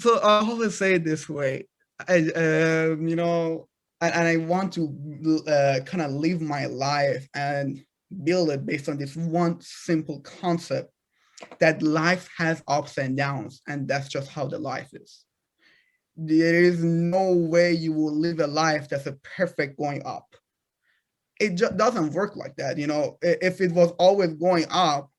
so 0.00 0.18
I 0.18 0.40
always 0.40 0.76
say 0.76 0.94
it 0.94 1.04
this 1.04 1.28
way. 1.28 1.68
I, 2.08 2.18
um, 2.30 3.06
you 3.06 3.16
know, 3.16 3.68
and, 4.00 4.14
and 4.14 4.28
I 4.28 4.36
want 4.38 4.72
to 4.74 5.42
uh, 5.46 5.80
kind 5.84 6.02
of 6.02 6.10
live 6.10 6.40
my 6.40 6.66
life 6.66 7.28
and 7.34 7.84
build 8.24 8.50
it 8.50 8.66
based 8.66 8.88
on 8.88 8.98
this 8.98 9.14
one 9.14 9.60
simple 9.60 10.20
concept 10.20 10.92
that 11.60 11.82
life 11.82 12.28
has 12.36 12.62
ups 12.66 12.98
and 12.98 13.16
downs, 13.16 13.62
and 13.68 13.86
that's 13.86 14.08
just 14.08 14.28
how 14.28 14.46
the 14.46 14.58
life 14.58 14.90
is. 14.92 15.24
There 16.16 16.62
is 16.62 16.82
no 16.82 17.32
way 17.32 17.72
you 17.72 17.92
will 17.92 18.14
live 18.14 18.40
a 18.40 18.46
life 18.46 18.88
that's 18.88 19.06
a 19.06 19.18
perfect 19.36 19.78
going 19.78 20.02
up. 20.04 20.34
It 21.42 21.56
just 21.56 21.76
doesn't 21.76 22.12
work 22.12 22.36
like 22.36 22.54
that. 22.56 22.78
You 22.78 22.86
know, 22.86 23.18
if 23.22 23.60
it 23.60 23.72
was 23.72 23.90
always 23.98 24.32
going 24.34 24.66
up, 24.70 25.10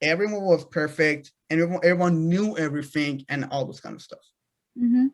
everyone 0.00 0.42
was 0.42 0.64
perfect 0.64 1.32
and 1.50 1.60
everyone, 1.60 1.84
everyone 1.84 2.28
knew 2.28 2.56
everything 2.56 3.24
and 3.28 3.46
all 3.50 3.64
this 3.64 3.80
kind 3.80 3.94
of 3.94 4.02
stuff 4.02 4.20
hmm 4.76 5.06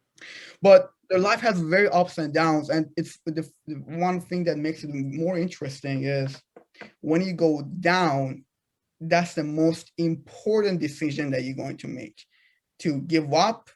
but 0.62 0.90
their 1.10 1.18
life 1.18 1.40
has 1.40 1.60
very 1.60 1.88
ups 1.88 2.18
and 2.18 2.32
downs 2.32 2.70
and 2.70 2.86
it's 2.96 3.18
the, 3.26 3.48
the 3.66 3.74
one 3.74 4.20
thing 4.20 4.44
that 4.44 4.58
makes 4.58 4.84
it 4.84 4.90
more 4.92 5.38
interesting 5.38 6.04
is 6.04 6.40
when 7.00 7.20
you 7.22 7.32
go 7.32 7.62
down 7.80 8.44
that's 9.00 9.34
the 9.34 9.44
most 9.44 9.92
important 9.98 10.80
decision 10.80 11.30
that 11.30 11.44
you're 11.44 11.56
going 11.56 11.76
to 11.76 11.88
make 11.88 12.24
to 12.78 13.00
give 13.02 13.32
up 13.32 13.70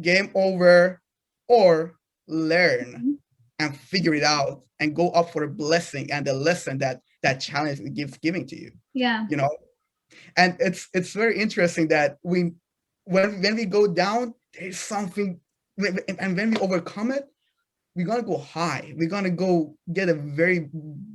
game 0.00 0.30
over 0.34 1.00
or 1.48 1.96
learn 2.28 2.94
Mhm. 2.94 3.18
And 3.60 3.76
figure 3.76 4.14
it 4.14 4.24
out 4.24 4.62
and 4.80 4.96
go 4.96 5.10
up 5.10 5.30
for 5.32 5.42
a 5.44 5.48
blessing 5.48 6.10
and 6.12 6.26
the 6.26 6.32
lesson 6.32 6.78
that 6.78 6.96
that 7.22 7.36
challenge 7.48 7.78
gives 7.94 8.16
giving 8.18 8.46
to 8.46 8.56
you 8.62 8.70
Yeah. 8.94 9.26
you 9.30 9.36
know 9.36 9.50
and 10.36 10.56
it's 10.58 10.88
it's 10.94 11.12
very 11.12 11.38
interesting 11.44 11.88
that 11.88 12.18
we 12.22 12.38
when 13.04 13.28
when 13.42 13.54
we 13.56 13.64
go 13.78 13.86
down 13.86 14.34
there's 14.54 14.78
something 14.94 15.40
and 16.18 16.36
when 16.36 16.50
we 16.52 16.56
overcome 16.58 17.10
it 17.12 17.24
we're 17.94 18.06
gonna 18.06 18.22
go 18.32 18.38
high 18.38 18.84
we're 18.96 19.08
gonna 19.16 19.30
go 19.46 19.76
get 19.92 20.08
a 20.08 20.14
very 20.14 20.60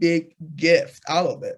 big 0.05 0.35
gift 0.55 1.01
out 1.09 1.27
of 1.35 1.43
it 1.43 1.57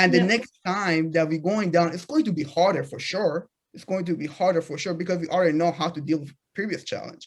And 0.00 0.12
the 0.14 0.18
Yeah. 0.22 0.26
next 0.34 0.52
time 0.64 1.04
that 1.14 1.26
we're 1.30 1.48
going 1.52 1.70
down, 1.76 1.88
it's 1.94 2.06
going 2.12 2.24
to 2.28 2.34
be 2.40 2.44
harder 2.56 2.84
for 2.90 3.00
sure. 3.12 3.36
It's 3.74 3.86
going 3.92 4.04
to 4.10 4.14
be 4.22 4.28
harder 4.38 4.62
for 4.68 4.76
sure 4.82 4.94
because 5.02 5.18
we 5.22 5.26
already 5.34 5.56
know 5.60 5.72
how 5.80 5.88
to 5.96 6.00
deal 6.08 6.20
with 6.22 6.32
previous 6.58 6.82
challenge. 6.92 7.24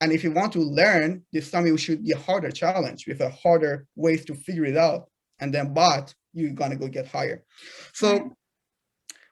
And 0.00 0.12
if 0.12 0.24
you 0.24 0.30
want 0.32 0.52
to 0.54 0.60
learn, 0.60 1.22
this 1.32 1.50
time 1.50 1.66
it 1.66 1.76
should 1.78 2.04
be 2.04 2.12
a 2.12 2.18
harder 2.18 2.50
challenge 2.50 3.06
with 3.06 3.20
a 3.20 3.30
harder 3.30 3.86
ways 3.96 4.24
to 4.26 4.34
figure 4.34 4.64
it 4.64 4.76
out. 4.76 5.10
And 5.40 5.52
then 5.52 5.74
but 5.74 6.14
you're 6.32 6.52
gonna 6.52 6.76
go 6.76 6.88
get 6.88 7.06
higher. 7.06 7.44
So 7.92 8.34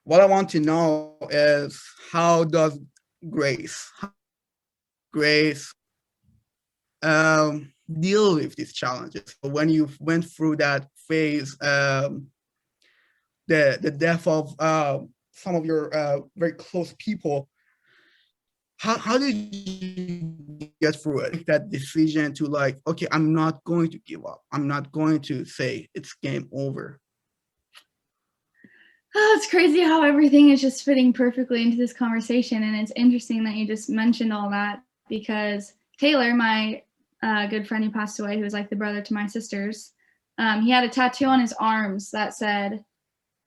what 0.04 0.20
I 0.20 0.26
want 0.26 0.50
to 0.50 0.60
know 0.60 1.16
is 1.30 1.82
how 2.12 2.44
does 2.44 2.78
Grace 3.28 3.90
Grace 5.12 5.72
um 7.02 7.72
deal 8.00 8.34
with 8.34 8.54
these 8.56 8.72
challenges 8.72 9.36
when 9.40 9.68
you 9.68 9.88
went 10.00 10.24
through 10.24 10.56
that 10.56 10.88
phase 11.08 11.56
um 11.62 12.26
the 13.48 13.78
the 13.80 13.90
death 13.90 14.26
of 14.26 14.54
uh, 14.60 14.98
some 15.32 15.56
of 15.56 15.64
your 15.64 15.94
uh, 15.94 16.20
very 16.36 16.52
close 16.52 16.94
people 16.98 17.48
how, 18.78 18.96
how 18.96 19.18
did 19.18 19.54
you 19.54 20.70
get 20.80 20.96
through 20.96 21.20
it 21.20 21.46
that 21.46 21.70
decision 21.70 22.32
to 22.32 22.46
like 22.46 22.78
okay 22.86 23.06
i'm 23.12 23.32
not 23.32 23.62
going 23.64 23.90
to 23.90 23.98
give 24.00 24.24
up 24.24 24.42
i'm 24.52 24.66
not 24.66 24.90
going 24.92 25.20
to 25.20 25.44
say 25.44 25.88
it's 25.94 26.14
game 26.14 26.48
over 26.52 27.00
Oh, 29.20 29.34
it's 29.36 29.50
crazy 29.50 29.80
how 29.80 30.02
everything 30.02 30.50
is 30.50 30.60
just 30.60 30.84
fitting 30.84 31.12
perfectly 31.12 31.62
into 31.62 31.76
this 31.76 31.92
conversation. 31.92 32.62
And 32.62 32.76
it's 32.76 32.92
interesting 32.94 33.42
that 33.44 33.54
you 33.54 33.66
just 33.66 33.88
mentioned 33.88 34.32
all 34.32 34.50
that 34.50 34.82
because 35.08 35.72
Taylor, 35.98 36.34
my 36.34 36.82
uh, 37.22 37.46
good 37.46 37.66
friend 37.66 37.82
who 37.82 37.90
passed 37.90 38.20
away, 38.20 38.36
who 38.36 38.44
was 38.44 38.52
like 38.52 38.68
the 38.70 38.76
brother 38.76 39.00
to 39.00 39.14
my 39.14 39.26
sisters, 39.26 39.92
um, 40.36 40.62
he 40.62 40.70
had 40.70 40.84
a 40.84 40.88
tattoo 40.88 41.24
on 41.24 41.40
his 41.40 41.54
arms 41.54 42.10
that 42.10 42.34
said, 42.34 42.84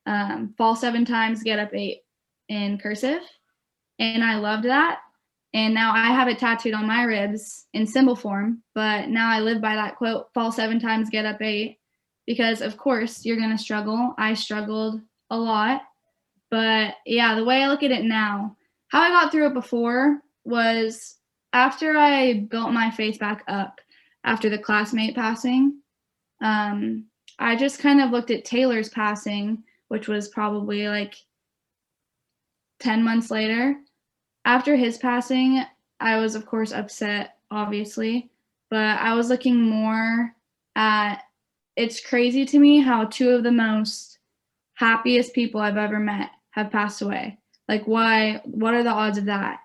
um, 0.08 0.54
fall 0.58 0.76
seven 0.76 1.06
times, 1.06 1.44
get 1.44 1.60
up 1.60 1.74
eight 1.74 2.02
in 2.50 2.78
cursive. 2.78 3.22
And 4.00 4.24
I 4.24 4.36
loved 4.36 4.66
that. 4.66 5.00
And 5.54 5.74
now 5.74 5.94
I 5.94 6.08
have 6.08 6.28
it 6.28 6.40
tattooed 6.40 6.74
on 6.74 6.88
my 6.88 7.04
ribs 7.04 7.66
in 7.74 7.86
symbol 7.86 8.16
form. 8.16 8.64
But 8.74 9.10
now 9.10 9.30
I 9.30 9.42
live 9.42 9.62
by 9.62 9.76
that 9.76 9.98
quote, 9.98 10.28
fall 10.34 10.52
seven 10.52 10.80
times, 10.80 11.10
get 11.10 11.26
up 11.26 11.42
eight. 11.42 11.80
Because, 12.26 12.62
of 12.62 12.78
course, 12.78 13.26
you're 13.26 13.38
going 13.38 13.52
to 13.52 13.58
struggle. 13.58 14.14
I 14.18 14.36
struggled 14.36 15.02
a 15.30 15.38
lot. 15.38 15.82
But 16.50 16.96
yeah, 17.06 17.36
the 17.36 17.44
way 17.44 17.64
I 17.64 17.68
look 17.68 17.84
at 17.84 17.92
it 17.92 18.04
now, 18.04 18.56
how 18.90 19.02
I 19.02 19.10
got 19.10 19.32
through 19.32 19.48
it 19.48 19.54
before 19.54 20.22
was 20.44 21.18
after 21.54 21.98
I 21.98 22.46
built 22.50 22.72
my 22.72 22.92
faith 22.92 23.20
back 23.20 23.44
up 23.48 23.80
after 24.24 24.50
the 24.50 24.58
classmate 24.58 25.16
passing. 25.16 25.82
Um, 26.42 27.06
I 27.40 27.56
just 27.56 27.80
kind 27.80 28.02
of 28.02 28.12
looked 28.12 28.32
at 28.32 28.46
Taylor's 28.46 28.90
passing, 28.90 29.64
which 29.88 30.08
was 30.08 30.28
probably 30.28 30.88
like 30.88 31.16
10 32.80 33.04
months 33.04 33.32
later. 33.32 33.76
After 34.46 34.76
his 34.76 34.98
passing, 34.98 35.64
I 36.00 36.18
was, 36.18 36.36
of 36.36 36.46
course, 36.46 36.72
upset, 36.72 37.38
obviously, 37.52 38.32
but 38.70 39.00
I 39.00 39.14
was 39.14 39.30
looking 39.30 39.62
more 39.62 40.36
at 40.76 41.22
it's 41.76 42.06
crazy 42.06 42.46
to 42.46 42.60
me 42.60 42.80
how 42.80 43.06
two 43.06 43.30
of 43.30 43.44
the 43.44 43.52
most 43.52 44.20
happiest 44.74 45.34
people 45.34 45.62
I've 45.62 45.78
ever 45.78 46.00
met 46.00 46.32
have 46.52 46.72
passed 46.72 47.02
away. 47.02 47.38
Like, 47.68 47.86
why? 47.86 48.42
What 48.44 48.74
are 48.74 48.84
the 48.84 48.90
odds 48.90 49.18
of 49.18 49.26
that? 49.26 49.60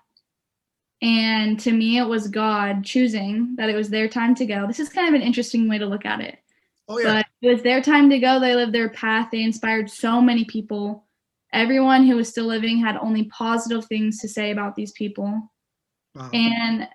And 1.01 1.59
to 1.59 1.71
me, 1.71 1.97
it 1.97 2.07
was 2.07 2.27
God 2.27 2.83
choosing 2.83 3.55
that 3.57 3.69
it 3.69 3.75
was 3.75 3.89
their 3.89 4.07
time 4.07 4.33
to 4.35 4.45
go. 4.45 4.65
This 4.65 4.79
is 4.79 4.89
kind 4.89 5.07
of 5.07 5.19
an 5.19 5.25
interesting 5.25 5.67
way 5.67 5.77
to 5.77 5.85
look 5.85 6.05
at 6.05 6.21
it. 6.21 6.39
oh 6.87 6.97
yeah 6.99 7.13
But 7.13 7.25
it 7.41 7.53
was 7.53 7.61
their 7.61 7.81
time 7.81 8.09
to 8.09 8.19
go. 8.19 8.39
They 8.39 8.55
lived 8.55 8.73
their 8.73 8.89
path. 8.89 9.29
They 9.31 9.43
inspired 9.43 9.89
so 9.89 10.21
many 10.21 10.45
people. 10.45 11.03
Everyone 11.53 12.05
who 12.05 12.15
was 12.15 12.29
still 12.29 12.45
living 12.45 12.77
had 12.77 12.97
only 12.97 13.25
positive 13.25 13.85
things 13.85 14.19
to 14.19 14.27
say 14.27 14.51
about 14.51 14.75
these 14.75 14.91
people. 14.91 15.51
wow. 16.15 16.29
And 16.33 16.87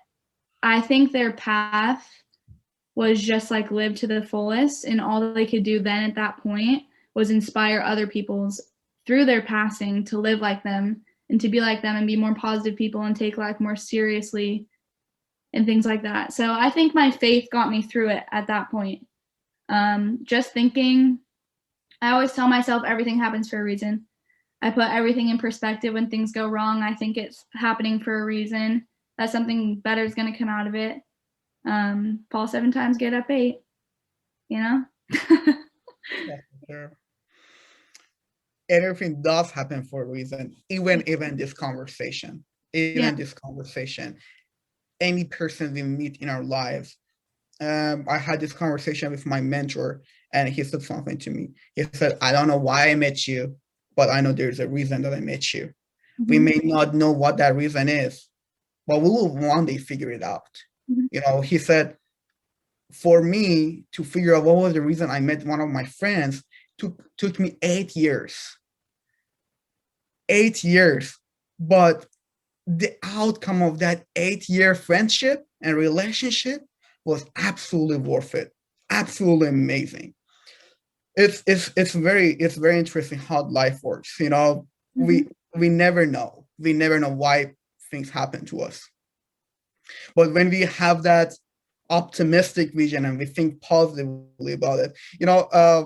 I 0.61 0.79
think 0.79 1.11
their 1.11 1.33
path 1.33 2.07
was 2.95 3.21
just 3.21 3.51
like 3.51 3.71
live 3.71 3.95
to 3.95 4.07
the 4.07 4.23
fullest. 4.23 4.85
And 4.85 5.01
all 5.01 5.33
they 5.33 5.45
could 5.45 5.63
do 5.63 5.79
then 5.79 6.03
at 6.03 6.15
that 6.15 6.37
point 6.37 6.83
was 7.15 7.31
inspire 7.31 7.81
other 7.81 8.07
people's 8.07 8.61
through 9.05 9.25
their 9.25 9.41
passing 9.41 10.03
to 10.05 10.17
live 10.17 10.39
like 10.39 10.63
them 10.63 11.01
and 11.29 11.41
to 11.41 11.49
be 11.49 11.59
like 11.59 11.81
them 11.81 11.95
and 11.95 12.07
be 12.07 12.15
more 12.15 12.35
positive 12.35 12.77
people 12.77 13.01
and 13.01 13.15
take 13.15 13.37
life 13.37 13.59
more 13.59 13.75
seriously 13.75 14.67
and 15.53 15.65
things 15.65 15.85
like 15.85 16.03
that. 16.03 16.33
So 16.33 16.51
I 16.51 16.69
think 16.69 16.95
my 16.95 17.11
faith 17.11 17.49
got 17.51 17.69
me 17.69 17.81
through 17.81 18.09
it 18.09 18.23
at 18.31 18.47
that 18.47 18.71
point. 18.71 19.05
Um, 19.69 20.19
just 20.23 20.51
thinking, 20.51 21.19
I 22.01 22.11
always 22.11 22.33
tell 22.33 22.47
myself 22.47 22.83
everything 22.85 23.17
happens 23.17 23.49
for 23.49 23.59
a 23.59 23.63
reason. 23.63 24.05
I 24.63 24.71
put 24.71 24.89
everything 24.89 25.27
in 25.27 25.37
perspective 25.37 25.93
when 25.93 26.09
things 26.09 26.31
go 26.31 26.47
wrong. 26.47 26.81
I 26.81 26.95
think 26.95 27.17
it's 27.17 27.45
happening 27.53 27.99
for 27.99 28.21
a 28.21 28.25
reason. 28.25 28.87
That 29.17 29.29
something 29.29 29.75
better 29.81 30.03
is 30.03 30.15
going 30.15 30.31
to 30.31 30.39
come 30.39 30.47
out 30.47 30.67
of 30.67 30.73
it. 30.73 30.97
Um, 31.67 32.21
fall 32.31 32.47
seven 32.47 32.71
times, 32.71 32.97
get 32.97 33.13
up 33.13 33.29
eight. 33.29 33.59
You 34.47 34.59
know. 34.59 34.85
Sure. 36.69 36.93
Everything 38.69 39.21
does 39.21 39.51
happen 39.51 39.83
for 39.83 40.03
a 40.03 40.05
reason, 40.05 40.55
even 40.69 41.03
even 41.07 41.35
this 41.35 41.53
conversation, 41.53 42.45
even 42.71 43.03
Yeah. 43.03 43.11
this 43.11 43.33
conversation. 43.33 44.17
Any 45.01 45.25
person 45.25 45.73
we 45.73 45.83
meet 45.83 46.17
in 46.21 46.29
our 46.29 46.43
lives. 46.43 46.97
Um, 47.59 48.05
I 48.09 48.17
had 48.17 48.39
this 48.39 48.53
conversation 48.53 49.11
with 49.11 49.25
my 49.25 49.41
mentor, 49.41 50.01
and 50.33 50.47
he 50.47 50.63
said 50.63 50.81
something 50.81 51.17
to 51.19 51.29
me. 51.29 51.49
He 51.75 51.83
said, 51.93 52.17
"I 52.21 52.31
don't 52.31 52.47
know 52.47 52.57
why 52.57 52.89
I 52.89 52.95
met 52.95 53.27
you, 53.27 53.57
but 53.95 54.09
I 54.09 54.21
know 54.21 54.33
there's 54.33 54.59
a 54.59 54.67
reason 54.67 55.01
that 55.03 55.13
I 55.13 55.19
met 55.19 55.53
you. 55.53 55.73
We 56.27 56.37
Mhm. 56.37 56.43
may 56.43 56.61
not 56.63 56.93
know 56.95 57.11
what 57.11 57.37
that 57.37 57.55
reason 57.55 57.89
is, 57.89 58.29
but 58.87 59.01
we 59.01 59.09
will 59.09 59.35
one 59.35 59.65
day 59.65 59.77
figure 59.77 60.11
it 60.11 60.23
out." 60.23 60.63
Mhm. 60.89 61.07
You 61.11 61.21
know, 61.21 61.41
he 61.41 61.57
said, 61.57 61.97
for 62.91 63.23
me 63.23 63.85
to 63.93 64.03
figure 64.03 64.35
out 64.35 64.43
what 64.43 64.55
was 64.55 64.73
the 64.73 64.81
reason 64.81 65.09
I 65.09 65.19
met 65.19 65.45
one 65.45 65.59
of 65.59 65.69
my 65.69 65.85
friends 65.85 66.43
took 66.77 67.01
took 67.17 67.39
me 67.39 67.57
eight 67.61 67.95
years. 67.95 68.57
Eight 70.29 70.63
years, 70.63 71.17
but 71.59 72.07
the 72.65 72.95
outcome 73.03 73.61
of 73.61 73.79
that 73.79 74.05
eight 74.15 74.47
year 74.47 74.73
friendship 74.75 75.45
and 75.61 75.75
relationship 75.75 76.61
was 77.03 77.25
absolutely 77.35 77.97
worth 77.97 78.33
it. 78.35 78.53
Absolutely 78.89 79.49
amazing. 79.49 80.13
It's 81.15 81.43
it's 81.45 81.71
it's 81.75 81.93
very 81.93 82.31
it's 82.33 82.55
very 82.55 82.79
interesting 82.79 83.19
how 83.19 83.43
life 83.43 83.79
works. 83.83 84.19
You 84.19 84.29
know, 84.29 84.67
we 84.95 85.27
we 85.55 85.69
never 85.69 86.05
know. 86.05 86.45
We 86.57 86.73
never 86.73 86.99
know 86.99 87.09
why 87.09 87.53
things 87.91 88.09
happen 88.09 88.45
to 88.45 88.61
us. 88.61 88.89
But 90.15 90.33
when 90.33 90.49
we 90.49 90.61
have 90.61 91.03
that 91.03 91.33
optimistic 91.89 92.73
vision 92.73 93.05
and 93.05 93.19
we 93.19 93.25
think 93.25 93.61
positively 93.61 94.53
about 94.53 94.79
it, 94.79 94.97
you 95.19 95.25
know, 95.25 95.41
uh, 95.51 95.83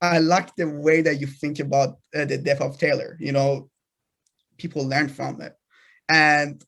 I 0.00 0.18
like 0.18 0.54
the 0.56 0.68
way 0.68 1.02
that 1.02 1.20
you 1.20 1.26
think 1.26 1.58
about 1.58 1.98
uh, 2.14 2.24
the 2.24 2.38
death 2.38 2.60
of 2.60 2.78
Taylor. 2.78 3.16
You 3.20 3.32
know, 3.32 3.68
people 4.56 4.86
learn 4.86 5.08
from 5.08 5.42
it, 5.42 5.54
and 6.08 6.64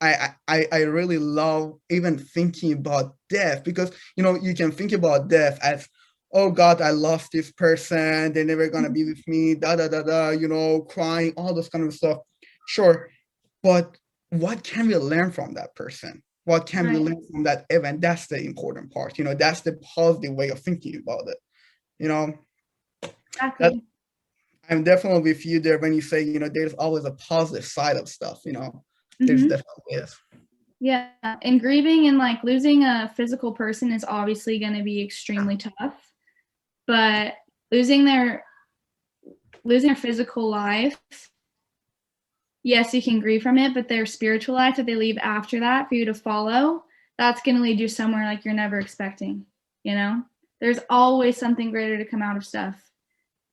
I, 0.00 0.30
I 0.46 0.66
I 0.70 0.78
really 0.82 1.18
love 1.18 1.78
even 1.90 2.18
thinking 2.18 2.72
about 2.72 3.16
death 3.28 3.64
because 3.64 3.90
you 4.16 4.22
know 4.22 4.36
you 4.36 4.54
can 4.54 4.70
think 4.70 4.92
about 4.92 5.28
death 5.28 5.58
as 5.62 5.88
oh 6.32 6.50
God 6.50 6.80
I 6.80 6.90
lost 6.90 7.32
this 7.32 7.50
person 7.52 8.32
they're 8.32 8.44
never 8.44 8.68
gonna 8.68 8.90
be 8.90 9.04
with 9.04 9.26
me 9.26 9.54
da 9.54 9.76
da 9.76 9.88
da 9.88 10.02
da 10.02 10.30
you 10.30 10.48
know 10.48 10.82
crying 10.82 11.32
all 11.36 11.54
this 11.54 11.68
kind 11.68 11.84
of 11.84 11.94
stuff. 11.94 12.18
Sure 12.66 13.10
but 13.62 13.96
what 14.30 14.62
can 14.62 14.88
we 14.88 14.96
learn 14.96 15.30
from 15.32 15.54
that 15.54 15.74
person? 15.74 16.22
What 16.44 16.66
can 16.66 16.92
we 16.92 16.98
learn 16.98 17.22
from 17.30 17.42
that 17.44 17.64
event? 17.70 18.00
That's 18.02 18.26
the 18.26 18.38
important 18.44 18.92
part 18.92 19.18
you 19.18 19.24
know 19.24 19.34
that's 19.34 19.62
the 19.62 19.74
positive 19.94 20.34
way 20.34 20.48
of 20.50 20.60
thinking 20.60 20.96
about 20.96 21.28
it 21.28 21.38
you 21.98 22.08
know? 22.08 22.34
Exactly. 23.34 23.82
I'm 24.70 24.84
definitely 24.84 25.22
with 25.22 25.44
you 25.46 25.60
there 25.60 25.78
when 25.78 25.94
you 25.94 26.00
say 26.02 26.22
you 26.22 26.38
know 26.38 26.48
there's 26.52 26.74
always 26.74 27.04
a 27.04 27.12
positive 27.12 27.64
side 27.64 27.96
of 27.96 28.08
stuff 28.08 28.40
you 28.44 28.52
know? 28.52 28.84
There's 29.18 29.44
Mhm. 29.44 29.48
definitely 29.48 29.94
is. 29.94 30.16
Yeah, 30.80 31.08
and 31.42 31.58
grieving 31.58 32.06
and 32.06 32.18
like 32.18 32.44
losing 32.44 32.84
a 32.84 33.12
physical 33.16 33.52
person 33.52 33.90
is 33.90 34.04
obviously 34.06 34.60
going 34.60 34.74
to 34.74 34.84
be 34.84 35.02
extremely 35.02 35.56
tough. 35.56 36.07
But 36.88 37.34
losing 37.70 38.04
their 38.04 38.44
losing 39.62 39.88
their 39.88 39.96
physical 39.96 40.48
life, 40.48 40.98
yes, 42.62 42.94
you 42.94 43.02
can 43.02 43.20
grieve 43.20 43.42
from 43.42 43.58
it, 43.58 43.74
but 43.74 43.88
their 43.88 44.06
spiritual 44.06 44.54
life 44.54 44.76
that 44.76 44.86
they 44.86 44.94
leave 44.94 45.18
after 45.18 45.60
that 45.60 45.88
for 45.88 45.94
you 45.94 46.06
to 46.06 46.14
follow, 46.14 46.84
that's 47.18 47.42
going 47.42 47.56
to 47.56 47.62
lead 47.62 47.78
you 47.78 47.88
somewhere 47.88 48.24
like 48.24 48.44
you're 48.44 48.54
never 48.54 48.80
expecting, 48.80 49.44
you 49.84 49.94
know? 49.94 50.22
There's 50.60 50.78
always 50.88 51.36
something 51.36 51.70
greater 51.70 51.98
to 51.98 52.04
come 52.06 52.22
out 52.22 52.36
of 52.36 52.44
stuff. 52.46 52.82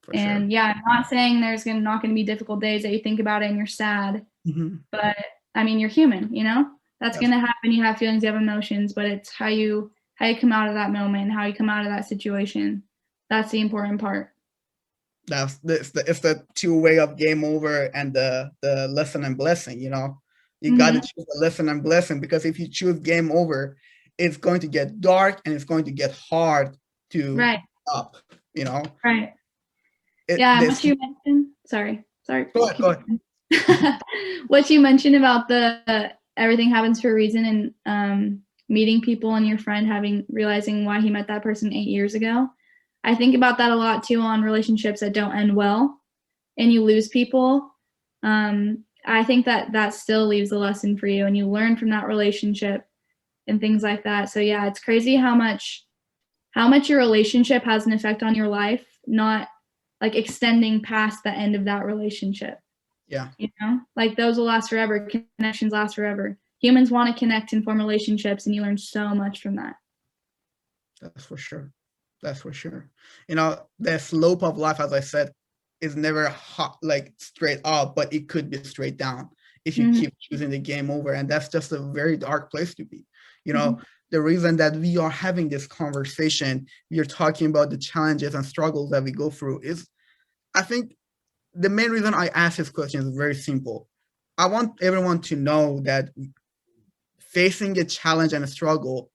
for 0.01 0.15
and 0.15 0.51
yeah, 0.51 0.73
I'm 0.75 0.81
not 0.87 1.07
saying 1.07 1.41
there's 1.41 1.63
gonna 1.63 1.81
not 1.81 2.01
gonna 2.01 2.13
be 2.13 2.23
difficult 2.23 2.61
days 2.61 2.83
that 2.83 2.93
you 2.93 2.99
think 2.99 3.19
about 3.19 3.41
it 3.43 3.47
and 3.47 3.57
you're 3.57 3.65
sad, 3.65 4.25
sure 4.45 4.53
Mhm. 4.55 4.79
but 4.91 5.17
I 5.55 5.63
mean 5.63 5.79
you're 5.79 5.89
human, 5.89 6.33
you 6.33 6.43
know? 6.43 6.69
That's 7.01 7.17
gonna 7.19 7.39
happen. 7.39 7.71
You 7.71 7.83
have 7.83 7.97
feelings, 7.97 8.23
you 8.23 8.31
have 8.31 8.41
emotions, 8.41 8.93
but 8.93 9.05
it's 9.05 9.31
how 9.31 9.47
you 9.47 9.91
how 10.13 10.27
you 10.27 10.37
come 10.37 10.51
out 10.53 10.67
of 10.69 10.75
that 10.75 10.91
moment, 10.91 11.31
how 11.31 11.45
you 11.45 11.53
come 11.53 11.69
out 11.69 11.85
of 11.85 11.91
that 11.91 12.05
situation. 12.05 12.83
That's 13.29 13.51
the 13.51 13.59
important 13.59 13.99
part. 14.01 14.35
that's 15.27 15.57
the, 15.57 15.75
it's 15.75 15.91
the 15.91 16.03
it's 16.07 16.19
the 16.19 16.45
two 16.53 16.79
way 16.79 16.99
of 16.99 17.17
game 17.17 17.43
over 17.43 17.85
and 17.95 18.13
the 18.13 18.51
the 18.61 18.87
lesson 18.89 19.23
and 19.23 19.37
blessing 19.37 19.79
you 19.79 19.89
know 19.89 20.19
you 20.61 20.71
mm-hmm. 20.71 20.77
got 20.77 20.91
to 20.91 20.99
choose 20.99 21.25
the 21.25 21.39
lesson 21.39 21.69
and 21.69 21.83
blessing 21.83 22.19
because 22.19 22.45
if 22.45 22.59
you 22.59 22.67
choose 22.67 22.99
game 22.99 23.31
over 23.31 23.77
it's 24.17 24.37
going 24.37 24.59
to 24.59 24.67
get 24.67 25.01
dark 25.01 25.41
and 25.45 25.53
it's 25.53 25.63
going 25.63 25.83
to 25.83 25.91
get 25.91 26.11
hard 26.11 26.77
to 27.09 27.35
right 27.35 27.61
up 27.93 28.17
you 28.53 28.63
know 28.63 28.83
right 29.03 29.33
it, 30.27 30.39
yeah 30.39 30.59
this, 30.59 30.69
what 30.69 30.83
you 30.83 30.95
mentioned 30.99 31.47
sorry 31.65 32.03
sorry 32.23 32.45
go 32.53 32.69
ahead, 32.69 32.77
go 32.77 32.95
ahead. 33.51 34.01
what 34.47 34.69
you 34.69 34.79
mentioned 34.79 35.15
about 35.15 35.47
the 35.47 35.79
uh, 35.87 36.09
everything 36.37 36.69
happens 36.69 37.01
for 37.01 37.11
a 37.11 37.13
reason 37.13 37.45
and 37.45 37.73
um 37.85 38.41
meeting 38.67 38.99
people 38.99 39.35
and 39.35 39.47
your 39.47 39.59
friend 39.59 39.85
having 39.87 40.25
realizing 40.29 40.85
why 40.85 40.99
he 40.99 41.09
met 41.09 41.27
that 41.27 41.43
person 41.43 41.71
eight 41.71 41.87
years 41.87 42.15
ago 42.15 42.49
I 43.05 43.13
think 43.13 43.35
about 43.35 43.59
that 43.59 43.71
a 43.71 43.75
lot 43.75 44.03
too 44.03 44.19
on 44.19 44.41
relationships 44.41 45.01
that 45.01 45.13
don't 45.13 45.35
end 45.35 45.55
well 45.55 46.01
and 46.57 46.73
you 46.73 46.83
lose 46.83 47.07
people. 47.07 47.71
Um, 48.23 48.83
I 49.05 49.23
think 49.23 49.45
that 49.45 49.71
that 49.73 49.93
still 49.93 50.25
leaves 50.25 50.51
a 50.51 50.57
lesson 50.57 50.97
for 50.97 51.05
you 51.05 51.27
and 51.27 51.37
you 51.37 51.47
learn 51.47 51.77
from 51.77 51.91
that 51.91 52.07
relationship 52.07 52.83
and 53.45 53.61
things 53.61 53.83
like 53.83 54.03
that. 54.05 54.29
So 54.31 54.39
yeah, 54.39 54.65
it's 54.65 54.79
crazy 54.79 55.15
how 55.15 55.35
much 55.35 55.85
how 56.49 56.67
much 56.67 56.89
your 56.89 56.97
relationship 56.97 57.63
has 57.63 57.85
an 57.85 57.93
effect 57.93 58.23
on 58.23 58.33
your 58.33 58.47
life, 58.47 58.83
not 59.05 59.49
like 60.01 60.15
extending 60.15 60.81
past 60.81 61.21
the 61.23 61.31
end 61.31 61.53
of 61.53 61.65
that 61.65 61.85
relationship. 61.85 62.57
Yeah. 63.07 63.29
You 63.37 63.49
know, 63.61 63.81
like 63.95 64.15
those 64.15 64.37
will 64.37 64.45
last 64.45 64.69
forever. 64.69 65.07
Connections 65.37 65.73
last 65.73 65.93
forever. 65.93 66.39
Humans 66.59 66.89
want 66.89 67.13
to 67.13 67.19
connect 67.19 67.53
and 67.53 67.63
form 67.63 67.77
relationships, 67.77 68.47
and 68.47 68.55
you 68.55 68.63
learn 68.63 68.79
so 68.79 69.09
much 69.09 69.41
from 69.41 69.57
that. 69.57 69.75
That's 71.01 71.25
for 71.25 71.37
sure 71.37 71.71
that's 72.25 72.41
for 72.41 72.51
sure. 72.51 72.89
You 73.29 73.35
know, 73.35 73.59
the 73.79 73.99
slope 73.99 74.43
of 74.43 74.57
life, 74.57 74.79
as 74.79 74.91
I 74.91 74.99
said, 74.99 75.31
is 75.79 75.95
never 75.95 76.27
hot, 76.27 76.77
like 76.81 77.13
straight 77.17 77.59
up, 77.63 77.95
but 77.95 78.11
it 78.11 78.27
could 78.27 78.49
be 78.49 78.63
straight 78.63 78.97
down 78.97 79.29
if 79.63 79.77
you 79.77 79.85
mm-hmm. 79.85 80.01
keep 80.01 80.13
choosing 80.19 80.49
the 80.49 80.59
game 80.59 80.89
over. 80.89 81.13
And 81.13 81.29
that's 81.29 81.49
just 81.49 81.71
a 81.71 81.79
very 81.79 82.17
dark 82.17 82.49
place 82.49 82.73
to 82.75 82.85
be. 82.85 83.05
You 83.43 83.53
know, 83.53 83.73
mm-hmm. 83.73 83.83
the 84.09 84.21
reason 84.21 84.57
that 84.57 84.75
we 84.75 84.97
are 84.97 85.09
having 85.09 85.47
this 85.47 85.67
conversation, 85.67 86.65
are 86.97 87.05
talking 87.05 87.47
about 87.47 87.69
the 87.69 87.77
challenges 87.77 88.33
and 88.33 88.45
struggles 88.45 88.89
that 88.89 89.03
we 89.03 89.11
go 89.11 89.29
through 89.29 89.59
is, 89.59 89.87
I 90.55 90.63
think 90.63 90.95
the 91.53 91.69
main 91.69 91.91
reason 91.91 92.13
I 92.13 92.27
ask 92.29 92.57
this 92.57 92.69
question 92.69 93.01
is 93.01 93.15
very 93.15 93.35
simple. 93.35 93.87
I 94.37 94.47
want 94.47 94.81
everyone 94.81 95.21
to 95.21 95.35
know 95.35 95.79
that 95.81 96.09
facing 97.19 97.77
a 97.77 97.85
challenge 97.85 98.33
and 98.33 98.43
a 98.43 98.47
struggle 98.47 99.11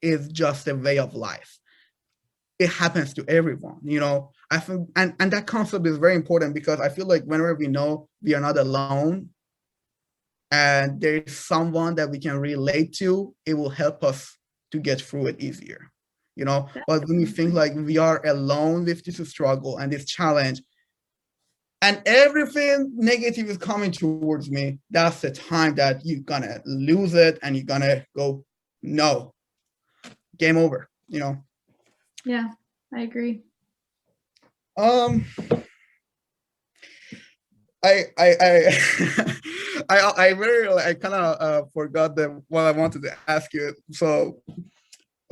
is 0.00 0.28
just 0.28 0.68
a 0.68 0.74
way 0.74 0.98
of 0.98 1.14
life 1.14 1.58
it 2.62 2.70
happens 2.70 3.12
to 3.14 3.24
everyone 3.28 3.78
you 3.82 4.00
know? 4.00 4.30
I 4.50 4.58
think 4.58 4.88
and 4.96 5.14
and 5.18 5.32
that 5.32 5.46
concept 5.46 5.86
is 5.86 5.98
very 5.98 6.14
important 6.14 6.54
because 6.54 6.80
i 6.80 6.88
feel 6.88 7.06
like 7.06 7.24
whenever 7.24 7.54
we 7.54 7.68
know 7.68 8.08
we 8.22 8.34
are 8.34 8.40
not 8.40 8.58
alone 8.58 9.30
and 10.50 11.00
there's 11.00 11.34
someone 11.34 11.94
that 11.94 12.10
we 12.10 12.18
can 12.18 12.38
relate 12.38 12.92
to 12.94 13.34
it 13.46 13.54
will 13.54 13.70
help 13.70 14.04
us 14.04 14.36
to 14.72 14.78
get 14.78 15.00
through 15.00 15.26
it 15.28 15.40
easier 15.40 15.92
you 16.34 16.44
know? 16.44 16.68
But 16.86 17.06
when 17.06 17.18
we 17.18 17.26
think 17.26 17.52
like 17.52 17.74
we 17.74 17.98
are 17.98 18.24
alone 18.26 18.84
with 18.84 19.04
this 19.04 19.28
struggle 19.28 19.78
and 19.78 19.92
this 19.92 20.06
challenge 20.06 20.62
and 21.82 22.00
everything 22.06 22.92
negative 22.94 23.50
is 23.50 23.58
coming 23.58 23.90
towards 23.90 24.50
me 24.50 24.78
that's 24.90 25.20
the 25.20 25.30
time 25.30 25.74
that 25.74 26.00
you're 26.04 26.20
gonna 26.20 26.60
lose 26.64 27.12
it 27.12 27.38
and 27.42 27.56
you're 27.56 27.64
gonna 27.64 28.04
go 28.16 28.44
no 28.82 29.34
game 30.38 30.56
over 30.56 30.88
you 31.08 31.18
know 31.18 31.36
yeah, 32.24 32.50
I 32.94 33.02
agree. 33.02 33.42
Um, 34.76 35.24
I 37.84 38.04
I 38.18 38.36
I 38.40 39.34
I 39.88 40.12
I 40.16 40.32
very 40.34 40.68
I 40.68 40.94
kind 40.94 41.14
of 41.14 41.40
uh, 41.40 41.66
forgot 41.74 42.16
the 42.16 42.42
what 42.48 42.64
I 42.64 42.72
wanted 42.72 43.02
to 43.02 43.16
ask 43.26 43.52
you. 43.52 43.74
So, 43.90 44.40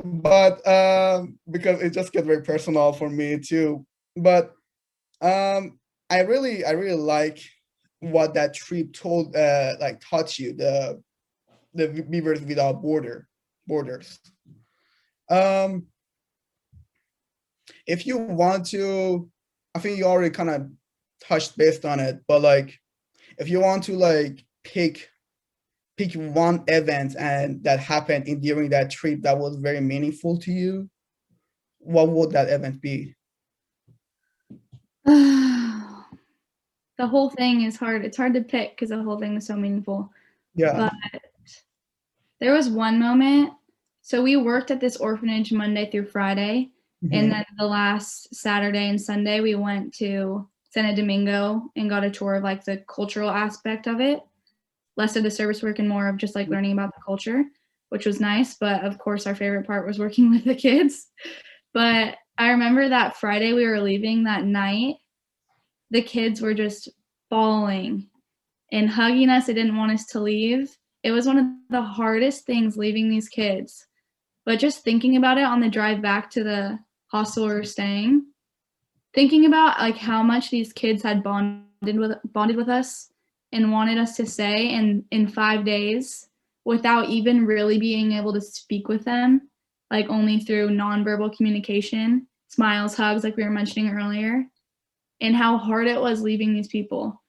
but 0.03 0.65
um, 0.67 1.39
because 1.49 1.81
it 1.81 1.91
just 1.91 2.11
gets 2.11 2.27
very 2.27 2.43
personal 2.43 2.93
for 2.93 3.09
me 3.09 3.39
too. 3.39 3.85
But 4.15 4.53
um, 5.21 5.79
I 6.09 6.21
really 6.21 6.65
I 6.65 6.71
really 6.71 7.01
like 7.01 7.39
what 7.99 8.33
that 8.33 8.53
trip 8.55 8.91
told 8.93 9.35
uh 9.35 9.75
like 9.79 10.01
taught 10.01 10.39
you 10.39 10.53
the 10.53 11.01
the 11.73 11.87
beavers 12.09 12.41
without 12.41 12.81
border 12.81 13.27
borders. 13.67 14.19
Um, 15.29 15.87
if 17.87 18.05
you 18.05 18.17
want 18.17 18.65
to, 18.67 19.29
I 19.75 19.79
think 19.79 19.97
you 19.97 20.05
already 20.05 20.31
kind 20.31 20.49
of 20.49 20.69
touched 21.23 21.57
based 21.57 21.85
on 21.85 21.99
it, 21.99 22.19
but 22.27 22.41
like 22.41 22.79
if 23.37 23.49
you 23.49 23.59
want 23.59 23.83
to 23.83 23.93
like 23.93 24.43
pick 24.63 25.09
pick 25.97 26.13
one 26.13 26.63
event 26.67 27.15
and 27.19 27.63
that 27.63 27.79
happened 27.79 28.27
in 28.27 28.39
during 28.39 28.69
that 28.69 28.89
trip 28.89 29.21
that 29.21 29.37
was 29.37 29.57
very 29.57 29.81
meaningful 29.81 30.37
to 30.39 30.51
you, 30.51 30.89
what 31.79 32.09
would 32.09 32.31
that 32.31 32.49
event 32.49 32.81
be? 32.81 33.15
the 35.05 36.05
whole 36.99 37.29
thing 37.29 37.63
is 37.63 37.77
hard. 37.77 38.05
It's 38.05 38.17
hard 38.17 38.33
to 38.35 38.41
pick 38.41 38.71
because 38.71 38.89
the 38.89 39.03
whole 39.03 39.19
thing 39.19 39.35
is 39.35 39.47
so 39.47 39.55
meaningful. 39.55 40.11
Yeah. 40.55 40.89
But 41.13 41.21
there 42.39 42.53
was 42.53 42.69
one 42.69 42.99
moment. 42.99 43.53
So 44.01 44.23
we 44.23 44.35
worked 44.35 44.71
at 44.71 44.79
this 44.79 44.97
orphanage 44.97 45.51
Monday 45.51 45.89
through 45.89 46.07
Friday, 46.07 46.71
Mm-hmm. 47.03 47.15
And 47.15 47.31
then 47.31 47.45
the 47.57 47.65
last 47.65 48.33
Saturday 48.33 48.89
and 48.89 49.01
Sunday, 49.01 49.41
we 49.41 49.55
went 49.55 49.93
to 49.95 50.47
Santo 50.69 50.95
Domingo 50.95 51.63
and 51.75 51.89
got 51.89 52.03
a 52.03 52.11
tour 52.11 52.35
of 52.35 52.43
like 52.43 52.63
the 52.63 52.77
cultural 52.87 53.29
aspect 53.29 53.87
of 53.87 53.99
it, 53.99 54.21
less 54.97 55.15
of 55.15 55.23
the 55.23 55.31
service 55.31 55.63
work 55.63 55.79
and 55.79 55.89
more 55.89 56.07
of 56.07 56.17
just 56.17 56.35
like 56.35 56.47
learning 56.47 56.73
about 56.73 56.93
the 56.95 57.01
culture, 57.03 57.43
which 57.89 58.05
was 58.05 58.21
nice. 58.21 58.55
But 58.55 58.83
of 58.83 58.97
course, 58.99 59.25
our 59.25 59.35
favorite 59.35 59.65
part 59.65 59.87
was 59.87 59.99
working 59.99 60.31
with 60.31 60.45
the 60.45 60.55
kids. 60.55 61.07
But 61.73 62.17
I 62.37 62.51
remember 62.51 62.89
that 62.89 63.17
Friday 63.17 63.53
we 63.53 63.67
were 63.67 63.81
leaving 63.81 64.23
that 64.23 64.45
night, 64.45 64.95
the 65.89 66.01
kids 66.01 66.41
were 66.41 66.53
just 66.53 66.89
bawling 67.29 68.07
and 68.71 68.89
hugging 68.89 69.29
us. 69.29 69.47
They 69.47 69.53
didn't 69.53 69.77
want 69.77 69.91
us 69.91 70.05
to 70.07 70.19
leave. 70.19 70.75
It 71.03 71.11
was 71.11 71.25
one 71.25 71.37
of 71.37 71.45
the 71.69 71.81
hardest 71.81 72.45
things 72.45 72.77
leaving 72.77 73.09
these 73.09 73.27
kids. 73.27 73.85
But 74.45 74.59
just 74.59 74.83
thinking 74.83 75.17
about 75.17 75.37
it 75.37 75.43
on 75.43 75.59
the 75.59 75.69
drive 75.69 76.01
back 76.01 76.29
to 76.31 76.43
the 76.43 76.79
hostel 77.11 77.47
we 77.47 77.53
were 77.53 77.63
staying, 77.63 78.25
thinking 79.13 79.45
about 79.45 79.79
like 79.79 79.97
how 79.97 80.23
much 80.23 80.49
these 80.49 80.71
kids 80.71 81.03
had 81.03 81.23
bonded 81.23 81.65
with 81.97 82.17
bonded 82.31 82.55
with 82.55 82.69
us 82.69 83.11
and 83.51 83.71
wanted 83.71 83.97
us 83.97 84.15
to 84.15 84.25
stay 84.25 84.69
in 84.69 85.03
in 85.11 85.27
five 85.27 85.65
days 85.65 86.29
without 86.63 87.09
even 87.09 87.45
really 87.45 87.79
being 87.79 88.13
able 88.13 88.31
to 88.33 88.41
speak 88.41 88.87
with 88.87 89.03
them, 89.03 89.49
like 89.89 90.09
only 90.09 90.39
through 90.39 90.69
nonverbal 90.69 91.35
communication, 91.35 92.27
smiles, 92.47 92.95
hugs, 92.95 93.23
like 93.23 93.35
we 93.35 93.43
were 93.43 93.49
mentioning 93.49 93.93
earlier, 93.93 94.45
and 95.19 95.35
how 95.35 95.57
hard 95.57 95.87
it 95.87 95.99
was 95.99 96.21
leaving 96.21 96.53
these 96.53 96.67
people. 96.67 97.21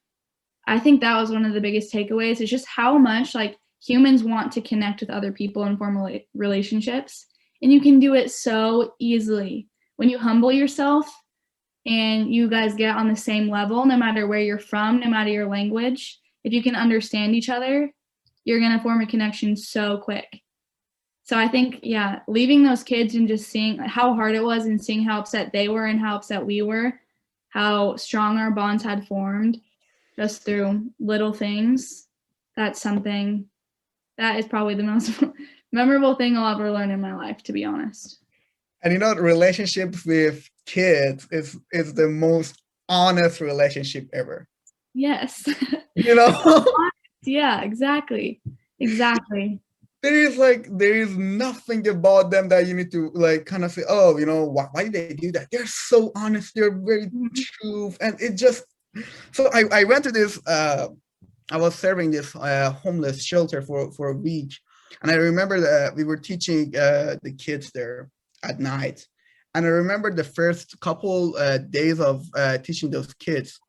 I 0.67 0.79
think 0.79 1.01
that 1.01 1.19
was 1.19 1.33
one 1.33 1.45
of 1.45 1.55
the 1.55 1.61
biggest 1.61 1.93
takeaways 1.93 2.41
is 2.41 2.51
just 2.51 2.67
how 2.67 2.99
much 2.99 3.35
like 3.35 3.59
humans 3.85 4.23
want 4.23 4.53
to 4.53 4.61
connect 4.61 5.01
with 5.01 5.11
other 5.11 5.33
people 5.33 5.65
and 5.65 5.77
form 5.77 5.99
relationships 6.35 7.27
and 7.63 7.73
you 7.73 7.81
can 7.81 7.99
do 7.99 8.15
it 8.15 8.31
so 8.31 8.95
easily 8.99 9.69
when 9.97 10.09
you 10.09 10.19
humble 10.19 10.53
yourself 10.53 11.07
and 11.87 12.33
you 12.33 12.49
guys 12.49 12.75
get 12.75 12.97
on 12.97 13.09
the 13.09 13.17
same 13.17 13.49
level, 13.49 13.85
no 13.85 13.97
matter 13.97 14.27
where 14.27 14.41
you're 14.41 14.59
from, 14.59 15.01
no 15.01 15.09
matter 15.09 15.31
your 15.31 15.49
language, 15.49 16.21
if 16.45 16.53
you 16.53 16.63
can 16.63 16.77
understand 16.77 17.35
each 17.35 17.49
other, 17.49 17.93
you're 18.45 18.61
going 18.61 18.77
to 18.77 18.83
form 18.83 19.01
a 19.01 19.07
connection 19.07 19.57
so 19.57 19.99
quick. 19.99 20.41
So 21.25 21.39
I 21.39 21.47
think, 21.47 21.81
yeah, 21.83 22.21
leaving 22.27 22.63
those 22.63 22.83
kids 22.83 23.15
and 23.15 23.29
just 23.29 23.49
seeing 23.49 23.79
how 23.79 24.15
hard 24.15 24.35
it 24.35 24.43
was 24.43 24.67
and 24.67 24.83
seeing 24.83 25.05
how 25.05 25.21
upset 25.21 25.53
they 25.53 25.69
were 25.69 25.87
and 25.87 26.01
how 26.01 26.17
upset 26.17 26.45
we 26.45 26.63
were, 26.63 27.01
how 27.51 27.97
strong 27.97 28.39
our 28.39 28.51
bonds 28.51 28.83
had 28.83 29.07
formed 29.07 29.61
just 30.17 30.45
through 30.45 30.91
little 30.99 31.33
things, 31.33 32.09
that's 32.57 32.81
something 32.81 33.47
that 34.19 34.39
is 34.39 34.47
probably 34.47 34.75
the 34.75 34.83
most 34.83 35.23
memorable 35.73 36.15
thing 36.17 36.37
I'll 36.37 36.55
ever 36.55 36.71
learn 36.71 36.91
in 36.91 37.01
my 37.01 37.15
life, 37.15 37.43
to 37.45 37.53
be 37.53 37.65
honest. 37.65 38.19
And 38.83 38.93
you 38.93 38.99
know, 38.99 39.15
relationships 39.15 40.05
with 40.05 40.49
kids 40.67 41.27
is 41.31 41.59
is 41.73 41.95
the 41.95 42.09
most 42.09 42.63
honest 42.89 43.41
relationship 43.41 44.09
ever. 44.13 44.47
Yes. 44.95 45.47
You 45.95 46.15
know? 46.15 46.65
yeah, 47.23 47.61
exactly. 47.61 48.41
Exactly. 48.81 49.61
There 50.03 50.15
is 50.15 50.39
like 50.39 50.67
there 50.71 50.95
is 50.95 51.15
nothing 51.19 51.87
about 51.87 52.31
them 52.31 52.49
that 52.49 52.67
you 52.67 52.73
need 52.73 52.91
to 52.93 53.11
like 53.13 53.45
kind 53.45 53.63
of 53.63 53.73
say, 53.73 53.83
oh, 53.87 54.17
you 54.17 54.25
know, 54.25 54.45
why, 54.45 54.69
why 54.73 54.85
did 54.85 54.95
they 54.95 55.15
do 55.15 55.31
that? 55.33 55.49
They're 55.53 55.67
so 55.67 56.13
honest, 56.17 56.55
they're 56.55 56.75
very 56.75 57.09
mm-hmm. 57.09 57.27
true. 57.35 57.95
And 58.01 58.19
it 58.23 58.37
just 58.37 58.65
so 59.33 59.51
I, 59.53 59.65
I 59.71 59.85
went 59.85 60.03
to 60.05 60.13
this 60.13 60.41
uh 60.47 60.89
I 61.51 61.59
was 61.59 61.75
serving 61.75 62.11
this 62.11 62.35
uh, 62.35 62.71
homeless 62.71 63.23
shelter 63.23 63.61
for 63.61 63.93
for 63.93 64.09
a 64.09 64.17
week 64.17 64.55
and 65.03 65.11
I 65.11 65.15
remember 65.15 65.61
that 65.61 65.95
we 65.95 66.05
were 66.05 66.17
teaching 66.17 66.75
uh, 66.77 67.17
the 67.23 67.33
kids 67.33 67.71
there 67.73 68.09
at 68.43 68.61
night 68.61 69.07
And 69.55 69.67
I 69.67 69.69
remember 69.69 70.11
the 70.13 70.25
first 70.25 70.81
couple 70.81 71.37
uh, 71.37 71.59
days 71.59 72.01
of 72.01 72.27
uh, 72.35 72.57
teaching 72.59 72.91
those 72.91 73.13
kids. 73.15 73.61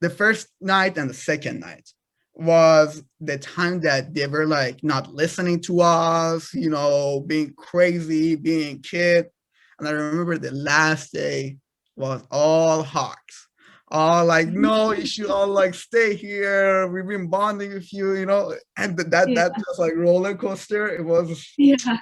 The 0.00 0.10
first 0.10 0.48
night 0.60 0.98
and 0.98 1.08
the 1.08 1.14
second 1.14 1.60
night 1.60 1.88
was 2.34 3.02
the 3.20 3.38
time 3.38 3.80
that 3.80 4.12
they 4.14 4.26
were 4.26 4.46
like 4.46 4.82
not 4.82 5.14
listening 5.14 5.60
to 5.60 5.80
us, 5.80 6.52
you 6.54 6.70
know, 6.70 7.20
being 7.26 7.54
crazy, 7.56 8.36
being 8.36 8.80
kid. 8.82 9.26
And 9.78 9.88
I 9.88 9.92
remember 9.92 10.36
the 10.38 10.52
last 10.52 11.12
day 11.12 11.58
was 11.96 12.22
all 12.30 12.82
hugs. 12.82 13.48
All 13.88 14.24
like, 14.26 14.48
no, 14.66 14.92
you 14.92 15.06
should 15.06 15.30
all 15.30 15.46
like 15.48 15.74
stay 15.74 16.14
here. 16.14 16.86
We've 16.88 17.06
been 17.06 17.28
bonding 17.28 17.74
with 17.74 17.92
you, 17.92 18.14
you 18.14 18.26
know. 18.26 18.54
And 18.76 18.96
that 18.98 19.10
that, 19.10 19.28
Yeah. 19.28 19.48
that 19.48 19.52
was 19.68 19.78
like 19.78 19.94
roller 19.94 20.34
coaster. 20.34 20.88
It 20.88 21.04
was 21.04 21.28
Yeah, 21.58 21.98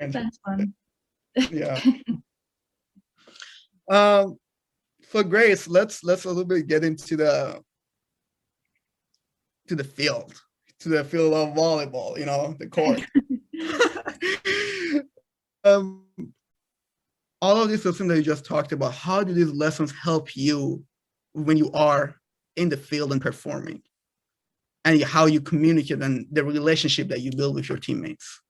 that's 0.00 0.38
fun. 0.44 0.74
yeah. 1.50 1.80
um 3.90 4.38
so 5.10 5.22
Grace, 5.22 5.68
let's 5.68 6.02
let's 6.02 6.24
a 6.24 6.28
little 6.28 6.44
bit 6.44 6.66
get 6.66 6.84
into 6.84 7.16
the 7.16 7.60
to 9.68 9.74
the 9.74 9.84
field, 9.84 10.34
to 10.80 10.88
the 10.88 11.04
field 11.04 11.34
of 11.34 11.54
volleyball, 11.54 12.18
you 12.18 12.26
know, 12.26 12.56
the 12.58 12.66
court. 12.66 13.00
um 15.64 16.04
all 17.44 17.62
of 17.62 17.68
these 17.68 17.84
lessons 17.84 18.08
that 18.08 18.16
you 18.16 18.22
just 18.22 18.46
talked 18.46 18.72
about, 18.72 18.94
how 18.94 19.22
do 19.22 19.34
these 19.34 19.52
lessons 19.52 19.92
help 19.92 20.34
you 20.34 20.82
when 21.34 21.58
you 21.58 21.70
are 21.72 22.14
in 22.56 22.70
the 22.70 22.76
field 22.76 23.12
and 23.12 23.20
performing? 23.20 23.82
And 24.86 25.02
how 25.02 25.26
you 25.26 25.42
communicate 25.42 26.00
and 26.00 26.26
the 26.32 26.42
relationship 26.42 27.08
that 27.08 27.20
you 27.20 27.32
build 27.32 27.54
with 27.54 27.68
your 27.68 27.76
teammates. 27.76 28.40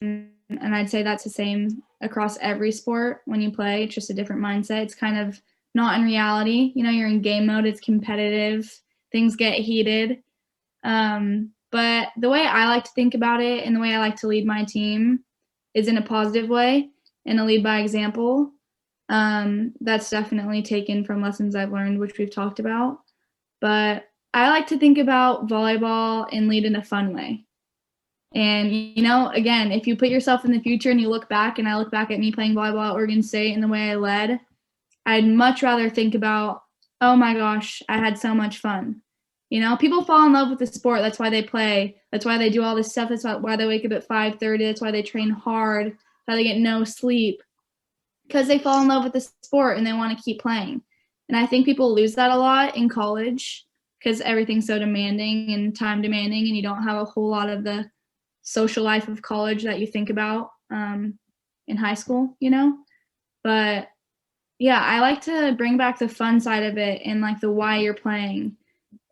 And 0.00 0.30
I'd 0.74 0.90
say 0.90 1.02
that's 1.02 1.24
the 1.24 1.30
same 1.30 1.82
across 2.00 2.38
every 2.38 2.72
sport 2.72 3.22
when 3.24 3.40
you 3.40 3.50
play. 3.50 3.84
It's 3.84 3.94
just 3.94 4.10
a 4.10 4.14
different 4.14 4.42
mindset. 4.42 4.82
It's 4.82 4.94
kind 4.94 5.18
of 5.18 5.40
not 5.74 5.98
in 5.98 6.04
reality. 6.04 6.72
You 6.74 6.82
know, 6.82 6.90
you're 6.90 7.08
in 7.08 7.22
game 7.22 7.46
mode. 7.46 7.66
It's 7.66 7.80
competitive. 7.80 8.80
Things 9.12 9.36
get 9.36 9.58
heated. 9.58 10.22
Um, 10.84 11.50
but 11.72 12.08
the 12.16 12.30
way 12.30 12.46
I 12.46 12.66
like 12.66 12.84
to 12.84 12.90
think 12.94 13.14
about 13.14 13.40
it 13.40 13.64
and 13.64 13.74
the 13.74 13.80
way 13.80 13.94
I 13.94 13.98
like 13.98 14.16
to 14.16 14.28
lead 14.28 14.46
my 14.46 14.64
team 14.64 15.20
is 15.74 15.88
in 15.88 15.98
a 15.98 16.02
positive 16.02 16.48
way 16.48 16.90
and 17.26 17.40
a 17.40 17.44
lead 17.44 17.62
by 17.62 17.80
example. 17.80 18.52
Um, 19.08 19.72
that's 19.80 20.10
definitely 20.10 20.62
taken 20.62 21.04
from 21.04 21.22
lessons 21.22 21.54
I've 21.54 21.72
learned, 21.72 21.98
which 21.98 22.18
we've 22.18 22.32
talked 22.32 22.60
about. 22.60 22.98
But 23.60 24.04
I 24.34 24.48
like 24.50 24.66
to 24.68 24.78
think 24.78 24.98
about 24.98 25.48
volleyball 25.48 26.28
and 26.32 26.48
lead 26.48 26.64
in 26.64 26.76
a 26.76 26.82
fun 26.82 27.14
way. 27.14 27.45
And 28.34 28.72
you 28.72 29.02
know, 29.02 29.28
again, 29.28 29.72
if 29.72 29.86
you 29.86 29.96
put 29.96 30.08
yourself 30.08 30.44
in 30.44 30.52
the 30.52 30.60
future 30.60 30.90
and 30.90 31.00
you 31.00 31.08
look 31.08 31.28
back, 31.28 31.58
and 31.58 31.68
I 31.68 31.76
look 31.76 31.90
back 31.90 32.10
at 32.10 32.18
me 32.18 32.32
playing 32.32 32.54
volleyball 32.54 32.90
at 32.90 32.94
Oregon 32.94 33.22
State 33.22 33.54
and 33.54 33.62
the 33.62 33.68
way 33.68 33.90
I 33.90 33.94
led, 33.94 34.40
I'd 35.06 35.26
much 35.26 35.62
rather 35.62 35.88
think 35.88 36.14
about, 36.14 36.62
oh 37.00 37.16
my 37.16 37.34
gosh, 37.34 37.82
I 37.88 37.98
had 37.98 38.18
so 38.18 38.34
much 38.34 38.58
fun. 38.58 39.02
You 39.48 39.60
know, 39.60 39.76
people 39.76 40.04
fall 40.04 40.26
in 40.26 40.32
love 40.32 40.50
with 40.50 40.58
the 40.58 40.66
sport. 40.66 41.02
That's 41.02 41.20
why 41.20 41.30
they 41.30 41.42
play. 41.42 41.96
That's 42.10 42.24
why 42.24 42.36
they 42.36 42.50
do 42.50 42.62
all 42.62 42.74
this 42.74 42.90
stuff. 42.90 43.10
That's 43.10 43.24
why 43.24 43.54
they 43.54 43.66
wake 43.66 43.84
up 43.84 43.92
at 43.92 44.08
5:30. 44.08 44.66
That's 44.66 44.80
why 44.80 44.90
they 44.90 45.02
train 45.02 45.30
hard. 45.30 45.86
That's 45.86 45.98
why 46.26 46.34
they 46.34 46.44
get 46.44 46.58
no 46.58 46.82
sleep. 46.82 47.42
Because 48.26 48.48
they 48.48 48.58
fall 48.58 48.82
in 48.82 48.88
love 48.88 49.04
with 49.04 49.12
the 49.12 49.20
sport 49.20 49.78
and 49.78 49.86
they 49.86 49.92
want 49.92 50.16
to 50.16 50.24
keep 50.24 50.40
playing. 50.40 50.82
And 51.28 51.36
I 51.36 51.46
think 51.46 51.64
people 51.64 51.94
lose 51.94 52.16
that 52.16 52.32
a 52.32 52.36
lot 52.36 52.76
in 52.76 52.88
college 52.88 53.64
because 53.98 54.20
everything's 54.20 54.66
so 54.66 54.78
demanding 54.78 55.52
and 55.52 55.76
time 55.76 56.02
demanding, 56.02 56.46
and 56.46 56.56
you 56.56 56.62
don't 56.62 56.82
have 56.82 57.00
a 57.00 57.04
whole 57.04 57.28
lot 57.28 57.48
of 57.48 57.62
the 57.62 57.88
social 58.46 58.84
life 58.84 59.08
of 59.08 59.20
college 59.22 59.64
that 59.64 59.80
you 59.80 59.86
think 59.88 60.08
about 60.08 60.50
um, 60.70 61.18
in 61.66 61.76
high 61.76 61.94
school, 61.94 62.36
you 62.38 62.48
know? 62.48 62.78
But 63.42 63.88
yeah, 64.58 64.80
I 64.80 65.00
like 65.00 65.20
to 65.22 65.54
bring 65.58 65.76
back 65.76 65.98
the 65.98 66.08
fun 66.08 66.40
side 66.40 66.62
of 66.62 66.78
it 66.78 67.02
and 67.04 67.20
like 67.20 67.40
the 67.40 67.50
why 67.50 67.78
you're 67.78 67.92
playing 67.92 68.56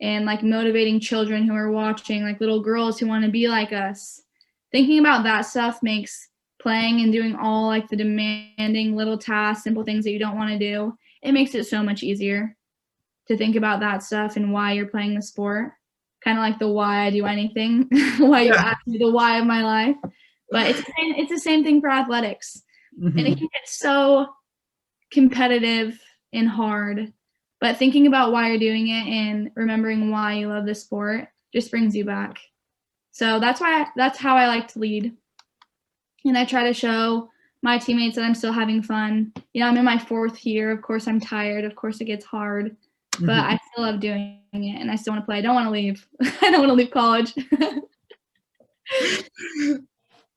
and 0.01 0.25
like 0.25 0.45
motivating 0.45 1.01
children 1.01 1.47
who 1.47 1.55
are 1.55 1.71
watching, 1.71 2.23
like 2.23 2.41
little 2.41 2.63
girls 2.63 2.99
who 2.99 3.09
want 3.09 3.25
to 3.25 3.31
be 3.31 3.49
like 3.49 3.73
us. 3.73 4.23
Thinking 4.71 5.01
about 5.01 5.25
that 5.25 5.43
stuff 5.43 5.83
makes 5.83 6.29
playing 6.61 7.01
and 7.01 7.13
doing 7.13 7.35
all 7.35 7.67
like 7.67 7.89
the 7.89 7.97
demanding 7.97 8.95
little 8.95 9.19
tasks, 9.19 9.65
simple 9.65 9.83
things 9.83 10.05
that 10.05 10.13
you 10.13 10.19
don't 10.21 10.37
want 10.37 10.51
to 10.51 10.59
do, 10.59 10.97
it 11.23 11.33
makes 11.33 11.55
it 11.57 11.65
so 11.65 11.83
much 11.83 12.05
easier 12.05 12.57
to 13.27 13.37
think 13.37 13.57
about 13.57 13.81
that 13.81 14.03
stuff 14.03 14.37
and 14.37 14.53
why 14.53 14.73
you're 14.73 14.87
playing 14.87 15.15
the 15.15 15.23
sport 15.23 15.73
kind 16.25 16.39
of 16.39 16.43
like 16.43 16.59
the 16.59 16.69
why 16.69 17.07
I 17.07 17.11
do 17.11 17.27
anything, 17.27 17.89
why 18.19 18.43
you 18.43 18.53
Yeah. 18.55 18.63
ask 18.63 18.87
me 18.87 18.99
the 18.99 19.11
why 19.11 19.39
of 19.39 19.47
my 19.47 19.63
life. 19.63 19.97
But 20.51 20.69
it's 20.69 20.79
the 20.81 20.93
same, 20.99 21.15
it's 21.17 21.31
the 21.31 21.39
same 21.39 21.63
thing 21.63 21.81
for 21.81 21.91
athletics, 21.91 22.63
mm-hmm. 22.99 23.19
and 23.19 23.27
it 23.29 23.39
can 23.39 23.49
get 23.53 23.67
so 23.69 24.29
competitive 25.13 25.99
and 26.33 26.49
hard. 26.49 27.13
But 27.61 27.77
thinking 27.77 28.07
about 28.07 28.33
why 28.33 28.49
you're 28.49 28.59
doing 28.59 28.89
it 28.89 29.07
and 29.07 29.51
remembering 29.55 30.11
why 30.11 30.35
you 30.35 30.49
love 30.49 30.67
the 30.67 30.75
sport 30.75 31.29
just 31.53 31.71
brings 31.71 31.95
you 31.95 32.05
back. 32.05 32.39
So 33.13 33.39
that's 33.39 33.61
why 33.61 33.87
that's 33.97 34.19
how 34.19 34.37
I 34.37 34.47
like 34.47 34.69
to 34.69 34.79
lead, 34.79 35.17
and 36.25 36.39
I 36.39 36.45
try 36.45 36.65
to 36.65 36.75
show 36.75 37.31
my 37.63 37.79
teammates 37.79 38.17
that 38.17 38.25
I'm 38.25 38.35
still 38.35 38.53
having 38.53 38.83
fun. 38.83 39.33
You 39.55 39.61
know, 39.61 39.69
I'm 39.69 39.77
in 39.77 39.85
my 39.85 39.99
fourth 39.99 40.45
year. 40.45 40.71
Of 40.71 40.83
course, 40.83 41.09
I'm 41.09 41.21
tired. 41.21 41.65
Of 41.65 41.75
course, 41.75 42.01
it 42.01 42.05
gets 42.05 42.25
hard 42.25 42.77
but 43.21 43.27
mm-hmm. 43.27 43.53
I 43.53 43.61
still 43.73 43.85
love 43.85 44.01
doing 44.01 44.41
it 44.53 44.81
and 44.81 44.91
I 44.91 44.97
still 44.97 45.13
want 45.13 45.23
to 45.23 45.27
play. 45.27 45.39
I 45.39 45.41
don't 45.41 45.55
want 45.55 45.67
to 45.67 45.71
leave. 45.71 46.07
I 46.43 46.51
don't 46.51 46.61
want 46.61 46.71
to 46.71 46.75
leave 46.75 46.91
college. 46.91 47.35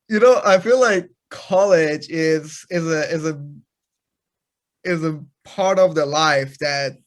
you 0.09 0.19
know, 0.19 0.41
I 0.45 0.59
feel 0.59 0.79
like 0.79 1.09
college 1.29 2.07
is 2.09 2.65
is 2.69 2.87
a 2.87 3.11
is 3.13 3.25
a 3.25 3.43
is 4.83 5.03
a 5.03 5.23
part 5.43 5.79
of 5.79 5.95
the 5.95 6.05
life 6.05 6.57
that 6.59 6.97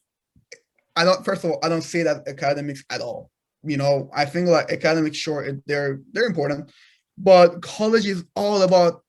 I 0.96 1.04
don't. 1.04 1.24
First 1.24 1.44
of 1.44 1.50
all, 1.50 1.59
I 1.62 1.68
don't 1.68 1.83
see 1.83 2.02
that 2.02 2.26
academics 2.28 2.85
at 2.90 3.00
all. 3.00 3.30
You 3.62 3.76
know, 3.76 4.11
I 4.14 4.24
think 4.24 4.48
like 4.48 4.70
academics, 4.70 5.16
sure, 5.16 5.46
they're 5.66 6.00
they're 6.12 6.26
important, 6.26 6.70
but 7.18 7.62
college 7.62 8.06
is 8.06 8.24
all 8.35 8.62
about 8.62 9.02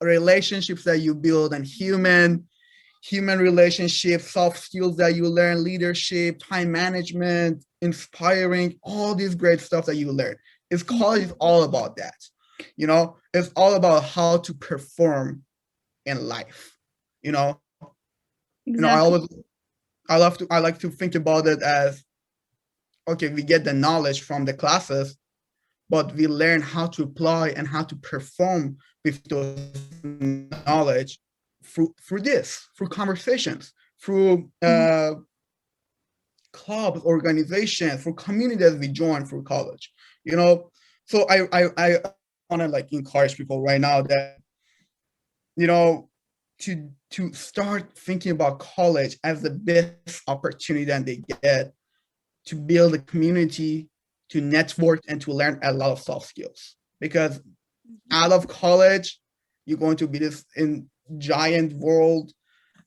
relationships 0.00 0.84
that 0.84 0.98
you 0.98 1.14
build 1.14 1.54
and 1.54 1.66
human 1.66 2.46
human 3.06 3.38
relationships, 3.38 4.32
soft 4.32 4.58
skills 4.58 4.96
that 4.96 5.14
you 5.14 5.28
learn, 5.28 5.62
leadership, 5.62 6.40
time 6.40 6.72
management, 6.72 7.64
inspiring, 7.80 8.78
all 8.82 9.14
these 9.14 9.34
great 9.34 9.60
stuff 9.60 9.86
that 9.86 9.96
you 9.96 10.10
learn. 10.10 10.36
It's 10.70 10.82
college 10.82 11.22
is 11.22 11.32
all 11.38 11.62
about 11.62 11.96
that. 11.96 12.16
You 12.76 12.86
know, 12.86 13.16
it's 13.32 13.50
all 13.54 13.74
about 13.74 14.04
how 14.04 14.38
to 14.38 14.54
perform 14.54 15.44
in 16.04 16.26
life. 16.26 16.76
You 17.22 17.32
know, 17.32 17.60
you 18.64 18.80
know, 18.80 18.88
I 18.88 18.98
always 18.98 19.28
I 20.08 20.16
love 20.16 20.38
to 20.38 20.46
I 20.50 20.58
like 20.58 20.80
to 20.80 20.90
think 20.90 21.14
about 21.14 21.46
it 21.46 21.62
as 21.62 22.02
okay, 23.08 23.28
we 23.28 23.42
get 23.42 23.62
the 23.62 23.72
knowledge 23.72 24.22
from 24.22 24.44
the 24.44 24.54
classes, 24.54 25.16
but 25.88 26.12
we 26.14 26.26
learn 26.26 26.60
how 26.60 26.88
to 26.88 27.04
apply 27.04 27.50
and 27.50 27.68
how 27.68 27.84
to 27.84 27.94
perform 27.96 28.78
with 29.04 29.22
those 29.24 29.60
knowledge 30.66 31.20
through 31.66 31.94
through 32.06 32.20
this, 32.20 32.68
through 32.76 32.88
conversations, 32.88 33.72
through 34.02 34.50
uh, 34.62 35.14
clubs, 36.52 37.02
organizations, 37.02 38.02
through 38.02 38.14
communities 38.14 38.74
we 38.76 38.88
join 38.88 39.24
through 39.26 39.42
college. 39.44 39.92
You 40.24 40.36
know, 40.36 40.70
so 41.04 41.26
I 41.28 41.46
I 41.52 41.68
I 41.76 41.98
want 42.50 42.62
to 42.62 42.68
like 42.68 42.92
encourage 42.92 43.36
people 43.36 43.60
right 43.62 43.80
now 43.80 44.02
that 44.02 44.38
you 45.56 45.66
know 45.66 46.08
to 46.60 46.90
to 47.10 47.32
start 47.32 47.96
thinking 47.96 48.32
about 48.32 48.58
college 48.58 49.18
as 49.22 49.42
the 49.42 49.50
best 49.50 50.22
opportunity 50.26 50.84
that 50.86 51.04
they 51.04 51.22
get 51.42 51.72
to 52.46 52.54
build 52.54 52.94
a 52.94 52.98
community, 52.98 53.88
to 54.30 54.40
network, 54.40 55.00
and 55.08 55.20
to 55.20 55.32
learn 55.32 55.58
a 55.62 55.72
lot 55.72 55.90
of 55.90 56.00
soft 56.00 56.26
skills. 56.26 56.76
Because 57.00 57.40
out 58.10 58.32
of 58.32 58.48
college, 58.48 59.20
you're 59.66 59.78
going 59.78 59.96
to 59.96 60.08
be 60.08 60.18
this 60.18 60.44
in 60.56 60.88
giant 61.18 61.72
world. 61.74 62.32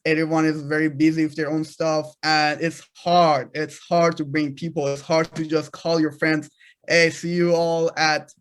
Everyone 0.06 0.46
is 0.46 0.62
very 0.62 0.90
busy 0.90 1.26
with 1.26 1.36
their 1.36 1.52
own 1.52 1.64
stuff, 1.64 2.14
and 2.24 2.62
it's 2.62 2.82
hard. 2.98 3.50
It's 3.54 3.80
hard 3.80 4.18
to 4.18 4.26
bring 4.26 4.56
people. 4.56 4.88
It's 4.88 5.02
hard 5.02 5.34
to 5.36 5.46
just 5.46 5.72
call 5.72 6.00
your 6.00 6.14
friends, 6.14 6.50
"Hey, 6.88 7.10
see 7.10 7.34
you 7.34 7.54
all 7.54 7.92
at 7.98 8.32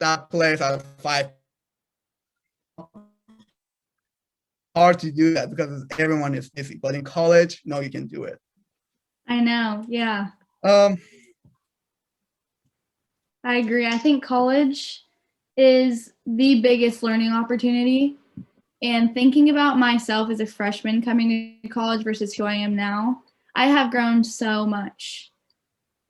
that 0.00 0.30
place 0.30 0.60
at 0.60 0.82
five 1.00 1.30
hard 4.78 4.98
to 5.00 5.10
do 5.10 5.34
that 5.34 5.50
because 5.50 5.84
everyone 5.98 6.34
is 6.34 6.50
busy. 6.50 6.76
But 6.76 6.94
in 6.94 7.02
college, 7.02 7.62
no, 7.64 7.80
you 7.80 7.90
can 7.90 8.06
do 8.06 8.24
it. 8.24 8.38
I 9.26 9.40
know. 9.40 9.84
Yeah. 9.88 10.28
Um, 10.62 10.98
I 13.42 13.56
agree. 13.56 13.86
I 13.86 13.98
think 13.98 14.22
college 14.22 15.02
is 15.56 16.12
the 16.26 16.60
biggest 16.60 17.02
learning 17.02 17.32
opportunity. 17.32 18.16
And 18.82 19.12
thinking 19.12 19.50
about 19.50 19.78
myself 19.78 20.30
as 20.30 20.40
a 20.40 20.46
freshman 20.46 21.02
coming 21.02 21.58
to 21.62 21.68
college 21.68 22.04
versus 22.04 22.34
who 22.34 22.44
I 22.44 22.54
am 22.54 22.76
now, 22.76 23.22
I 23.54 23.66
have 23.66 23.90
grown 23.90 24.22
so 24.22 24.64
much. 24.64 25.32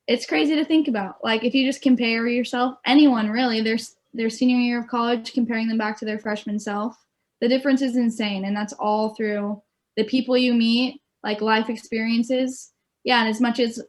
It's 0.06 0.26
crazy 0.26 0.54
to 0.56 0.64
think 0.64 0.88
about. 0.88 1.16
Like 1.24 1.44
if 1.44 1.54
you 1.54 1.66
just 1.66 1.82
compare 1.82 2.26
yourself, 2.26 2.76
anyone 2.84 3.30
really, 3.30 3.60
their 3.60 3.78
their 4.14 4.30
senior 4.30 4.56
year 4.56 4.80
of 4.80 4.88
college, 4.88 5.32
comparing 5.32 5.68
them 5.68 5.78
back 5.78 5.98
to 5.98 6.04
their 6.04 6.18
freshman 6.18 6.58
self, 6.58 6.96
the 7.40 7.48
difference 7.48 7.82
is 7.82 7.96
insane. 7.96 8.44
And 8.44 8.56
that's 8.56 8.72
all 8.74 9.14
through 9.14 9.62
the 9.96 10.04
people 10.04 10.36
you 10.36 10.54
meet, 10.54 11.00
like 11.22 11.40
life 11.40 11.68
experiences. 11.68 12.72
Yeah, 13.04 13.20
and 13.20 13.28
as 13.28 13.40
much 13.40 13.60
as 13.60 13.82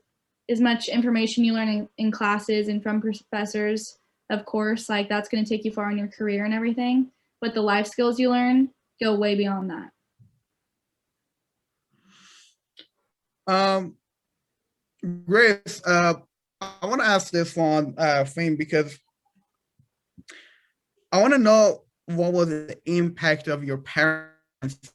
as 0.49 0.59
much 0.59 0.87
information 0.87 1.43
you 1.43 1.53
learn 1.53 1.67
in, 1.67 1.89
in 1.97 2.11
classes 2.11 2.69
and 2.69 2.81
from 2.81 3.01
professors, 3.01 3.97
of 4.29 4.45
course, 4.45 4.89
like 4.89 5.09
that's 5.09 5.29
going 5.29 5.43
to 5.43 5.49
take 5.49 5.63
you 5.63 5.71
far 5.71 5.91
in 5.91 5.97
your 5.97 6.07
career 6.07 6.45
and 6.45 6.53
everything. 6.53 7.11
But 7.41 7.53
the 7.53 7.61
life 7.61 7.87
skills 7.87 8.19
you 8.19 8.29
learn 8.29 8.69
go 9.01 9.15
way 9.15 9.35
beyond 9.35 9.69
that. 9.69 9.91
Um, 13.47 13.95
Grace, 15.25 15.81
uh, 15.85 16.15
I 16.61 16.85
want 16.85 17.01
to 17.01 17.07
ask 17.07 17.31
this 17.31 17.55
one 17.55 17.95
uh, 17.97 18.25
thing 18.25 18.57
because 18.57 18.99
I 21.11 21.21
want 21.21 21.33
to 21.33 21.39
know 21.39 21.83
what 22.05 22.33
was 22.33 22.49
the 22.49 22.77
impact 22.85 23.47
of 23.47 23.63
your 23.63 23.77
parents 23.77 24.93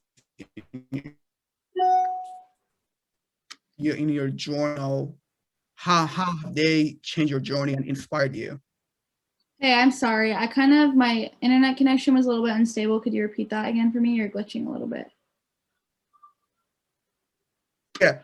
you 3.76 3.92
in 3.92 4.08
your 4.08 4.28
journal 4.28 5.16
how 5.76 6.06
how 6.06 6.32
they 6.50 6.96
changed 7.02 7.30
your 7.30 7.40
journey 7.40 7.74
and 7.74 7.86
inspired 7.86 8.34
you 8.34 8.60
hey 9.64 9.72
i'm 9.72 9.90
sorry. 9.90 10.34
I 10.34 10.46
kind 10.46 10.74
of 10.74 10.94
my 10.94 11.30
internet 11.40 11.78
connection 11.78 12.12
was 12.12 12.26
a 12.26 12.28
little 12.28 12.44
bit 12.44 12.54
unstable. 12.54 13.00
Could 13.00 13.14
you 13.14 13.22
repeat 13.22 13.48
that 13.48 13.66
again 13.66 13.90
for 13.90 13.98
me? 13.98 14.10
You're 14.10 14.28
glitching 14.28 14.66
a 14.66 14.70
little 14.70 14.86
bit. 14.86 15.10
Yeah. 17.98 18.18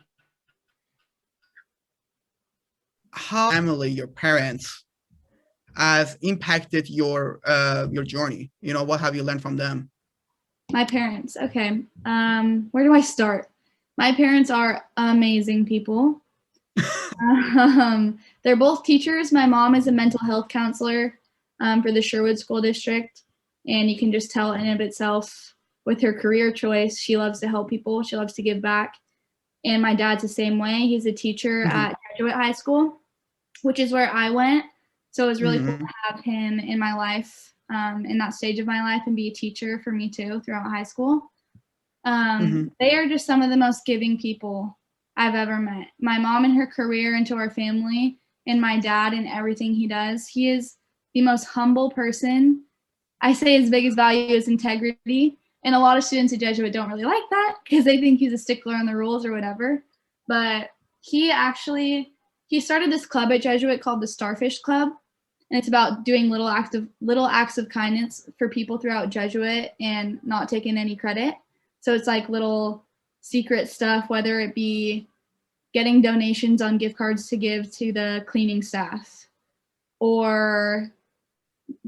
How 3.12 3.53
family 3.53 3.88
your 3.91 4.07
parents 4.07 4.84
has 5.76 6.18
impacted 6.20 6.91
your 6.91 7.41
uh 7.47 7.86
your 7.91 8.05
journey? 8.05 8.51
You 8.61 8.74
know 8.74 8.82
what 8.84 9.01
have 9.01 9.16
you 9.16 9.22
learned 9.22 9.41
from 9.41 9.57
them? 9.57 9.88
My 10.70 10.84
parents. 10.84 11.38
Okay. 11.38 11.84
Um 12.05 12.68
where 12.72 12.84
do 12.84 12.93
i 12.93 13.01
start? 13.01 13.49
My 13.97 14.12
parents 14.12 14.51
are 14.51 14.84
amazing 14.99 15.64
people. 15.64 16.20
Um, 17.22 18.18
they're 18.43 18.57
both 18.57 18.82
teachers. 18.82 19.30
My 19.30 19.45
mom 19.45 19.74
is 19.74 19.86
a 19.86 19.93
mental 19.93 20.20
health 20.20 20.49
counselor 20.49 21.20
um, 21.61 21.83
for 21.83 21.93
the 21.93 22.03
sherwood 22.03 22.39
school 22.39 22.61
district 22.61 23.23
and 23.67 23.91
you 23.91 23.99
can 23.99 24.11
just 24.11 24.31
tell 24.31 24.53
in 24.53 24.69
of 24.69 24.81
itself 24.81 25.55
with 25.87 26.01
her 26.01 26.13
career 26.13 26.53
choice 26.53 26.99
she 26.99 27.17
loves 27.17 27.41
to 27.41 27.49
help 27.49 27.69
people 27.69 28.03
she 28.03 28.17
loves 28.17 28.33
to 28.35 28.43
give 28.43 28.61
back 28.61 28.95
and 29.65 29.83
my 29.83 29.95
dad's 29.95 30.23
the 30.23 30.29
same 30.29 30.59
way 30.59 30.87
he's 30.87 31.07
a 31.07 31.13
teacher 31.13 31.65
mm-hmm. 31.65 31.77
at 31.77 31.97
Jesuit 32.17 32.35
high 32.35 32.53
school 32.53 33.01
which 33.63 33.79
is 33.79 33.93
where 33.93 34.11
i 34.11 34.31
went 34.31 34.65
so 35.11 35.25
it 35.25 35.29
was 35.29 35.43
really 35.43 35.59
mm-hmm. 35.59 35.79
cool 35.79 35.87
to 35.87 35.95
have 36.09 36.25
him 36.25 36.61
in 36.61 36.79
my 36.79 36.95
life, 36.95 37.53
um, 37.73 38.05
in 38.07 38.19
that 38.19 38.35
stage 38.35 38.59
of 38.59 38.67
my 38.67 38.83
life, 38.83 39.03
and 39.07 39.17
be 39.17 39.29
a 39.29 39.35
teacher 39.35 39.81
for 39.83 39.91
me 39.93 40.09
too 40.09 40.41
throughout 40.41 40.71
high 40.71 40.85
school. 40.85 41.23
Um, 42.05 42.41
mm-hmm. 42.41 42.65
They 42.79 42.95
are 42.95 43.09
just 43.09 43.27
some 43.27 43.43
of 43.43 43.51
the 43.51 43.57
most 43.57 43.85
giving 43.85 44.19
people 44.19 44.79
I've 45.17 45.35
ever 45.35 45.59
met. 45.59 45.89
My 46.01 46.19
mom 46.19 46.45
and 46.45 46.57
her 46.57 46.67
career 46.67 47.17
into 47.17 47.37
our 47.37 47.51
family, 47.51 48.19
and 48.47 48.61
my 48.61 48.79
dad 48.79 49.13
and 49.13 49.29
everything 49.29 49.75
he 49.75 49.87
does. 49.87 50.27
He 50.27 50.51
is 50.51 50.77
the 51.15 51.23
most 51.23 51.45
humble 51.45 51.91
person. 51.91 52.65
I 53.21 53.33
say 53.33 53.61
his 53.61 53.71
biggest 53.71 53.97
value 53.97 54.35
is 54.35 54.49
integrity. 54.49 55.37
And 55.63 55.75
a 55.75 55.79
lot 55.79 55.99
of 55.99 56.05
students 56.05 56.33
at 56.33 56.41
Jesuit 56.41 56.73
don't 56.73 56.89
really 56.89 57.05
like 57.05 57.23
that 57.31 57.57
because 57.65 57.85
they 57.85 57.99
think 57.99 58.19
he's 58.19 58.33
a 58.33 58.39
stickler 58.39 58.75
on 58.75 58.87
the 58.87 58.97
rules 58.97 59.27
or 59.27 59.33
whatever. 59.33 59.83
But 60.27 60.71
he 61.01 61.31
actually 61.31 62.13
he 62.47 62.61
started 62.61 62.91
this 62.91 63.07
club 63.07 63.31
at 63.31 63.43
Jesuit 63.43 63.81
called 63.81 64.01
the 64.01 64.09
Starfish 64.09 64.61
Club, 64.61 64.89
and 65.51 65.59
it's 65.59 65.69
about 65.69 66.05
doing 66.05 66.31
little 66.31 66.49
acts 66.49 66.75
of 66.75 66.89
little 67.01 67.27
acts 67.27 67.59
of 67.59 67.69
kindness 67.69 68.29
for 68.39 68.49
people 68.49 68.79
throughout 68.79 69.11
Jesuit 69.11 69.73
and 69.81 70.19
not 70.25 70.49
taking 70.49 70.77
any 70.77 70.97
credit. 70.97 71.35
So 71.81 71.95
it's 71.95 72.07
like 72.07 72.29
little 72.29 72.85
secret 73.21 73.69
stuff, 73.69 74.09
whether 74.09 74.41
it 74.41 74.55
be 74.55 75.09
getting 75.73 76.03
donations 76.03 76.61
on 76.61 76.79
gift 76.79 76.97
cards 76.97 77.29
to 77.29 77.37
give 77.37 77.71
to 77.73 77.93
the 77.93 78.25
cleaning 78.27 78.63
staff, 78.63 79.27
or 80.01 80.91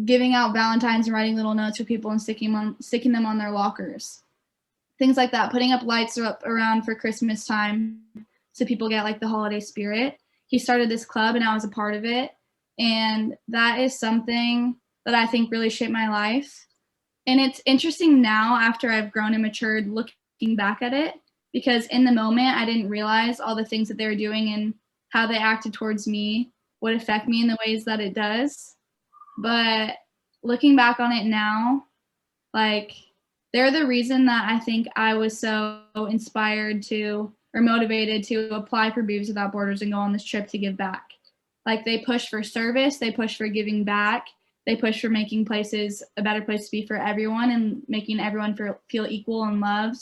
giving 0.04 0.34
out 0.34 0.54
Valentines 0.54 1.06
and 1.06 1.14
writing 1.14 1.36
little 1.36 1.54
notes 1.54 1.78
for 1.78 1.84
people 1.84 2.10
and 2.10 2.20
sticking 2.20 2.52
them 2.52 2.60
on 2.60 2.82
sticking 2.82 3.12
them 3.12 3.26
on 3.26 3.38
their 3.38 3.50
lockers. 3.50 4.22
Things 4.98 5.16
like 5.16 5.32
that, 5.32 5.50
putting 5.50 5.72
up 5.72 5.82
lights 5.82 6.18
up 6.18 6.42
around 6.44 6.82
for 6.82 6.94
Christmas 6.94 7.46
time 7.46 8.00
so 8.52 8.64
people 8.64 8.88
get 8.88 9.04
like 9.04 9.20
the 9.20 9.28
holiday 9.28 9.60
spirit 9.60 10.18
he 10.52 10.58
started 10.58 10.90
this 10.90 11.06
club 11.06 11.34
and 11.34 11.42
I 11.42 11.54
was 11.54 11.64
a 11.64 11.68
part 11.68 11.94
of 11.94 12.04
it. 12.04 12.30
And 12.78 13.34
that 13.48 13.80
is 13.80 13.98
something 13.98 14.76
that 15.06 15.14
I 15.14 15.26
think 15.26 15.50
really 15.50 15.70
shaped 15.70 15.92
my 15.92 16.10
life. 16.10 16.66
And 17.26 17.40
it's 17.40 17.62
interesting 17.64 18.20
now 18.20 18.58
after 18.60 18.90
I've 18.90 19.12
grown 19.12 19.32
and 19.32 19.42
matured 19.42 19.88
looking 19.88 20.54
back 20.54 20.82
at 20.82 20.92
it 20.92 21.14
because 21.54 21.86
in 21.86 22.04
the 22.04 22.12
moment 22.12 22.58
I 22.58 22.66
didn't 22.66 22.90
realize 22.90 23.40
all 23.40 23.56
the 23.56 23.64
things 23.64 23.88
that 23.88 23.96
they 23.96 24.04
were 24.04 24.14
doing 24.14 24.52
and 24.52 24.74
how 25.08 25.26
they 25.26 25.38
acted 25.38 25.72
towards 25.72 26.06
me 26.06 26.52
would 26.82 26.94
affect 26.96 27.28
me 27.28 27.40
in 27.40 27.48
the 27.48 27.58
ways 27.66 27.86
that 27.86 28.00
it 28.00 28.12
does. 28.12 28.76
But 29.38 29.96
looking 30.42 30.76
back 30.76 31.00
on 31.00 31.12
it 31.12 31.24
now, 31.24 31.86
like 32.52 32.92
they're 33.52 33.70
the 33.70 33.86
reason 33.86 34.26
that 34.26 34.50
I 34.50 34.58
think 34.58 34.86
I 34.96 35.14
was 35.14 35.38
so 35.38 35.82
inspired 35.94 36.82
to 36.84 37.32
or 37.54 37.60
motivated 37.60 38.24
to 38.24 38.54
apply 38.54 38.90
for 38.90 39.02
Beavers 39.02 39.28
Without 39.28 39.52
Borders 39.52 39.82
and 39.82 39.92
go 39.92 39.98
on 39.98 40.12
this 40.12 40.24
trip 40.24 40.48
to 40.48 40.58
give 40.58 40.76
back. 40.76 41.10
Like 41.66 41.84
they 41.84 41.98
push 41.98 42.28
for 42.28 42.42
service, 42.42 42.96
they 42.96 43.12
push 43.12 43.36
for 43.36 43.46
giving 43.46 43.84
back, 43.84 44.26
they 44.66 44.76
push 44.76 45.00
for 45.00 45.10
making 45.10 45.44
places 45.44 46.02
a 46.16 46.22
better 46.22 46.40
place 46.40 46.66
to 46.66 46.70
be 46.70 46.86
for 46.86 46.96
everyone 46.96 47.50
and 47.50 47.82
making 47.88 48.20
everyone 48.20 48.56
feel 48.88 49.06
equal 49.06 49.44
and 49.44 49.60
loved. 49.60 50.00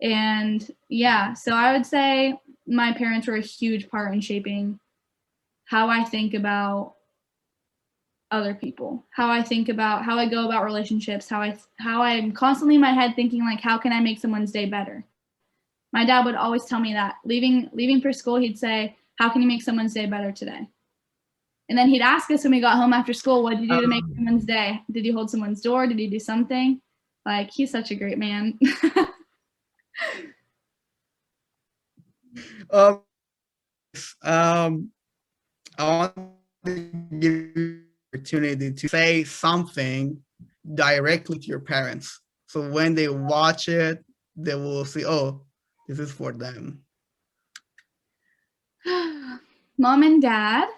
And 0.00 0.68
yeah, 0.88 1.34
so 1.34 1.52
I 1.52 1.72
would 1.72 1.86
say 1.86 2.38
my 2.66 2.92
parents 2.92 3.28
were 3.28 3.36
a 3.36 3.40
huge 3.40 3.88
part 3.88 4.12
in 4.12 4.20
shaping 4.20 4.80
how 5.64 5.88
I 5.88 6.04
think 6.04 6.34
about 6.34 6.94
other 8.32 8.54
people. 8.54 9.04
How 9.10 9.30
i 9.30 9.42
think 9.42 9.68
about 9.68 10.04
how 10.04 10.18
i 10.18 10.28
go 10.28 10.46
about 10.46 10.64
relationships 10.64 11.28
how 11.28 11.40
i 11.40 11.56
how 11.78 12.02
i'm 12.02 12.32
constantly 12.32 12.74
in 12.76 12.80
my 12.80 12.92
head 12.92 13.14
thinking 13.14 13.44
like 13.44 13.60
how 13.60 13.78
can 13.78 13.92
i 13.92 14.00
make 14.00 14.18
someone's 14.18 14.52
day 14.52 14.66
better? 14.66 15.04
My 15.92 16.04
dad 16.06 16.24
would 16.24 16.34
always 16.34 16.64
tell 16.64 16.80
me 16.80 16.94
that. 16.94 17.16
Leaving 17.24 17.70
leaving 17.72 18.00
for 18.00 18.12
school 18.12 18.36
he'd 18.36 18.58
say 18.58 18.96
how 19.18 19.28
can 19.28 19.42
you 19.42 19.48
make 19.48 19.62
someone's 19.62 19.94
day 19.94 20.06
better 20.06 20.32
today? 20.32 20.66
And 21.68 21.78
then 21.78 21.88
he'd 21.88 22.02
ask 22.02 22.30
us 22.30 22.42
when 22.42 22.52
we 22.52 22.60
got 22.60 22.76
home 22.76 22.92
after 22.92 23.12
school 23.12 23.42
what 23.42 23.58
did 23.58 23.62
you 23.62 23.68
do 23.68 23.80
to 23.82 23.86
make 23.86 24.04
um. 24.04 24.14
someone's 24.16 24.44
day? 24.44 24.80
Did 24.90 25.06
you 25.06 25.12
hold 25.14 25.30
someone's 25.30 25.60
door? 25.60 25.86
Did 25.86 26.00
you 26.00 26.10
do 26.10 26.18
something? 26.18 26.80
Like 27.24 27.50
he's 27.52 27.70
such 27.70 27.90
a 27.90 27.94
great 27.94 28.18
man. 28.18 28.58
Um, 32.70 33.02
um 34.22 34.90
i 35.78 35.84
want 35.84 36.14
to 36.64 36.74
give 37.18 37.82
opportunity 38.12 38.72
to 38.72 38.88
say 38.88 39.24
something 39.24 40.20
directly 40.74 41.38
to 41.38 41.46
your 41.46 41.60
parents 41.60 42.20
so 42.46 42.70
when 42.70 42.94
they 42.94 43.08
watch 43.08 43.68
it 43.68 44.04
they 44.36 44.54
will 44.54 44.84
see 44.84 45.04
oh 45.04 45.40
this 45.88 45.98
is 45.98 46.12
for 46.12 46.32
them. 46.32 46.82
Mom 49.78 50.02
and 50.02 50.22
dad, 50.22 50.68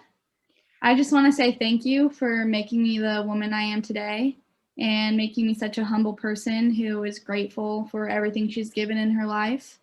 I 0.81 0.95
just 0.95 1.11
want 1.11 1.25
to 1.25 1.31
say 1.31 1.53
thank 1.53 1.85
you 1.85 2.09
for 2.09 2.45
making 2.45 2.81
me 2.83 2.99
the 2.99 3.23
woman 3.25 3.53
I 3.53 3.61
am 3.61 3.81
today 3.81 4.37
and 4.77 5.15
making 5.15 5.47
me 5.47 5.53
such 5.53 5.77
a 5.77 5.85
humble 5.85 6.13
person 6.13 6.73
who 6.73 7.03
is 7.03 7.19
grateful 7.19 7.87
for 7.91 8.09
everything 8.09 8.49
she's 8.49 8.71
given 8.71 8.97
in 8.97 9.11
her 9.11 9.25
life 9.25 9.79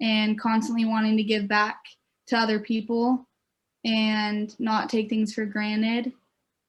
and 0.00 0.38
constantly 0.38 0.84
wanting 0.84 1.16
to 1.16 1.22
give 1.22 1.48
back 1.48 1.78
to 2.26 2.36
other 2.36 2.58
people 2.58 3.26
and 3.84 4.54
not 4.60 4.90
take 4.90 5.08
things 5.08 5.32
for 5.32 5.46
granted 5.46 6.12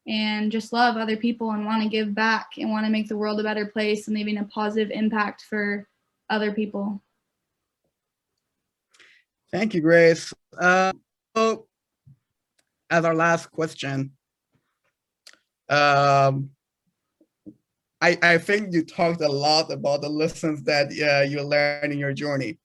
and 0.07 0.51
just 0.51 0.71
love 0.71 0.97
other 0.97 1.17
people 1.17 1.51
and 1.51 1.65
want 1.65 1.81
to 1.81 1.89
give 1.89 2.13
back 2.13 2.51
and 2.57 2.69
want 2.69 2.85
to 2.85 2.91
make 2.91 3.07
the 3.07 3.17
world 3.17 3.39
a 3.39 3.43
better 3.43 3.65
place 3.65 4.07
and 4.07 4.15
leaving 4.15 4.37
a 4.37 4.43
positive 4.45 4.91
impact 4.91 5.43
for 5.43 5.87
other 6.29 6.51
people. 6.51 7.01
Thank 9.51 9.73
you, 9.73 9.81
Grace. 9.81 10.33
Uh, 10.59 10.91
so, 11.35 11.67
as 12.89 13.05
our 13.05 13.15
last 13.15 13.51
question, 13.51 14.11
um, 15.69 16.51
I, 18.01 18.17
I 18.21 18.37
think 18.37 18.73
you 18.73 18.83
talked 18.83 19.21
a 19.21 19.27
lot 19.27 19.71
about 19.71 20.01
the 20.01 20.09
lessons 20.09 20.61
that 20.63 20.87
uh, 20.87 21.23
you 21.23 21.41
learned 21.41 21.93
in 21.93 21.97
your 21.97 22.13
journey. 22.13 22.59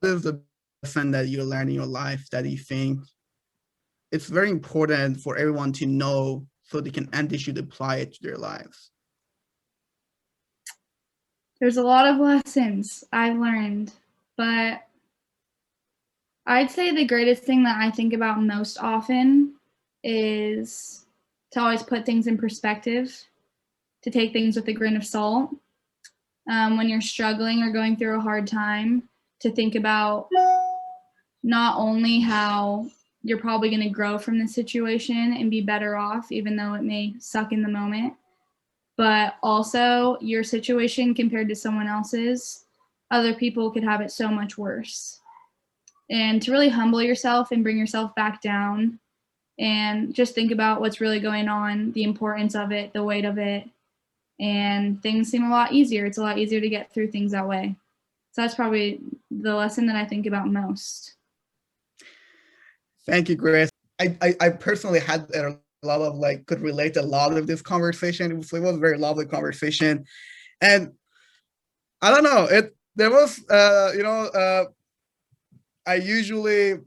What 0.00 0.10
is 0.10 0.22
the 0.22 0.40
lesson 0.82 1.10
that 1.12 1.28
you 1.28 1.42
learned 1.42 1.70
in 1.70 1.74
your 1.74 1.86
life 1.86 2.28
that 2.30 2.44
you 2.44 2.58
think 2.58 3.00
it's 4.14 4.26
very 4.26 4.48
important 4.48 5.20
for 5.20 5.36
everyone 5.36 5.72
to 5.72 5.86
know 5.86 6.46
so 6.62 6.80
they 6.80 6.90
can 6.90 7.08
and 7.12 7.28
they 7.28 7.36
should 7.36 7.58
apply 7.58 7.96
it 7.96 8.14
to 8.14 8.22
their 8.22 8.38
lives? 8.38 8.92
There's 11.60 11.78
a 11.78 11.82
lot 11.82 12.06
of 12.06 12.18
lessons 12.18 13.02
I've 13.12 13.36
learned, 13.36 13.92
but 14.36 14.82
I'd 16.46 16.70
say 16.70 16.92
the 16.92 17.04
greatest 17.04 17.42
thing 17.42 17.64
that 17.64 17.80
I 17.80 17.90
think 17.90 18.12
about 18.12 18.40
most 18.40 18.78
often 18.78 19.56
is 20.04 21.04
to 21.50 21.60
always 21.60 21.82
put 21.82 22.06
things 22.06 22.28
in 22.28 22.38
perspective, 22.38 23.20
to 24.02 24.10
take 24.12 24.32
things 24.32 24.54
with 24.54 24.68
a 24.68 24.72
grain 24.72 24.96
of 24.96 25.04
salt, 25.04 25.50
um, 26.48 26.76
when 26.76 26.88
you're 26.88 27.00
struggling 27.00 27.64
or 27.64 27.72
going 27.72 27.96
through 27.96 28.18
a 28.18 28.22
hard 28.22 28.46
time 28.46 29.08
to 29.40 29.50
think 29.50 29.74
about 29.74 30.28
not 31.42 31.78
only 31.78 32.20
how 32.20 32.86
you're 33.24 33.38
probably 33.38 33.70
going 33.70 33.82
to 33.82 33.88
grow 33.88 34.18
from 34.18 34.38
the 34.38 34.46
situation 34.46 35.32
and 35.32 35.50
be 35.50 35.62
better 35.62 35.96
off, 35.96 36.30
even 36.30 36.56
though 36.56 36.74
it 36.74 36.82
may 36.82 37.14
suck 37.18 37.52
in 37.52 37.62
the 37.62 37.68
moment, 37.68 38.12
but 38.96 39.36
also 39.42 40.18
your 40.20 40.44
situation 40.44 41.14
compared 41.14 41.48
to 41.48 41.56
someone 41.56 41.88
else's, 41.88 42.66
other 43.10 43.34
people 43.34 43.70
could 43.70 43.82
have 43.82 44.02
it 44.02 44.12
so 44.12 44.28
much 44.28 44.58
worse. 44.58 45.20
And 46.10 46.42
to 46.42 46.52
really 46.52 46.68
humble 46.68 47.00
yourself 47.00 47.50
and 47.50 47.62
bring 47.62 47.78
yourself 47.78 48.14
back 48.14 48.42
down 48.42 48.98
and 49.58 50.14
just 50.14 50.34
think 50.34 50.52
about 50.52 50.82
what's 50.82 51.00
really 51.00 51.20
going 51.20 51.48
on, 51.48 51.92
the 51.92 52.02
importance 52.02 52.54
of 52.54 52.72
it, 52.72 52.92
the 52.92 53.04
weight 53.04 53.24
of 53.24 53.38
it, 53.38 53.68
and 54.38 55.02
things 55.02 55.30
seem 55.30 55.44
a 55.44 55.50
lot 55.50 55.72
easier. 55.72 56.04
It's 56.04 56.18
a 56.18 56.22
lot 56.22 56.38
easier 56.38 56.60
to 56.60 56.68
get 56.68 56.92
through 56.92 57.10
things 57.10 57.32
that 57.32 57.48
way. 57.48 57.74
So 58.32 58.42
that's 58.42 58.54
probably 58.54 59.00
the 59.30 59.54
lesson 59.54 59.86
that 59.86 59.96
I 59.96 60.04
think 60.04 60.26
about 60.26 60.48
most. 60.48 61.14
Thank 63.06 63.28
you, 63.28 63.36
Grace. 63.36 63.70
I, 64.00 64.16
I, 64.20 64.34
I 64.40 64.48
personally 64.50 64.98
had 65.00 65.30
a 65.34 65.56
lot 65.82 66.00
of 66.00 66.16
like 66.16 66.46
could 66.46 66.60
relate 66.60 66.96
a 66.96 67.02
lot 67.02 67.36
of 67.36 67.46
this 67.46 67.62
conversation. 67.62 68.30
It 68.30 68.36
was, 68.36 68.52
it 68.52 68.60
was 68.60 68.76
a 68.76 68.80
very 68.80 68.98
lovely 68.98 69.26
conversation, 69.26 70.04
and 70.60 70.92
I 72.02 72.10
don't 72.10 72.24
know 72.24 72.44
it. 72.44 72.74
There 72.96 73.10
was, 73.10 73.44
uh, 73.48 73.92
you 73.96 74.02
know, 74.02 74.26
uh, 74.26 74.64
I 75.86 75.96
usually 75.96 76.78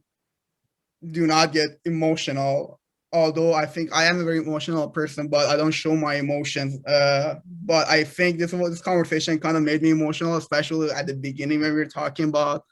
do 1.12 1.28
not 1.28 1.54
get 1.54 1.70
emotional 1.86 2.80
although 3.14 3.54
I 3.54 3.66
think 3.66 3.90
I 3.96 4.06
am 4.06 4.20
a 4.20 4.24
very 4.24 4.38
emotional 4.40 4.90
person, 4.90 5.28
but 5.30 5.48
I 5.50 5.56
don't 5.56 5.72
show 5.72 5.96
my 5.96 6.16
emotions. 6.16 6.84
Uh, 6.86 7.36
but 7.64 7.88
I 7.88 8.04
think 8.04 8.38
this 8.38 8.52
was 8.52 8.70
this 8.72 8.82
conversation 8.82 9.40
kind 9.40 9.56
of 9.56 9.64
made 9.64 9.82
me 9.82 9.92
emotional, 9.92 10.36
especially 10.36 10.92
at 10.92 11.08
the 11.08 11.14
beginning 11.14 11.62
when 11.62 11.72
we 11.74 11.80
were 11.80 11.86
talking 11.86 12.28
about 12.30 12.66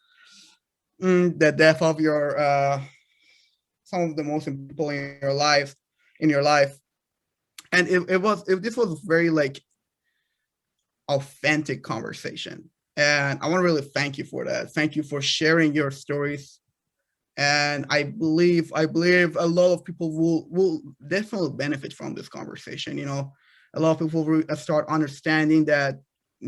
mm, 1.02 1.38
the 1.40 1.52
death 1.52 1.82
of 1.82 2.00
your 2.00 2.38
uh, 2.38 2.82
some 3.96 4.10
of 4.10 4.16
the 4.16 4.24
most 4.24 4.48
important 4.48 4.70
people 4.70 4.90
in 4.90 5.18
your 5.22 5.34
life, 5.34 5.76
in 6.20 6.30
your 6.30 6.44
life, 6.44 6.78
and 7.72 7.88
it, 7.88 8.10
it 8.10 8.22
was 8.22 8.48
it, 8.48 8.62
this 8.62 8.78
was 8.78 9.00
very 9.06 9.30
like 9.30 9.62
authentic 11.08 11.84
conversation, 11.84 12.70
and 12.98 13.40
I 13.42 13.48
want 13.48 13.60
to 13.60 13.66
really 13.66 13.82
thank 13.82 14.18
you 14.18 14.26
for 14.26 14.46
that. 14.46 14.74
Thank 14.74 14.96
you 14.96 15.04
for 15.04 15.22
sharing 15.22 15.74
your 15.74 15.92
stories. 15.92 16.60
And 17.38 17.86
i 17.90 18.02
believe 18.04 18.72
i 18.82 18.86
believe 18.86 19.36
a 19.36 19.46
lot 19.46 19.74
of 19.74 19.84
people 19.84 20.10
will 20.20 20.48
will 20.56 20.76
definitely 21.16 21.54
benefit 21.66 21.92
from 21.92 22.14
this 22.14 22.30
conversation 22.30 22.98
you 22.98 23.06
know? 23.06 23.34
A 23.74 23.80
lot 23.82 23.92
of 23.92 24.00
people 24.00 24.24
will 24.24 24.44
start 24.56 24.96
understanding 24.98 25.66
that 25.66 25.94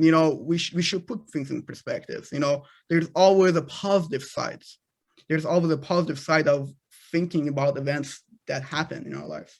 you 0.05 0.11
know 0.15 0.27
we, 0.49 0.57
sh- 0.57 0.73
we 0.73 0.81
should 0.87 1.05
put 1.05 1.29
things 1.29 1.51
in 1.51 1.61
perspective 1.61 2.23
you 2.31 2.39
know? 2.39 2.63
There's 2.89 3.09
always 3.23 3.55
a 3.57 3.63
positive 3.63 4.23
side 4.23 4.63
there's 5.29 5.45
always 5.45 5.71
a 5.71 5.77
positive 5.77 6.19
side 6.19 6.47
of 6.47 6.71
thinking 7.11 7.47
about 7.47 7.77
events 7.77 8.23
that 8.47 8.63
happen 8.63 9.05
in 9.05 9.15
our 9.15 9.27
life 9.27 9.59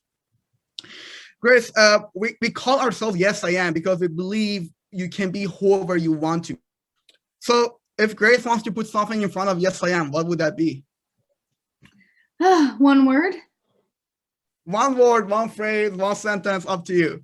grace 1.42 1.72
uh, 1.76 2.00
we, 2.16 2.36
we 2.42 2.50
call 2.50 2.80
ourselves 2.80 3.18
yes 3.18 3.44
i 3.44 3.52
am 3.52 3.74
because 3.74 4.00
we 4.00 4.08
believe 4.08 4.70
you 4.92 5.10
can 5.10 5.32
be 5.32 5.44
whoever 5.44 5.98
you 5.98 6.12
want 6.12 6.46
to 6.46 6.58
so 7.40 7.80
if 7.98 8.16
grace 8.16 8.46
wants 8.46 8.64
to 8.64 8.72
put 8.72 8.88
something 8.88 9.22
in 9.22 9.30
front 9.30 9.50
of 9.50 9.60
yes 9.60 9.84
i 9.84 9.90
am 9.90 10.12
what 10.12 10.26
would 10.28 10.40
that 10.40 10.56
be 10.56 10.84
one 12.78 13.06
word? 13.06 13.34
One 14.66 14.98
word, 14.98 15.30
one 15.30 15.50
phrase, 15.50 15.92
one 15.92 16.16
sentence, 16.16 16.66
up 16.68 16.86
to 16.86 16.94
you. 16.94 17.24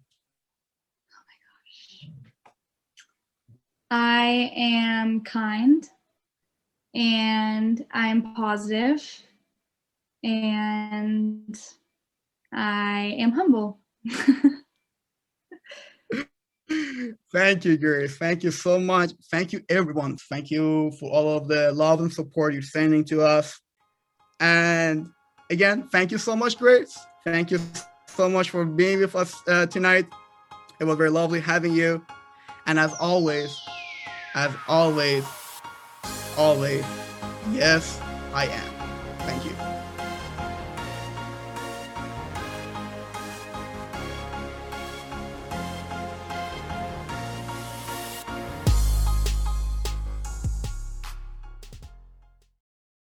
Oh 1.11 1.23
my 1.27 1.35
gosh. 1.45 2.09
I 3.91 4.51
am 4.55 5.21
kind 5.21 5.87
and 6.95 7.85
I'm 7.91 8.33
positive 8.33 9.03
and 10.23 11.59
I 12.53 13.15
am 13.19 13.31
humble. 13.31 13.79
Thank 17.31 17.65
you, 17.65 17.77
Grace. 17.77 18.17
Thank 18.17 18.43
you 18.43 18.51
so 18.51 18.79
much. 18.79 19.11
Thank 19.29 19.53
you, 19.53 19.61
everyone. 19.69 20.17
Thank 20.29 20.51
you 20.51 20.91
for 20.99 21.11
all 21.11 21.37
of 21.37 21.47
the 21.47 21.71
love 21.73 21.99
and 21.99 22.11
support 22.11 22.53
you're 22.53 22.61
sending 22.61 23.03
to 23.05 23.21
us. 23.23 23.59
And 24.39 25.09
again, 25.49 25.89
thank 25.91 26.11
you 26.11 26.17
so 26.17 26.35
much, 26.35 26.57
Grace. 26.57 26.97
Thank 27.23 27.51
you 27.51 27.59
so 28.07 28.29
much 28.29 28.49
for 28.49 28.65
being 28.65 28.99
with 28.99 29.15
us 29.15 29.41
uh, 29.47 29.65
tonight. 29.67 30.07
It 30.79 30.85
was 30.85 30.97
very 30.97 31.09
lovely 31.09 31.39
having 31.39 31.73
you. 31.73 32.05
And 32.65 32.79
as 32.79 32.93
always, 32.99 33.59
as 34.35 34.51
always, 34.67 35.25
always, 36.37 36.85
yes, 37.51 37.99
I 38.33 38.47
am. 38.47 38.73
Thank 39.19 39.45
you. 39.45 39.72